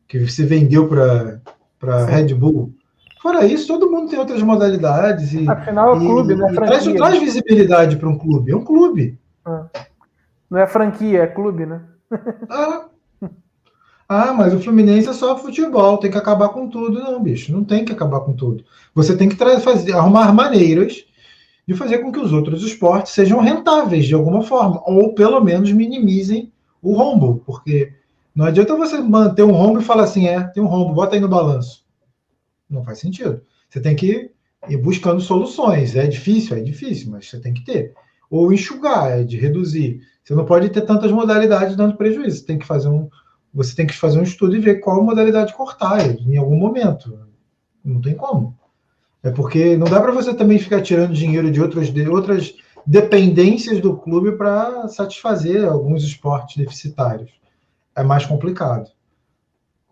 que 0.08 0.28
se 0.28 0.44
vendeu 0.46 0.88
para 0.88 2.06
Red 2.06 2.34
Bull. 2.34 2.74
Fora 3.22 3.46
isso, 3.46 3.68
todo 3.68 3.90
mundo 3.90 4.10
tem 4.10 4.20
outras 4.20 4.42
modalidades. 4.42 5.34
E, 5.34 5.48
Afinal, 5.48 5.94
é 5.94 5.96
um 5.96 6.00
clube, 6.00 6.36
né? 6.36 6.52
Traz, 6.54 6.86
traz 6.86 7.20
visibilidade 7.20 7.96
para 7.96 8.10
um 8.10 8.18
clube. 8.18 8.52
É 8.52 8.56
um 8.56 8.64
clube. 8.64 9.18
Não 10.50 10.60
é 10.60 10.68
franquia, 10.68 11.24
é 11.24 11.28
clube, 11.28 11.66
né? 11.66 11.82
ah. 12.50 12.86
ah, 14.08 14.34
mas 14.34 14.54
o 14.54 14.60
Fluminense 14.60 15.10
é 15.10 15.14
só 15.14 15.38
futebol, 15.38 15.98
tem 15.98 16.12
que 16.12 16.18
acabar 16.18 16.50
com 16.50 16.70
tudo. 16.70 17.00
Não, 17.00 17.22
bicho, 17.22 17.52
não 17.52 17.64
tem 17.64 17.84
que 17.84 17.92
acabar 17.92 18.22
com 18.22 18.34
tudo. 18.34 18.64
Você 18.94 19.18
tem 19.18 19.28
que 19.28 19.36
fazer, 19.36 19.94
arrumar 19.94 20.32
maneiras 20.34 21.06
de 21.68 21.74
fazer 21.74 22.00
com 22.00 22.12
que 22.12 22.20
os 22.20 22.34
outros 22.34 22.64
esportes 22.64 23.14
sejam 23.14 23.40
rentáveis 23.40 24.06
de 24.06 24.14
alguma 24.14 24.44
forma, 24.44 24.82
ou 24.86 25.14
pelo 25.14 25.40
menos 25.42 25.72
minimizem 25.72 26.52
o 26.82 26.94
rombo, 26.94 27.42
porque 27.46 27.94
não 28.36 28.46
adianta 28.46 28.76
você 28.76 29.00
manter 29.00 29.44
um 29.44 29.52
rombo 29.52 29.80
e 29.80 29.84
falar 29.84 30.04
assim, 30.04 30.28
é, 30.28 30.44
tem 30.44 30.62
um 30.62 30.68
rombo, 30.68 30.94
bota 30.94 31.16
aí 31.16 31.22
no 31.22 31.30
balanço. 31.30 31.86
Não 32.70 32.84
faz 32.84 33.00
sentido. 33.00 33.42
Você 33.70 33.80
tem 33.80 33.96
que 33.96 34.32
ir 34.68 34.78
buscando 34.78 35.22
soluções. 35.22 35.96
É 35.96 36.08
difícil, 36.08 36.58
é 36.58 36.60
difícil, 36.60 37.12
mas 37.12 37.30
você 37.30 37.40
tem 37.40 37.54
que 37.54 37.64
ter. 37.64 37.94
Ou 38.34 38.52
enxugar, 38.52 39.12
é 39.12 39.24
de 39.24 39.38
reduzir. 39.38 40.02
Você 40.24 40.34
não 40.34 40.44
pode 40.44 40.70
ter 40.70 40.82
tantas 40.82 41.12
modalidades 41.12 41.76
dando 41.76 41.96
prejuízo. 41.96 42.38
Você 42.38 42.46
tem 42.46 42.58
que 42.58 42.66
fazer 42.66 42.88
um, 42.88 43.08
você 43.54 43.76
tem 43.76 43.86
que 43.86 43.96
fazer 43.96 44.18
um 44.18 44.24
estudo 44.24 44.56
e 44.56 44.60
ver 44.60 44.80
qual 44.80 45.04
modalidade 45.04 45.54
cortar 45.54 46.00
em 46.20 46.36
algum 46.36 46.56
momento. 46.56 47.20
Não 47.86 48.02
tem 48.02 48.16
como. 48.16 48.58
É 49.22 49.30
porque 49.30 49.78
não 49.78 49.86
dá 49.86 50.02
para 50.02 50.12
você 50.12 50.34
também 50.34 50.58
ficar 50.58 50.82
tirando 50.82 51.14
dinheiro 51.14 51.52
de 51.52 51.62
outras, 51.62 51.94
de 51.94 52.10
outras 52.10 52.56
dependências 52.88 53.80
do 53.80 53.96
clube 53.98 54.32
para 54.32 54.88
satisfazer 54.88 55.64
alguns 55.70 56.04
esportes 56.04 56.58
deficitários 56.58 57.30
é 57.96 58.02
mais 58.02 58.26
complicado. 58.26 58.90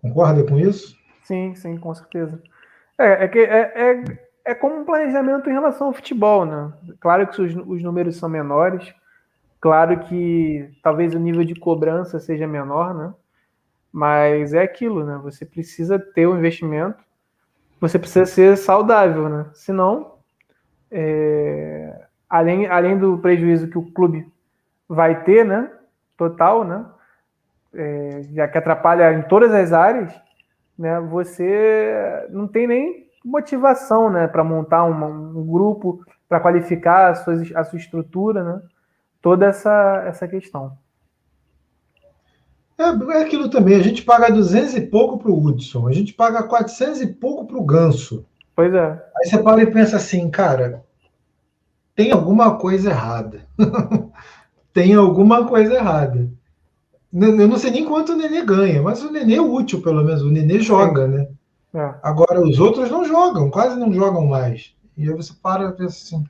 Concorda 0.02 0.44
com 0.44 0.58
isso? 0.58 0.98
Sim, 1.26 1.54
sim, 1.54 1.78
com 1.78 1.94
certeza. 1.94 2.42
É, 2.98 3.26
é 3.26 3.28
que 3.28 3.38
é, 3.38 3.72
é, 3.76 4.04
é 4.52 4.56
como 4.56 4.80
um 4.80 4.86
planejamento 4.86 5.50
em 5.50 5.54
relação 5.54 5.88
ao 5.88 5.94
futebol, 5.94 6.46
né? 6.46 6.72
Claro 7.00 7.28
que 7.28 7.42
os, 7.42 7.56
os 7.56 7.84
números 7.84 8.18
são 8.18 8.30
menores, 8.30 8.94
claro 9.60 10.00
que 10.00 10.70
talvez 10.84 11.14
o 11.14 11.20
nível 11.20 11.44
de 11.44 11.56
cobrança 11.56 12.20
seja 12.20 12.48
menor, 12.48 12.94
né? 12.94 13.14
Mas 13.92 14.54
é 14.54 14.62
aquilo, 14.62 15.04
né? 15.06 15.20
Você 15.24 15.46
precisa 15.46 16.00
ter 16.00 16.28
o 16.28 16.34
um 16.34 16.38
investimento, 16.38 17.04
você 17.80 17.98
precisa 17.98 18.26
ser 18.26 18.58
saudável, 18.58 19.28
né? 19.30 19.46
Senão, 19.54 20.16
é, 20.90 22.06
além, 22.30 22.68
além 22.68 22.98
do 22.98 23.18
prejuízo 23.18 23.70
que 23.70 23.78
o 23.78 23.92
clube 23.92 24.32
vai 24.88 25.24
ter, 25.24 25.46
né? 25.46 25.72
Total, 26.18 26.64
né? 26.64 26.86
é, 27.74 28.22
já 28.34 28.48
que 28.48 28.58
atrapalha 28.58 29.14
em 29.14 29.22
todas 29.24 29.52
as 29.54 29.72
áreas, 29.72 30.14
né, 30.78 31.00
você 31.00 32.28
não 32.30 32.48
tem 32.48 32.68
nem 32.68 33.11
motivação 33.24 34.10
né, 34.10 34.28
para 34.28 34.44
montar 34.44 34.84
uma, 34.84 35.08
um 35.08 35.46
grupo, 35.46 36.04
para 36.28 36.40
qualificar 36.40 37.12
a 37.12 37.16
sua, 37.16 37.34
a 37.56 37.64
sua 37.64 37.78
estrutura, 37.78 38.44
né, 38.44 38.62
toda 39.22 39.46
essa, 39.46 40.04
essa 40.08 40.28
questão. 40.28 40.78
É, 42.78 43.18
é 43.18 43.22
aquilo 43.22 43.50
também, 43.50 43.76
a 43.76 43.84
gente 43.84 44.02
paga 44.04 44.32
200 44.32 44.76
e 44.76 44.82
pouco 44.82 45.20
para 45.20 45.32
o 45.32 45.40
Hudson, 45.40 45.88
a 45.88 45.92
gente 45.92 46.14
paga 46.14 46.44
400 46.44 47.02
e 47.02 47.08
pouco 47.08 47.46
para 47.46 47.58
o 47.58 47.64
Ganso. 47.64 48.26
Pois 48.56 48.74
é. 48.74 48.92
Aí 49.18 49.30
você 49.30 49.38
para 49.38 49.62
e 49.62 49.68
pensa 49.68 49.98
assim, 49.98 50.30
cara, 50.30 50.84
tem 51.96 52.12
alguma 52.12 52.58
coisa 52.58 52.90
errada. 52.90 53.46
tem 54.74 54.96
alguma 54.96 55.46
coisa 55.46 55.76
errada. 55.76 56.30
Eu 57.14 57.48
não 57.48 57.58
sei 57.58 57.72
nem 57.72 57.86
quanto 57.86 58.14
o 58.14 58.16
Nenê 58.16 58.42
ganha, 58.44 58.82
mas 58.82 59.04
o 59.04 59.12
Nenê 59.12 59.36
é 59.36 59.42
útil, 59.42 59.82
pelo 59.82 60.04
menos. 60.04 60.22
O 60.22 60.32
Nenê 60.32 60.60
joga, 60.60 61.08
né? 61.08 61.28
É. 61.74 61.96
Agora, 62.04 62.42
os 62.42 62.60
outros 62.60 62.90
não 62.90 63.06
jogam, 63.06 63.50
quase 63.50 63.80
não 63.80 63.94
jogam 63.94 64.26
mais. 64.26 64.74
E 64.98 65.10
aí 65.10 65.16
você 65.16 65.34
para 65.42 65.70
e 65.70 65.72
pensa 65.72 65.98
assim: 66.04 66.24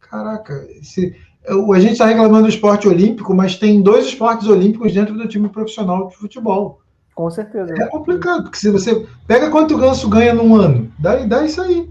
caraca, 0.00 0.66
esse, 0.70 1.16
a 1.46 1.80
gente 1.80 1.92
está 1.92 2.06
reclamando 2.06 2.44
do 2.44 2.48
esporte 2.48 2.88
olímpico, 2.88 3.34
mas 3.34 3.56
tem 3.56 3.80
dois 3.80 4.06
esportes 4.06 4.48
olímpicos 4.48 4.92
dentro 4.92 5.14
do 5.14 5.28
time 5.28 5.48
profissional 5.48 6.08
de 6.08 6.16
futebol. 6.16 6.80
Com 7.14 7.30
certeza. 7.30 7.74
É 7.78 7.86
complicado, 7.86 8.44
porque 8.44 8.58
se 8.58 8.70
você 8.70 9.06
pega 9.26 9.50
quanto 9.50 9.74
o 9.74 9.78
Ganso 9.78 10.08
ganha 10.08 10.34
num 10.34 10.54
ano, 10.56 10.90
dá, 10.98 11.16
dá 11.24 11.44
isso 11.44 11.60
aí. 11.60 11.90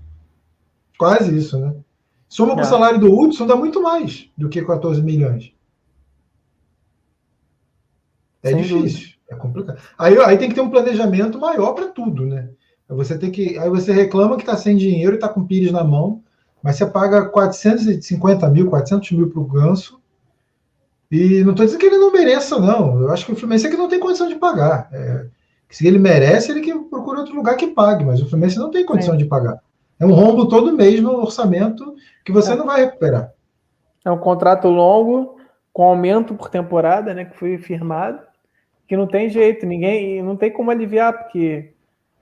Quase 0.98 1.36
isso, 1.36 1.60
né? 1.60 1.74
Soma 2.28 2.54
com 2.54 2.62
o 2.62 2.64
é. 2.64 2.66
salário 2.66 3.00
do 3.00 3.14
Hudson, 3.14 3.46
dá 3.46 3.56
muito 3.56 3.82
mais 3.82 4.30
do 4.38 4.50
que 4.50 4.62
14 4.64 5.02
milhões. 5.02 5.54
É 8.42 8.50
Sem 8.50 8.62
difícil, 8.62 8.80
dúvida. 8.80 9.16
é 9.30 9.36
complicado. 9.36 9.80
Aí, 9.98 10.18
aí 10.18 10.38
tem 10.38 10.50
que 10.50 10.56
ter 10.56 10.62
um 10.62 10.70
planejamento 10.70 11.40
maior 11.40 11.74
para 11.74 11.90
tudo, 11.90 12.26
né? 12.26 12.50
Você 12.96 13.18
tem 13.18 13.32
que. 13.32 13.58
Aí 13.58 13.70
você 13.70 13.92
reclama 13.92 14.36
que 14.36 14.44
está 14.44 14.56
sem 14.56 14.76
dinheiro 14.76 15.14
e 15.14 15.16
está 15.16 15.28
com 15.30 15.46
pires 15.46 15.72
na 15.72 15.84
mão, 15.84 16.22
mas 16.62 16.76
você 16.76 16.86
paga 16.86 17.26
450 17.26 18.50
mil, 18.50 18.70
400 18.70 19.12
mil 19.12 19.30
para 19.30 19.40
o 19.40 19.46
ganso. 19.46 20.00
E 21.12 21.44
não 21.44 21.52
estou 21.52 21.66
dizendo 21.66 21.80
que 21.80 21.86
ele 21.88 21.98
não 21.98 22.12
mereça, 22.12 22.60
não. 22.60 23.02
Eu 23.02 23.12
acho 23.12 23.26
que 23.26 23.34
o 23.34 23.36
Fluminense 23.36 23.68
é 23.68 23.70
que 23.70 23.78
não 23.78 23.90
tem 23.90 24.00
condição 24.00 24.28
de 24.28 24.36
pagar. 24.36 24.90
É, 24.94 25.26
se 25.70 25.86
ele 25.86 26.00
merece, 26.00 26.52
ele 26.52 26.62
que 26.62 26.74
procura 26.74 27.20
outro 27.20 27.36
lugar 27.36 27.58
que 27.58 27.68
pague, 27.68 28.06
mas 28.06 28.22
o 28.22 28.30
Fluminense 28.30 28.58
não 28.58 28.72
tem 28.72 28.86
condição 28.86 29.16
é. 29.16 29.18
de 29.18 29.26
pagar. 29.26 29.60
É 30.00 30.06
um 30.06 30.14
rombo 30.14 30.48
todo 30.48 30.76
mês 30.76 31.02
no 31.02 31.22
orçamento 31.22 31.96
que 32.24 32.32
você 32.32 32.54
é. 32.54 32.56
não 32.56 32.66
vai 32.66 32.86
recuperar. 32.86 33.34
É 34.06 34.10
um 34.10 34.18
contrato 34.18 34.68
longo, 34.70 35.38
com 35.74 35.84
aumento 35.84 36.34
por 36.34 36.50
temporada, 36.50 37.14
né, 37.14 37.26
que 37.26 37.38
foi 37.38 37.58
firmado 37.58 38.20
que 38.92 38.98
não 38.98 39.08
tem 39.08 39.30
jeito, 39.30 39.66
ninguém, 39.66 40.22
não 40.22 40.36
tem 40.36 40.52
como 40.52 40.70
aliviar, 40.70 41.18
porque 41.18 41.72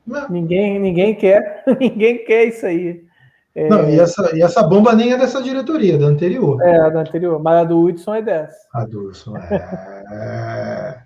não. 0.09 0.29
ninguém, 0.29 0.79
ninguém 0.79 1.15
quer, 1.15 1.63
ninguém 1.79 2.23
quer 2.25 2.45
isso 2.45 2.65
aí. 2.65 3.03
É... 3.55 3.67
Não, 3.67 3.89
e 3.89 3.99
essa, 3.99 4.35
e 4.35 4.41
essa 4.41 4.63
bomba 4.63 4.93
nem 4.93 5.13
é 5.13 5.17
dessa 5.17 5.41
diretoria, 5.41 5.97
da 5.97 6.05
anterior. 6.05 6.61
É, 6.61 6.89
da 6.91 7.01
anterior, 7.01 7.41
mas 7.41 7.61
a 7.61 7.63
do 7.63 7.79
Hudson 7.79 8.15
é 8.15 8.21
dessa. 8.21 8.57
A 8.73 8.85
do 8.85 9.07
Hudson 9.07 9.37
é. 9.37 10.97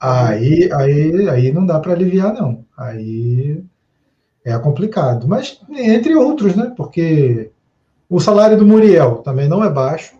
aí, 0.00 0.70
aí, 0.72 1.28
aí 1.28 1.52
não 1.52 1.66
dá 1.66 1.78
para 1.78 1.92
aliviar, 1.92 2.32
não. 2.32 2.64
Aí 2.76 3.62
é 4.44 4.58
complicado. 4.58 5.28
Mas 5.28 5.60
entre 5.70 6.14
outros, 6.14 6.56
né? 6.56 6.72
Porque 6.76 7.50
o 8.08 8.18
salário 8.18 8.56
do 8.56 8.66
Muriel 8.66 9.16
também 9.16 9.48
não 9.48 9.62
é 9.62 9.70
baixo. 9.70 10.16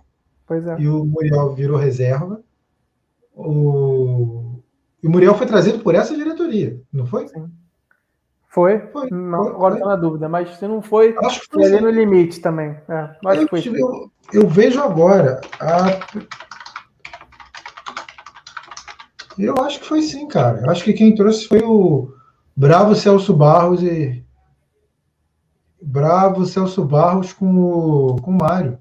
Pois 0.47 0.67
é. 0.67 0.77
E 0.79 0.89
o 0.89 1.05
Muriel 1.05 1.55
virou 1.55 1.79
reserva. 1.79 2.41
O 3.35 4.45
e 5.05 5.07
o 5.07 5.11
Muriel 5.11 5.35
foi 5.35 5.47
trazido 5.47 5.81
por 5.81 5.95
essa 5.95 6.17
diretoria, 6.17 6.81
não 6.91 7.05
foi? 7.05 7.29
Sim. 7.29 7.45
Foi? 8.55 8.79
foi 8.93 9.11
não, 9.11 9.43
foi, 9.43 9.53
agora 9.53 9.75
estou 9.75 9.89
na 9.89 9.97
dúvida, 9.97 10.29
mas 10.29 10.57
se 10.57 10.69
não 10.69 10.81
foi, 10.81 11.17
acho 11.25 11.41
que 11.41 11.49
foi 11.53 11.65
ali 11.65 11.81
no 11.81 11.91
limite 11.91 12.41
também. 12.41 12.77
É, 12.89 13.11
acho 13.27 13.41
eu, 13.41 13.49
que 13.49 13.63
foi. 13.63 13.83
Eu, 13.83 14.13
eu 14.33 14.49
vejo 14.49 14.81
agora. 14.81 15.41
A... 15.59 16.23
Eu 19.37 19.57
acho 19.59 19.81
que 19.81 19.87
foi 19.87 20.03
sim, 20.03 20.29
cara. 20.29 20.61
Eu 20.61 20.71
acho 20.71 20.85
que 20.85 20.93
quem 20.93 21.17
trouxe 21.17 21.49
foi 21.49 21.63
o 21.65 22.15
Bravo 22.55 22.95
Celso 22.95 23.35
Barros 23.35 23.83
e. 23.83 24.25
Bravo 25.83 26.47
Celso 26.47 26.85
Barros 26.85 27.33
com 27.33 27.57
o, 27.57 28.17
com 28.23 28.31
o 28.31 28.39
Mário. 28.41 28.79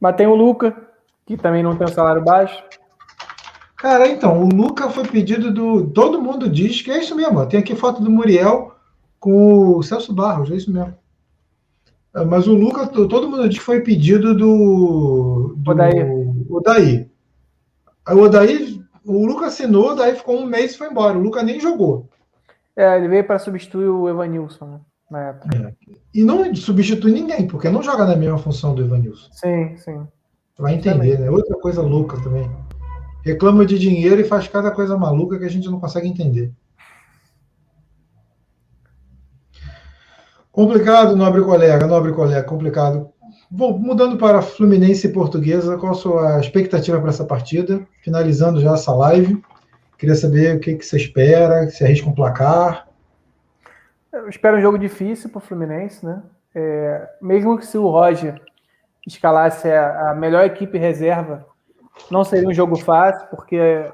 Mas 0.00 0.16
tem 0.16 0.26
o 0.26 0.34
Luca, 0.34 0.74
que 1.26 1.36
também 1.36 1.62
não 1.62 1.76
tem 1.76 1.86
um 1.86 1.92
salário 1.92 2.24
baixo. 2.24 2.64
Cara, 3.82 4.06
então, 4.06 4.44
o 4.44 4.48
Luca 4.48 4.88
foi 4.90 5.02
pedido 5.02 5.52
do. 5.52 5.90
Todo 5.90 6.22
mundo 6.22 6.48
diz 6.48 6.80
que 6.80 6.92
é 6.92 7.00
isso 7.00 7.16
mesmo. 7.16 7.44
Tem 7.46 7.58
aqui 7.58 7.74
foto 7.74 8.00
do 8.00 8.08
Muriel 8.08 8.76
com 9.18 9.76
o 9.76 9.82
Celso 9.82 10.14
Barros, 10.14 10.52
é 10.52 10.54
isso 10.54 10.70
mesmo. 10.72 10.94
É, 12.14 12.24
mas 12.24 12.46
o 12.46 12.54
Luca, 12.54 12.86
todo 12.86 13.28
mundo 13.28 13.48
diz 13.48 13.58
que 13.58 13.64
foi 13.64 13.80
pedido 13.80 14.36
do. 14.36 15.54
do 15.56 15.70
Odaí. 15.72 16.00
Odaí. 16.48 17.10
O 18.08 18.18
Odaí, 18.20 18.80
o 19.04 19.26
Luca 19.26 19.46
assinou, 19.46 19.96
daí 19.96 20.14
ficou 20.14 20.38
um 20.38 20.46
mês 20.46 20.74
e 20.74 20.78
foi 20.78 20.86
embora. 20.86 21.18
O 21.18 21.20
Luca 21.20 21.42
nem 21.42 21.58
jogou. 21.58 22.08
É, 22.76 22.96
ele 22.96 23.08
veio 23.08 23.26
para 23.26 23.40
substituir 23.40 23.88
o 23.88 24.08
Evanilson, 24.08 24.64
né? 24.64 24.80
Na 25.10 25.28
época. 25.30 25.56
É. 25.56 25.72
E 26.14 26.22
não 26.22 26.54
substitui 26.54 27.10
ninguém, 27.10 27.48
porque 27.48 27.68
não 27.68 27.82
joga 27.82 28.06
na 28.06 28.14
mesma 28.14 28.38
função 28.38 28.76
do 28.76 28.82
Evanilson. 28.84 29.28
Sim, 29.32 29.76
sim. 29.76 30.06
Vai 30.56 30.74
entender, 30.74 31.18
né? 31.18 31.28
Outra 31.28 31.56
coisa 31.56 31.82
louca 31.82 32.16
também 32.22 32.48
reclama 33.22 33.64
de 33.64 33.78
dinheiro 33.78 34.20
e 34.20 34.24
faz 34.24 34.48
cada 34.48 34.70
coisa 34.70 34.96
maluca 34.96 35.38
que 35.38 35.44
a 35.44 35.50
gente 35.50 35.70
não 35.70 35.80
consegue 35.80 36.08
entender. 36.08 36.52
Complicado, 40.50 41.16
nobre 41.16 41.40
colega, 41.40 41.86
nobre 41.86 42.12
colega, 42.12 42.42
complicado. 42.42 43.10
Bom, 43.50 43.78
mudando 43.78 44.18
para 44.18 44.42
Fluminense 44.42 45.06
e 45.06 45.12
Portuguesa, 45.12 45.78
qual 45.78 45.92
a 45.92 45.94
sua 45.94 46.40
expectativa 46.40 47.00
para 47.00 47.08
essa 47.08 47.24
partida? 47.24 47.86
Finalizando 48.02 48.60
já 48.60 48.74
essa 48.74 48.92
live, 48.94 49.42
queria 49.96 50.14
saber 50.14 50.56
o 50.56 50.60
que, 50.60 50.74
que 50.74 50.84
você 50.84 50.96
espera, 50.96 51.70
se 51.70 51.82
arrisca 51.84 52.08
um 52.08 52.14
placar. 52.14 52.86
Eu 54.12 54.28
espero 54.28 54.58
um 54.58 54.60
jogo 54.60 54.78
difícil 54.78 55.30
para 55.30 55.38
o 55.38 55.40
Fluminense, 55.40 56.04
né? 56.04 56.22
É, 56.54 57.08
mesmo 57.20 57.56
que 57.56 57.64
se 57.64 57.78
o 57.78 57.88
Roger 57.88 58.38
escalasse 59.06 59.68
a, 59.70 60.10
a 60.10 60.14
melhor 60.14 60.44
equipe 60.44 60.76
reserva 60.76 61.46
não 62.10 62.24
seria 62.24 62.48
um 62.48 62.54
jogo 62.54 62.76
fácil, 62.76 63.26
porque 63.28 63.56
é 63.56 63.92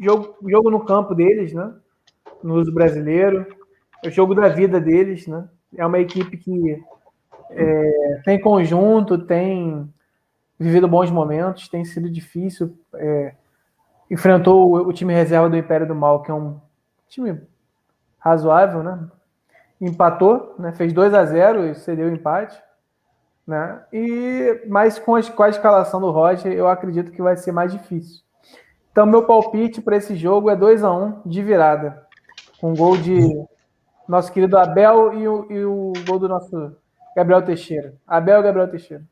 jogo, 0.00 0.36
jogo 0.48 0.70
no 0.70 0.84
campo 0.84 1.14
deles, 1.14 1.52
né? 1.52 1.72
No 2.42 2.54
uso 2.54 2.72
brasileiro. 2.72 3.46
É 4.04 4.08
o 4.08 4.10
jogo 4.10 4.34
da 4.34 4.48
vida 4.48 4.80
deles, 4.80 5.26
né? 5.26 5.48
É 5.76 5.84
uma 5.84 5.98
equipe 5.98 6.36
que 6.36 6.82
é, 7.50 8.20
tem 8.24 8.40
conjunto, 8.40 9.18
tem 9.18 9.92
vivido 10.58 10.88
bons 10.88 11.10
momentos, 11.10 11.68
tem 11.68 11.84
sido 11.84 12.08
difícil. 12.08 12.78
É, 12.94 13.34
enfrentou 14.10 14.70
o, 14.70 14.88
o, 14.88 14.92
time 14.92 15.12
reserva 15.12 15.48
do 15.48 15.56
Império 15.56 15.86
do 15.86 15.94
Mal, 15.94 16.22
que 16.22 16.30
é 16.30 16.34
um 16.34 16.60
time 17.08 17.40
razoável, 18.18 18.82
né? 18.82 19.08
Empatou, 19.80 20.54
né? 20.58 20.72
fez 20.72 20.92
2 20.92 21.14
a 21.14 21.24
0 21.24 21.68
e 21.68 21.74
cedeu 21.74 22.08
o 22.08 22.12
empate. 22.12 22.60
Né? 23.48 23.80
E, 23.90 24.62
mas 24.68 24.98
com 24.98 25.16
a, 25.16 25.22
com 25.22 25.42
a 25.42 25.48
escalação 25.48 25.98
do 26.02 26.10
Roger, 26.10 26.52
eu 26.52 26.68
acredito 26.68 27.10
que 27.10 27.22
vai 27.22 27.34
ser 27.34 27.50
mais 27.50 27.72
difícil. 27.72 28.20
Então, 28.92 29.06
meu 29.06 29.22
palpite 29.22 29.80
para 29.80 29.96
esse 29.96 30.14
jogo 30.14 30.50
é 30.50 30.54
2 30.54 30.84
a 30.84 30.92
1 30.92 31.22
de 31.24 31.42
virada. 31.42 32.06
Com 32.60 32.74
gol 32.74 32.98
de 32.98 33.18
nosso 34.06 34.30
querido 34.30 34.58
Abel 34.58 35.14
e 35.14 35.26
o, 35.26 35.46
e 35.50 35.64
o 35.64 35.92
gol 36.06 36.18
do 36.18 36.28
nosso 36.28 36.76
Gabriel 37.16 37.40
Teixeira. 37.40 37.94
Abel 38.06 38.40
e 38.40 38.42
Gabriel 38.42 38.68
Teixeira. 38.68 39.02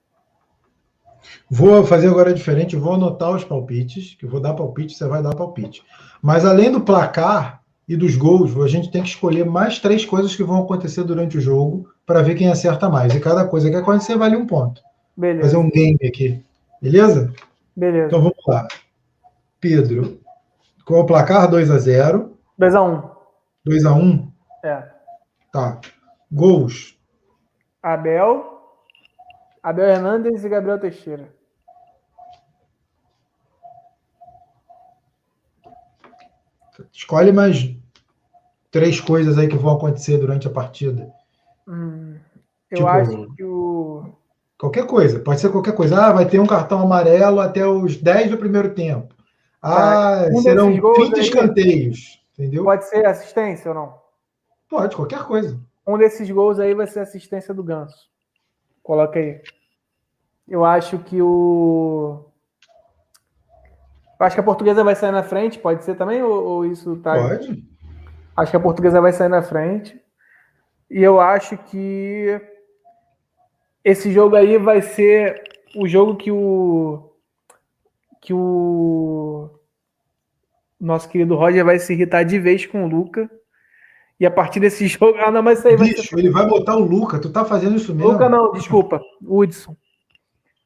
Vou 1.51 1.83
fazer 1.83 2.09
agora 2.09 2.35
diferente, 2.35 2.77
vou 2.77 2.93
anotar 2.93 3.31
os 3.35 3.43
palpites, 3.43 4.17
que 4.17 4.27
vou 4.27 4.39
dar 4.39 4.53
palpite, 4.53 4.95
você 4.95 5.07
vai 5.07 5.23
dar 5.23 5.35
palpite. 5.35 5.83
Mas 6.21 6.45
além 6.45 6.71
do 6.71 6.83
placar 6.83 7.63
e 7.89 7.97
dos 7.97 8.17
gols, 8.17 8.55
a 8.59 8.69
gente 8.69 8.91
tem 8.91 9.03
que 9.03 9.09
escolher 9.09 9.47
mais 9.47 9.79
três 9.79 10.05
coisas 10.05 10.37
que 10.37 10.45
vão 10.45 10.63
acontecer 10.63 11.05
durante 11.05 11.39
o 11.39 11.41
jogo 11.41 11.89
para 12.07 12.23
ver 12.23 12.37
quem 12.37 12.49
acerta 12.49 12.89
mais. 12.89 13.15
E 13.15 13.21
cada 13.21 13.45
coisa 13.47 13.69
que 13.69 13.77
acontecer 13.77 14.17
vale 14.17 14.37
um 14.37 14.47
ponto. 14.47 14.81
Beleza. 15.17 15.43
Fazer 15.43 15.57
um 15.57 15.71
game 15.71 15.99
aqui. 16.07 16.43
Beleza? 16.81 17.33
Beleza. 17.75 18.07
Então 18.07 18.21
vamos 18.21 18.45
lá. 18.47 18.69
Pedro, 19.61 20.21
qual 20.85 21.01
o 21.01 21.07
placar? 21.07 21.51
2 21.51 21.71
a 21.71 21.79
0 21.79 22.39
2 22.57 22.75
a 22.75 22.83
1 22.83 23.03
2 23.65 23.85
a 23.85 23.93
1 23.93 24.33
É. 24.65 24.89
Tá. 25.53 25.81
Gols. 26.31 26.97
Abel, 27.83 28.45
Abel 29.63 29.89
Hernandes 29.89 30.45
e 30.45 30.49
Gabriel 30.49 30.79
Teixeira. 30.79 31.29
Escolhe 36.93 37.33
mais 37.33 37.75
três 38.71 39.01
coisas 39.01 39.39
aí 39.39 39.49
que 39.49 39.57
vão 39.57 39.77
acontecer 39.77 40.19
durante 40.19 40.47
a 40.47 40.51
partida. 40.51 41.11
Hum, 41.67 42.17
eu 42.71 42.77
tipo, 42.77 42.89
acho 42.89 43.35
que 43.35 43.45
o. 43.45 44.05
Qualquer 44.59 44.87
coisa, 44.87 45.21
pode 45.21 45.41
ser 45.41 45.51
qualquer 45.51 45.75
coisa. 45.75 46.07
Ah, 46.07 46.13
vai 46.13 46.27
ter 46.27 46.39
um 46.39 46.47
cartão 46.47 46.81
amarelo 46.81 47.41
até 47.41 47.67
os 47.67 47.97
10 47.97 48.31
do 48.31 48.39
primeiro 48.39 48.75
tempo. 48.75 49.15
Ah, 49.61 50.25
tá. 50.25 50.31
um 50.33 50.41
serão 50.41 50.95
30 50.95 51.21
escanteios. 51.21 52.23
Entendeu? 52.39 52.65
Pode 52.65 52.89
ser 52.89 53.05
assistência 53.07 53.71
ou 53.71 53.75
não? 53.75 53.95
Pode, 54.69 54.95
qualquer 54.95 55.25
coisa. 55.25 55.59
Um 55.87 55.97
desses 55.97 56.31
gols 56.31 56.59
aí 56.59 56.75
vai 56.75 56.87
ser 56.87 57.01
assistência 57.01 57.55
do 57.55 57.63
Ganso. 57.63 58.09
Coloca 58.83 59.19
aí. 59.19 59.41
Eu 60.49 60.65
acho 60.65 60.99
que 60.99 61.21
o. 61.21 62.25
Eu 64.19 64.27
acho 64.27 64.37
que 64.37 64.41
a 64.41 64.45
portuguesa 64.45 64.83
vai 64.83 64.95
sair 64.95 65.13
na 65.13 65.23
frente, 65.23 65.59
pode 65.59 65.85
ser 65.85 65.97
também? 65.97 66.23
Ou, 66.23 66.45
ou 66.45 66.67
isso 66.67 66.97
tá. 66.97 67.15
Pode. 67.15 67.65
Acho 68.37 68.51
que 68.51 68.57
a 68.57 68.61
portuguesa 68.61 69.01
vai 69.01 69.13
sair 69.13 69.29
na 69.29 69.43
frente. 69.43 70.01
E 70.91 71.03
eu 71.03 71.21
acho 71.21 71.57
que 71.59 72.41
esse 73.85 74.13
jogo 74.13 74.37
aí 74.37 74.57
vai 74.59 74.81
ser 74.81 75.43
o 75.77 75.87
jogo 75.87 76.17
que 76.17 76.31
o 76.31 77.13
que 78.21 78.33
o 78.33 79.51
nosso 80.81 81.09
querido 81.09 81.37
Roger 81.37 81.65
vai 81.65 81.79
se 81.79 81.93
irritar 81.93 82.25
de 82.25 82.39
vez 82.39 82.67
com 82.67 82.85
o 82.85 82.89
Luca. 82.89 83.31
E 84.19 84.27
a 84.27 84.31
partir 84.31 84.59
desse 84.59 84.87
jogo. 84.89 85.17
Ah, 85.19 85.31
não, 85.31 85.43
mas 85.43 85.59
isso 85.59 85.69
aí 85.69 85.77
vai 85.77 85.89
Bicho, 85.89 86.09
ser... 86.09 86.19
ele 86.19 86.31
vai 86.31 86.47
botar 86.47 86.77
o 86.77 86.85
Luca. 86.85 87.21
Tu 87.21 87.31
tá 87.31 87.45
fazendo 87.45 87.77
isso 87.77 87.95
mesmo? 87.95 88.13
Luca 88.13 88.29
não, 88.29 88.53
desculpa. 88.53 89.01
Hudson. 89.23 89.77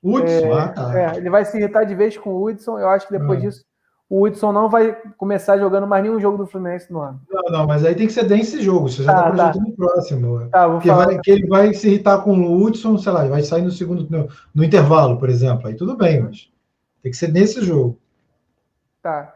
Hudson, 0.02 0.46
é, 0.46 0.52
ah, 0.52 0.68
tá. 0.68 0.98
É, 0.98 1.16
ele 1.18 1.28
vai 1.28 1.44
se 1.44 1.58
irritar 1.58 1.84
de 1.84 1.94
vez 1.94 2.16
com 2.16 2.30
o 2.30 2.46
Hudson. 2.46 2.78
Eu 2.78 2.88
acho 2.88 3.06
que 3.06 3.18
depois 3.18 3.38
ah. 3.40 3.42
disso 3.42 3.69
o 4.10 4.24
Hudson 4.24 4.50
não 4.50 4.68
vai 4.68 4.92
começar 5.16 5.56
jogando 5.56 5.86
mais 5.86 6.02
nenhum 6.02 6.18
jogo 6.18 6.36
do 6.36 6.44
Fluminense 6.44 6.92
no 6.92 6.98
ano. 7.00 7.20
Não, 7.30 7.58
não, 7.58 7.66
mas 7.66 7.84
aí 7.84 7.94
tem 7.94 8.08
que 8.08 8.12
ser 8.12 8.24
desse 8.24 8.60
jogo. 8.60 8.88
Você 8.88 9.04
já 9.04 9.12
está 9.12 9.22
tá 9.22 9.30
projetando 9.30 9.64
tá. 9.64 9.70
o 9.70 9.76
próximo. 9.76 10.48
Tá, 10.48 10.66
vou 10.66 10.80
falar. 10.80 11.06
Vai, 11.06 11.18
que 11.20 11.30
ele 11.30 11.46
vai 11.46 11.72
se 11.72 11.86
irritar 11.86 12.18
com 12.18 12.32
o 12.36 12.60
Hudson, 12.60 12.98
sei 12.98 13.12
lá, 13.12 13.24
vai 13.28 13.42
sair 13.44 13.62
no 13.62 13.70
segundo, 13.70 14.10
no, 14.10 14.28
no, 14.52 14.64
intervalo, 14.64 15.16
por 15.16 15.28
exemplo. 15.28 15.68
Aí 15.68 15.76
tudo 15.76 15.96
bem, 15.96 16.22
mas 16.22 16.50
tem 17.00 17.12
que 17.12 17.16
ser 17.16 17.30
nesse 17.30 17.64
jogo. 17.64 18.00
Tá. 19.00 19.32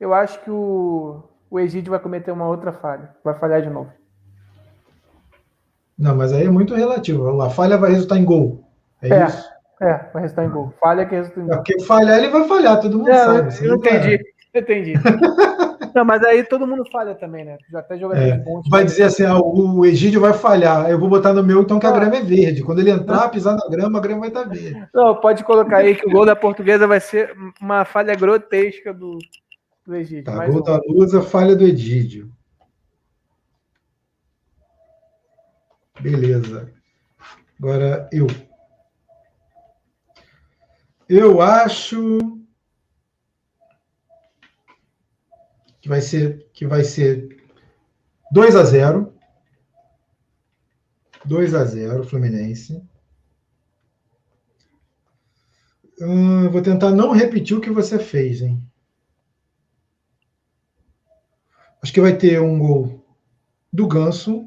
Eu 0.00 0.12
acho 0.12 0.42
que 0.42 0.50
o, 0.50 1.22
o 1.48 1.60
Egídio 1.60 1.92
vai 1.92 2.00
cometer 2.00 2.32
uma 2.32 2.48
outra 2.48 2.72
falha. 2.72 3.14
Vai 3.22 3.38
falhar 3.38 3.62
de 3.62 3.70
novo. 3.70 3.92
Não, 5.96 6.16
mas 6.16 6.32
aí 6.32 6.46
é 6.46 6.50
muito 6.50 6.74
relativo. 6.74 7.40
A 7.40 7.48
falha 7.48 7.78
vai 7.78 7.92
resultar 7.92 8.18
em 8.18 8.24
gol. 8.24 8.64
É, 9.00 9.08
é. 9.08 9.26
isso? 9.26 9.55
É, 9.80 10.10
vai 10.12 10.22
resultar 10.22 10.44
em 10.44 10.50
gol. 10.50 10.72
Falha 10.80 11.04
que 11.04 11.14
resulta 11.14 11.40
em 11.40 11.44
gol. 11.44 11.52
É 11.52 11.56
porque 11.56 11.82
falhar, 11.82 12.18
ele 12.18 12.28
vai 12.28 12.48
falhar, 12.48 12.80
todo 12.80 12.98
mundo 12.98 13.10
é, 13.10 13.24
sabe. 13.24 13.54
Eu, 13.60 13.70
eu 13.72 13.76
entendi, 13.76 14.24
eu 14.54 14.60
entendi. 14.62 14.94
não, 15.94 16.04
mas 16.04 16.22
aí 16.24 16.42
todo 16.44 16.66
mundo 16.66 16.84
falha 16.90 17.14
também, 17.14 17.44
né? 17.44 17.58
Já 17.70 17.80
até 17.80 17.98
jogador 17.98 18.22
é, 18.22 18.42
Vai 18.70 18.84
dizer 18.84 19.04
assim, 19.04 19.24
ah, 19.24 19.38
o 19.38 19.84
Egídio 19.84 20.20
vai 20.20 20.32
falhar, 20.32 20.90
eu 20.90 20.98
vou 20.98 21.10
botar 21.10 21.34
no 21.34 21.42
meu, 21.42 21.60
então 21.60 21.78
que 21.78 21.86
a 21.86 21.90
ah. 21.90 21.92
grama 21.92 22.16
é 22.16 22.22
verde. 22.22 22.62
Quando 22.62 22.78
ele 22.78 22.90
entrar, 22.90 23.28
pisar 23.28 23.54
na 23.54 23.68
grama, 23.68 23.98
a 23.98 24.02
grama 24.02 24.20
vai 24.20 24.28
estar 24.28 24.44
tá 24.44 24.48
verde. 24.48 24.88
Não, 24.94 25.14
pode 25.14 25.44
colocar 25.44 25.78
aí 25.78 25.94
que 25.94 26.06
o 26.06 26.10
gol 26.10 26.24
da 26.24 26.36
portuguesa 26.36 26.86
vai 26.86 27.00
ser 27.00 27.34
uma 27.60 27.84
falha 27.84 28.14
grotesca 28.14 28.94
do, 28.94 29.18
do 29.86 29.94
Egídio. 29.94 30.24
Tá, 30.24 30.46
gol 30.46 30.60
um. 30.60 30.62
da 30.62 30.80
Lusa, 30.88 31.20
falha 31.20 31.54
do 31.54 31.64
Egídio. 31.64 32.30
Beleza. 36.00 36.70
Agora 37.58 38.08
eu. 38.12 38.26
Eu 41.08 41.40
acho 41.40 42.18
que 45.80 45.88
vai 45.88 46.00
ser 46.00 46.50
que 46.52 46.66
vai 46.66 46.82
ser 46.82 47.44
2 48.32 48.56
a 48.56 48.64
0. 48.64 49.14
2 51.24 51.54
a 51.54 51.64
0 51.64 52.04
Fluminense. 52.04 52.82
Hum, 56.00 56.50
vou 56.50 56.60
tentar 56.60 56.90
não 56.90 57.12
repetir 57.12 57.56
o 57.56 57.60
que 57.60 57.70
você 57.70 57.98
fez, 57.98 58.42
hein? 58.42 58.60
Acho 61.80 61.92
que 61.92 62.00
vai 62.00 62.16
ter 62.18 62.40
um 62.40 62.58
gol 62.58 63.06
do 63.72 63.86
Ganso. 63.86 64.44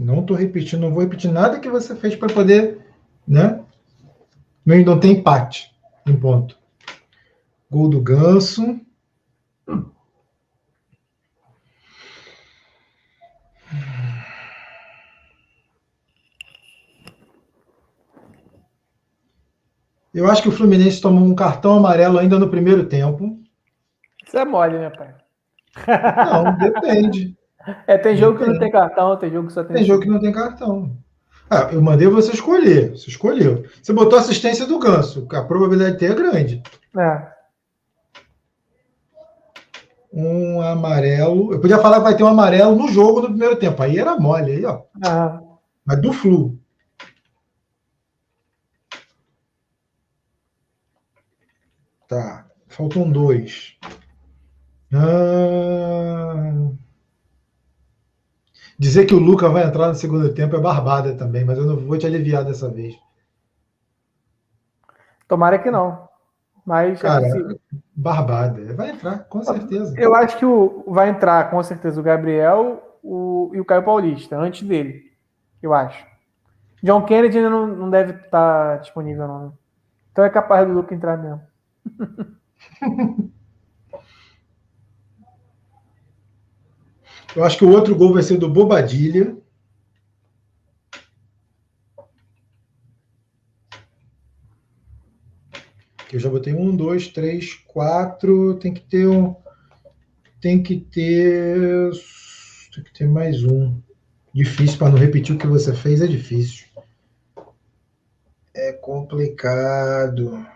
Não 0.00 0.22
estou 0.22 0.34
repetindo, 0.34 0.80
não 0.80 0.92
vou 0.94 1.02
repetir 1.02 1.30
nada 1.30 1.60
que 1.60 1.68
você 1.68 1.94
fez 1.94 2.16
para 2.16 2.32
poder, 2.32 2.80
né? 3.28 3.62
Não 4.64 4.98
tem 4.98 5.12
empate 5.12 5.70
em 6.06 6.16
ponto. 6.16 6.58
Gol 7.70 7.90
do 7.90 8.00
Ganso. 8.00 8.80
Eu 20.14 20.26
acho 20.30 20.42
que 20.42 20.48
o 20.48 20.52
Fluminense 20.52 20.98
tomou 20.98 21.22
um 21.22 21.34
cartão 21.34 21.76
amarelo 21.76 22.18
ainda 22.18 22.38
no 22.38 22.48
primeiro 22.48 22.86
tempo. 22.86 23.38
Isso 24.26 24.38
é 24.38 24.46
mole, 24.46 24.78
né, 24.78 24.88
pai? 24.88 25.14
Não, 26.26 26.56
depende. 26.56 27.36
É, 27.86 27.98
tem 27.98 28.16
jogo 28.16 28.38
que 28.38 28.46
não 28.46 28.58
tem 28.58 28.70
cartão, 28.70 29.16
tem 29.16 29.30
jogo 29.30 29.48
que 29.48 29.52
só 29.52 29.62
tem. 29.62 29.76
Tem 29.76 29.84
jogo 29.84 30.02
que 30.02 30.08
não 30.08 30.20
tem 30.20 30.32
cartão. 30.32 30.96
Ah, 31.48 31.68
eu 31.72 31.82
mandei 31.82 32.06
você 32.06 32.32
escolher. 32.32 32.90
Você 32.90 33.10
escolheu. 33.10 33.64
Você 33.82 33.92
botou 33.92 34.18
assistência 34.18 34.66
do 34.66 34.78
ganso. 34.78 35.26
A 35.32 35.42
probabilidade 35.42 35.92
de 35.94 35.98
ter 35.98 36.12
é 36.12 36.14
grande. 36.14 36.62
É. 36.96 37.28
Um 40.12 40.62
amarelo. 40.62 41.52
Eu 41.52 41.60
podia 41.60 41.78
falar 41.78 41.96
que 41.96 42.04
vai 42.04 42.16
ter 42.16 42.22
um 42.22 42.28
amarelo 42.28 42.76
no 42.76 42.88
jogo 42.88 43.20
no 43.20 43.28
primeiro 43.28 43.56
tempo. 43.56 43.82
Aí 43.82 43.98
era 43.98 44.16
mole, 44.16 44.52
aí, 44.52 44.64
ó. 44.64 44.82
Ah. 45.04 45.40
Mas 45.84 46.00
do 46.00 46.12
Flu. 46.12 46.56
Tá. 52.08 52.46
Faltam 52.68 53.10
dois. 53.10 53.76
Ah... 54.92 55.49
Dizer 58.80 59.04
que 59.04 59.14
o 59.14 59.18
Luca 59.18 59.46
vai 59.50 59.64
entrar 59.64 59.88
no 59.88 59.94
segundo 59.94 60.32
tempo 60.32 60.56
é 60.56 60.58
barbada 60.58 61.14
também, 61.14 61.44
mas 61.44 61.58
eu 61.58 61.66
não 61.66 61.76
vou 61.76 61.98
te 61.98 62.06
aliviar 62.06 62.42
dessa 62.42 62.66
vez. 62.66 62.98
Tomara 65.28 65.58
que 65.58 65.70
não. 65.70 66.08
Mas 66.64 66.98
é 66.98 67.02
Cara, 67.02 67.28
barbada. 67.94 68.72
Vai 68.72 68.92
entrar, 68.92 69.24
com 69.24 69.42
certeza. 69.42 69.94
Eu 70.00 70.14
acho 70.14 70.38
que 70.38 70.46
o, 70.46 70.82
vai 70.86 71.10
entrar, 71.10 71.50
com 71.50 71.62
certeza, 71.62 72.00
o 72.00 72.02
Gabriel 72.02 72.98
o, 73.02 73.50
e 73.52 73.60
o 73.60 73.66
Caio 73.66 73.84
Paulista, 73.84 74.38
antes 74.38 74.66
dele. 74.66 75.12
Eu 75.62 75.74
acho. 75.74 76.02
John 76.82 77.04
Kennedy 77.04 77.36
ainda 77.36 77.50
não, 77.50 77.66
não 77.66 77.90
deve 77.90 78.14
estar 78.14 78.78
disponível, 78.78 79.28
não. 79.28 79.58
Então 80.10 80.24
é 80.24 80.30
capaz 80.30 80.66
do 80.66 80.72
Luca 80.72 80.94
entrar 80.94 81.18
mesmo. 81.18 81.42
Eu 87.34 87.44
acho 87.44 87.58
que 87.58 87.64
o 87.64 87.70
outro 87.70 87.94
gol 87.94 88.12
vai 88.12 88.22
ser 88.22 88.38
do 88.38 88.48
Bobadilha. 88.48 89.36
Eu 96.12 96.18
já 96.18 96.28
botei 96.28 96.52
um, 96.52 96.74
dois, 96.74 97.06
três, 97.06 97.54
quatro. 97.54 98.54
Tem 98.54 98.74
que 98.74 98.80
ter 98.80 99.06
um. 99.06 99.36
Tem 100.40 100.60
que 100.60 100.80
ter. 100.80 101.90
Tem 102.74 102.82
que 102.82 102.92
ter 102.92 103.08
mais 103.08 103.44
um. 103.44 103.80
Difícil 104.34 104.78
para 104.78 104.90
não 104.90 104.98
repetir 104.98 105.34
o 105.34 105.38
que 105.38 105.46
você 105.46 105.72
fez, 105.72 106.00
é 106.00 106.06
difícil. 106.06 106.66
É 108.54 108.72
complicado. 108.72 110.46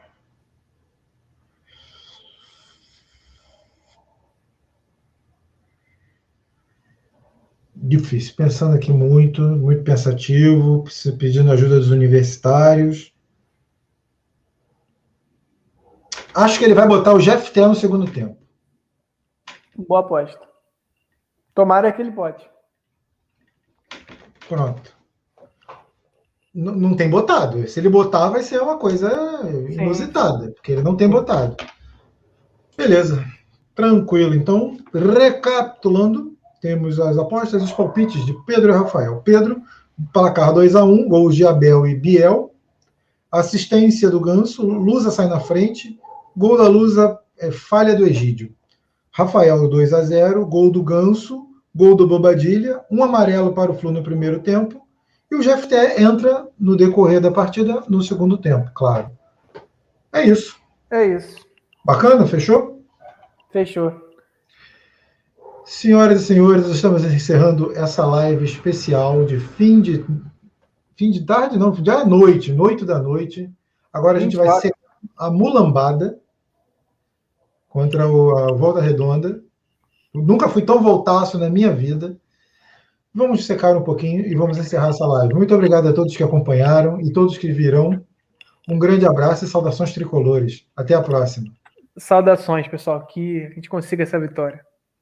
Difícil, 7.86 8.34
pensando 8.34 8.74
aqui 8.74 8.90
muito, 8.90 9.42
muito 9.42 9.82
pensativo, 9.82 10.84
pedindo 11.18 11.52
ajuda 11.52 11.78
dos 11.78 11.90
universitários. 11.90 13.12
Acho 16.34 16.58
que 16.58 16.64
ele 16.64 16.74
vai 16.74 16.88
botar 16.88 17.12
o 17.12 17.20
Jeff 17.20 17.52
Té 17.52 17.66
no 17.66 17.74
segundo 17.74 18.10
tempo. 18.10 18.36
Boa 19.76 20.00
aposta. 20.00 20.40
Tomara 21.54 21.92
que 21.92 22.00
ele 22.00 22.10
pode. 22.10 22.44
Pronto. 24.48 24.94
N 26.54 26.72
não 26.72 26.96
tem 26.96 27.10
botado. 27.10 27.66
Se 27.68 27.80
ele 27.80 27.88
botar, 27.88 28.30
vai 28.30 28.42
ser 28.42 28.60
uma 28.60 28.78
coisa 28.78 29.10
inusitada, 29.68 30.46
Sim. 30.46 30.52
porque 30.52 30.72
ele 30.72 30.82
não 30.82 30.96
tem 30.96 31.08
botado. 31.08 31.56
Beleza. 32.76 33.24
Tranquilo. 33.74 34.34
Então, 34.34 34.76
recapitulando, 34.92 36.33
temos 36.64 36.98
as 36.98 37.18
apostas 37.18 37.60
e 37.60 37.64
os 37.66 37.72
palpites 37.72 38.24
de 38.24 38.32
Pedro 38.46 38.72
e 38.72 38.74
Rafael. 38.74 39.20
Pedro, 39.22 39.60
placar 40.14 40.50
2 40.50 40.74
a 40.74 40.82
1 40.82 41.06
gols 41.10 41.36
de 41.36 41.46
Abel 41.46 41.86
e 41.86 41.94
Biel. 41.94 42.54
Assistência 43.30 44.08
do 44.08 44.18
Ganso, 44.18 44.66
Lusa 44.66 45.10
sai 45.10 45.28
na 45.28 45.38
frente. 45.38 46.00
Gol 46.34 46.56
da 46.56 46.66
Lusa 46.66 47.18
é 47.38 47.50
falha 47.50 47.94
do 47.94 48.06
Egídio. 48.06 48.50
Rafael 49.12 49.68
2 49.68 49.92
a 49.92 50.04
0 50.04 50.46
gol 50.46 50.70
do 50.70 50.82
Ganso, 50.82 51.46
gol 51.74 51.94
do 51.94 52.08
Bobadilha, 52.08 52.80
um 52.90 53.04
amarelo 53.04 53.52
para 53.52 53.70
o 53.70 53.74
Flu 53.74 53.92
no 53.92 54.02
primeiro 54.02 54.40
tempo. 54.40 54.80
E 55.30 55.36
o 55.36 55.40
GFT 55.40 56.00
entra 56.00 56.48
no 56.58 56.78
decorrer 56.78 57.20
da 57.20 57.30
partida 57.30 57.84
no 57.90 58.02
segundo 58.02 58.38
tempo, 58.38 58.70
claro. 58.74 59.10
É 60.10 60.24
isso. 60.24 60.56
É 60.90 61.04
isso. 61.04 61.44
Bacana? 61.84 62.26
Fechou? 62.26 62.82
Fechou. 63.52 64.03
Senhoras 65.64 66.22
e 66.22 66.26
senhores, 66.26 66.66
estamos 66.66 67.02
encerrando 67.04 67.72
essa 67.74 68.04
live 68.04 68.44
especial 68.44 69.24
de 69.24 69.40
fim 69.40 69.80
de 69.80 70.04
fim 70.94 71.10
de 71.10 71.24
tarde, 71.24 71.58
não, 71.58 71.74
já 71.74 72.02
é 72.02 72.04
noite, 72.04 72.52
noite 72.52 72.84
da 72.84 72.98
noite. 72.98 73.50
Agora 73.90 74.18
a 74.18 74.20
gente 74.20 74.36
vai 74.36 74.48
ser 74.60 74.72
a 75.16 75.30
mulambada 75.30 76.18
contra 77.68 78.06
o, 78.06 78.36
a 78.36 78.52
Volta 78.52 78.80
Redonda. 78.80 79.42
Eu 80.12 80.22
nunca 80.22 80.48
fui 80.48 80.62
tão 80.62 80.82
voltaço 80.82 81.38
na 81.38 81.48
minha 81.48 81.72
vida. 81.72 82.16
Vamos 83.12 83.46
secar 83.46 83.74
um 83.74 83.82
pouquinho 83.82 84.26
e 84.26 84.34
vamos 84.34 84.58
encerrar 84.58 84.90
essa 84.90 85.06
live. 85.06 85.34
Muito 85.34 85.54
obrigado 85.54 85.88
a 85.88 85.94
todos 85.94 86.14
que 86.14 86.22
acompanharam 86.22 87.00
e 87.00 87.10
todos 87.10 87.38
que 87.38 87.50
virão. 87.50 88.04
Um 88.68 88.78
grande 88.78 89.06
abraço 89.06 89.44
e 89.44 89.48
saudações 89.48 89.94
tricolores. 89.94 90.66
Até 90.76 90.94
a 90.94 91.02
próxima. 91.02 91.50
Saudações, 91.96 92.68
pessoal. 92.68 93.06
Que 93.06 93.46
a 93.46 93.50
gente 93.54 93.68
consiga 93.68 94.02
essa 94.02 94.20
vitória. 94.20 94.60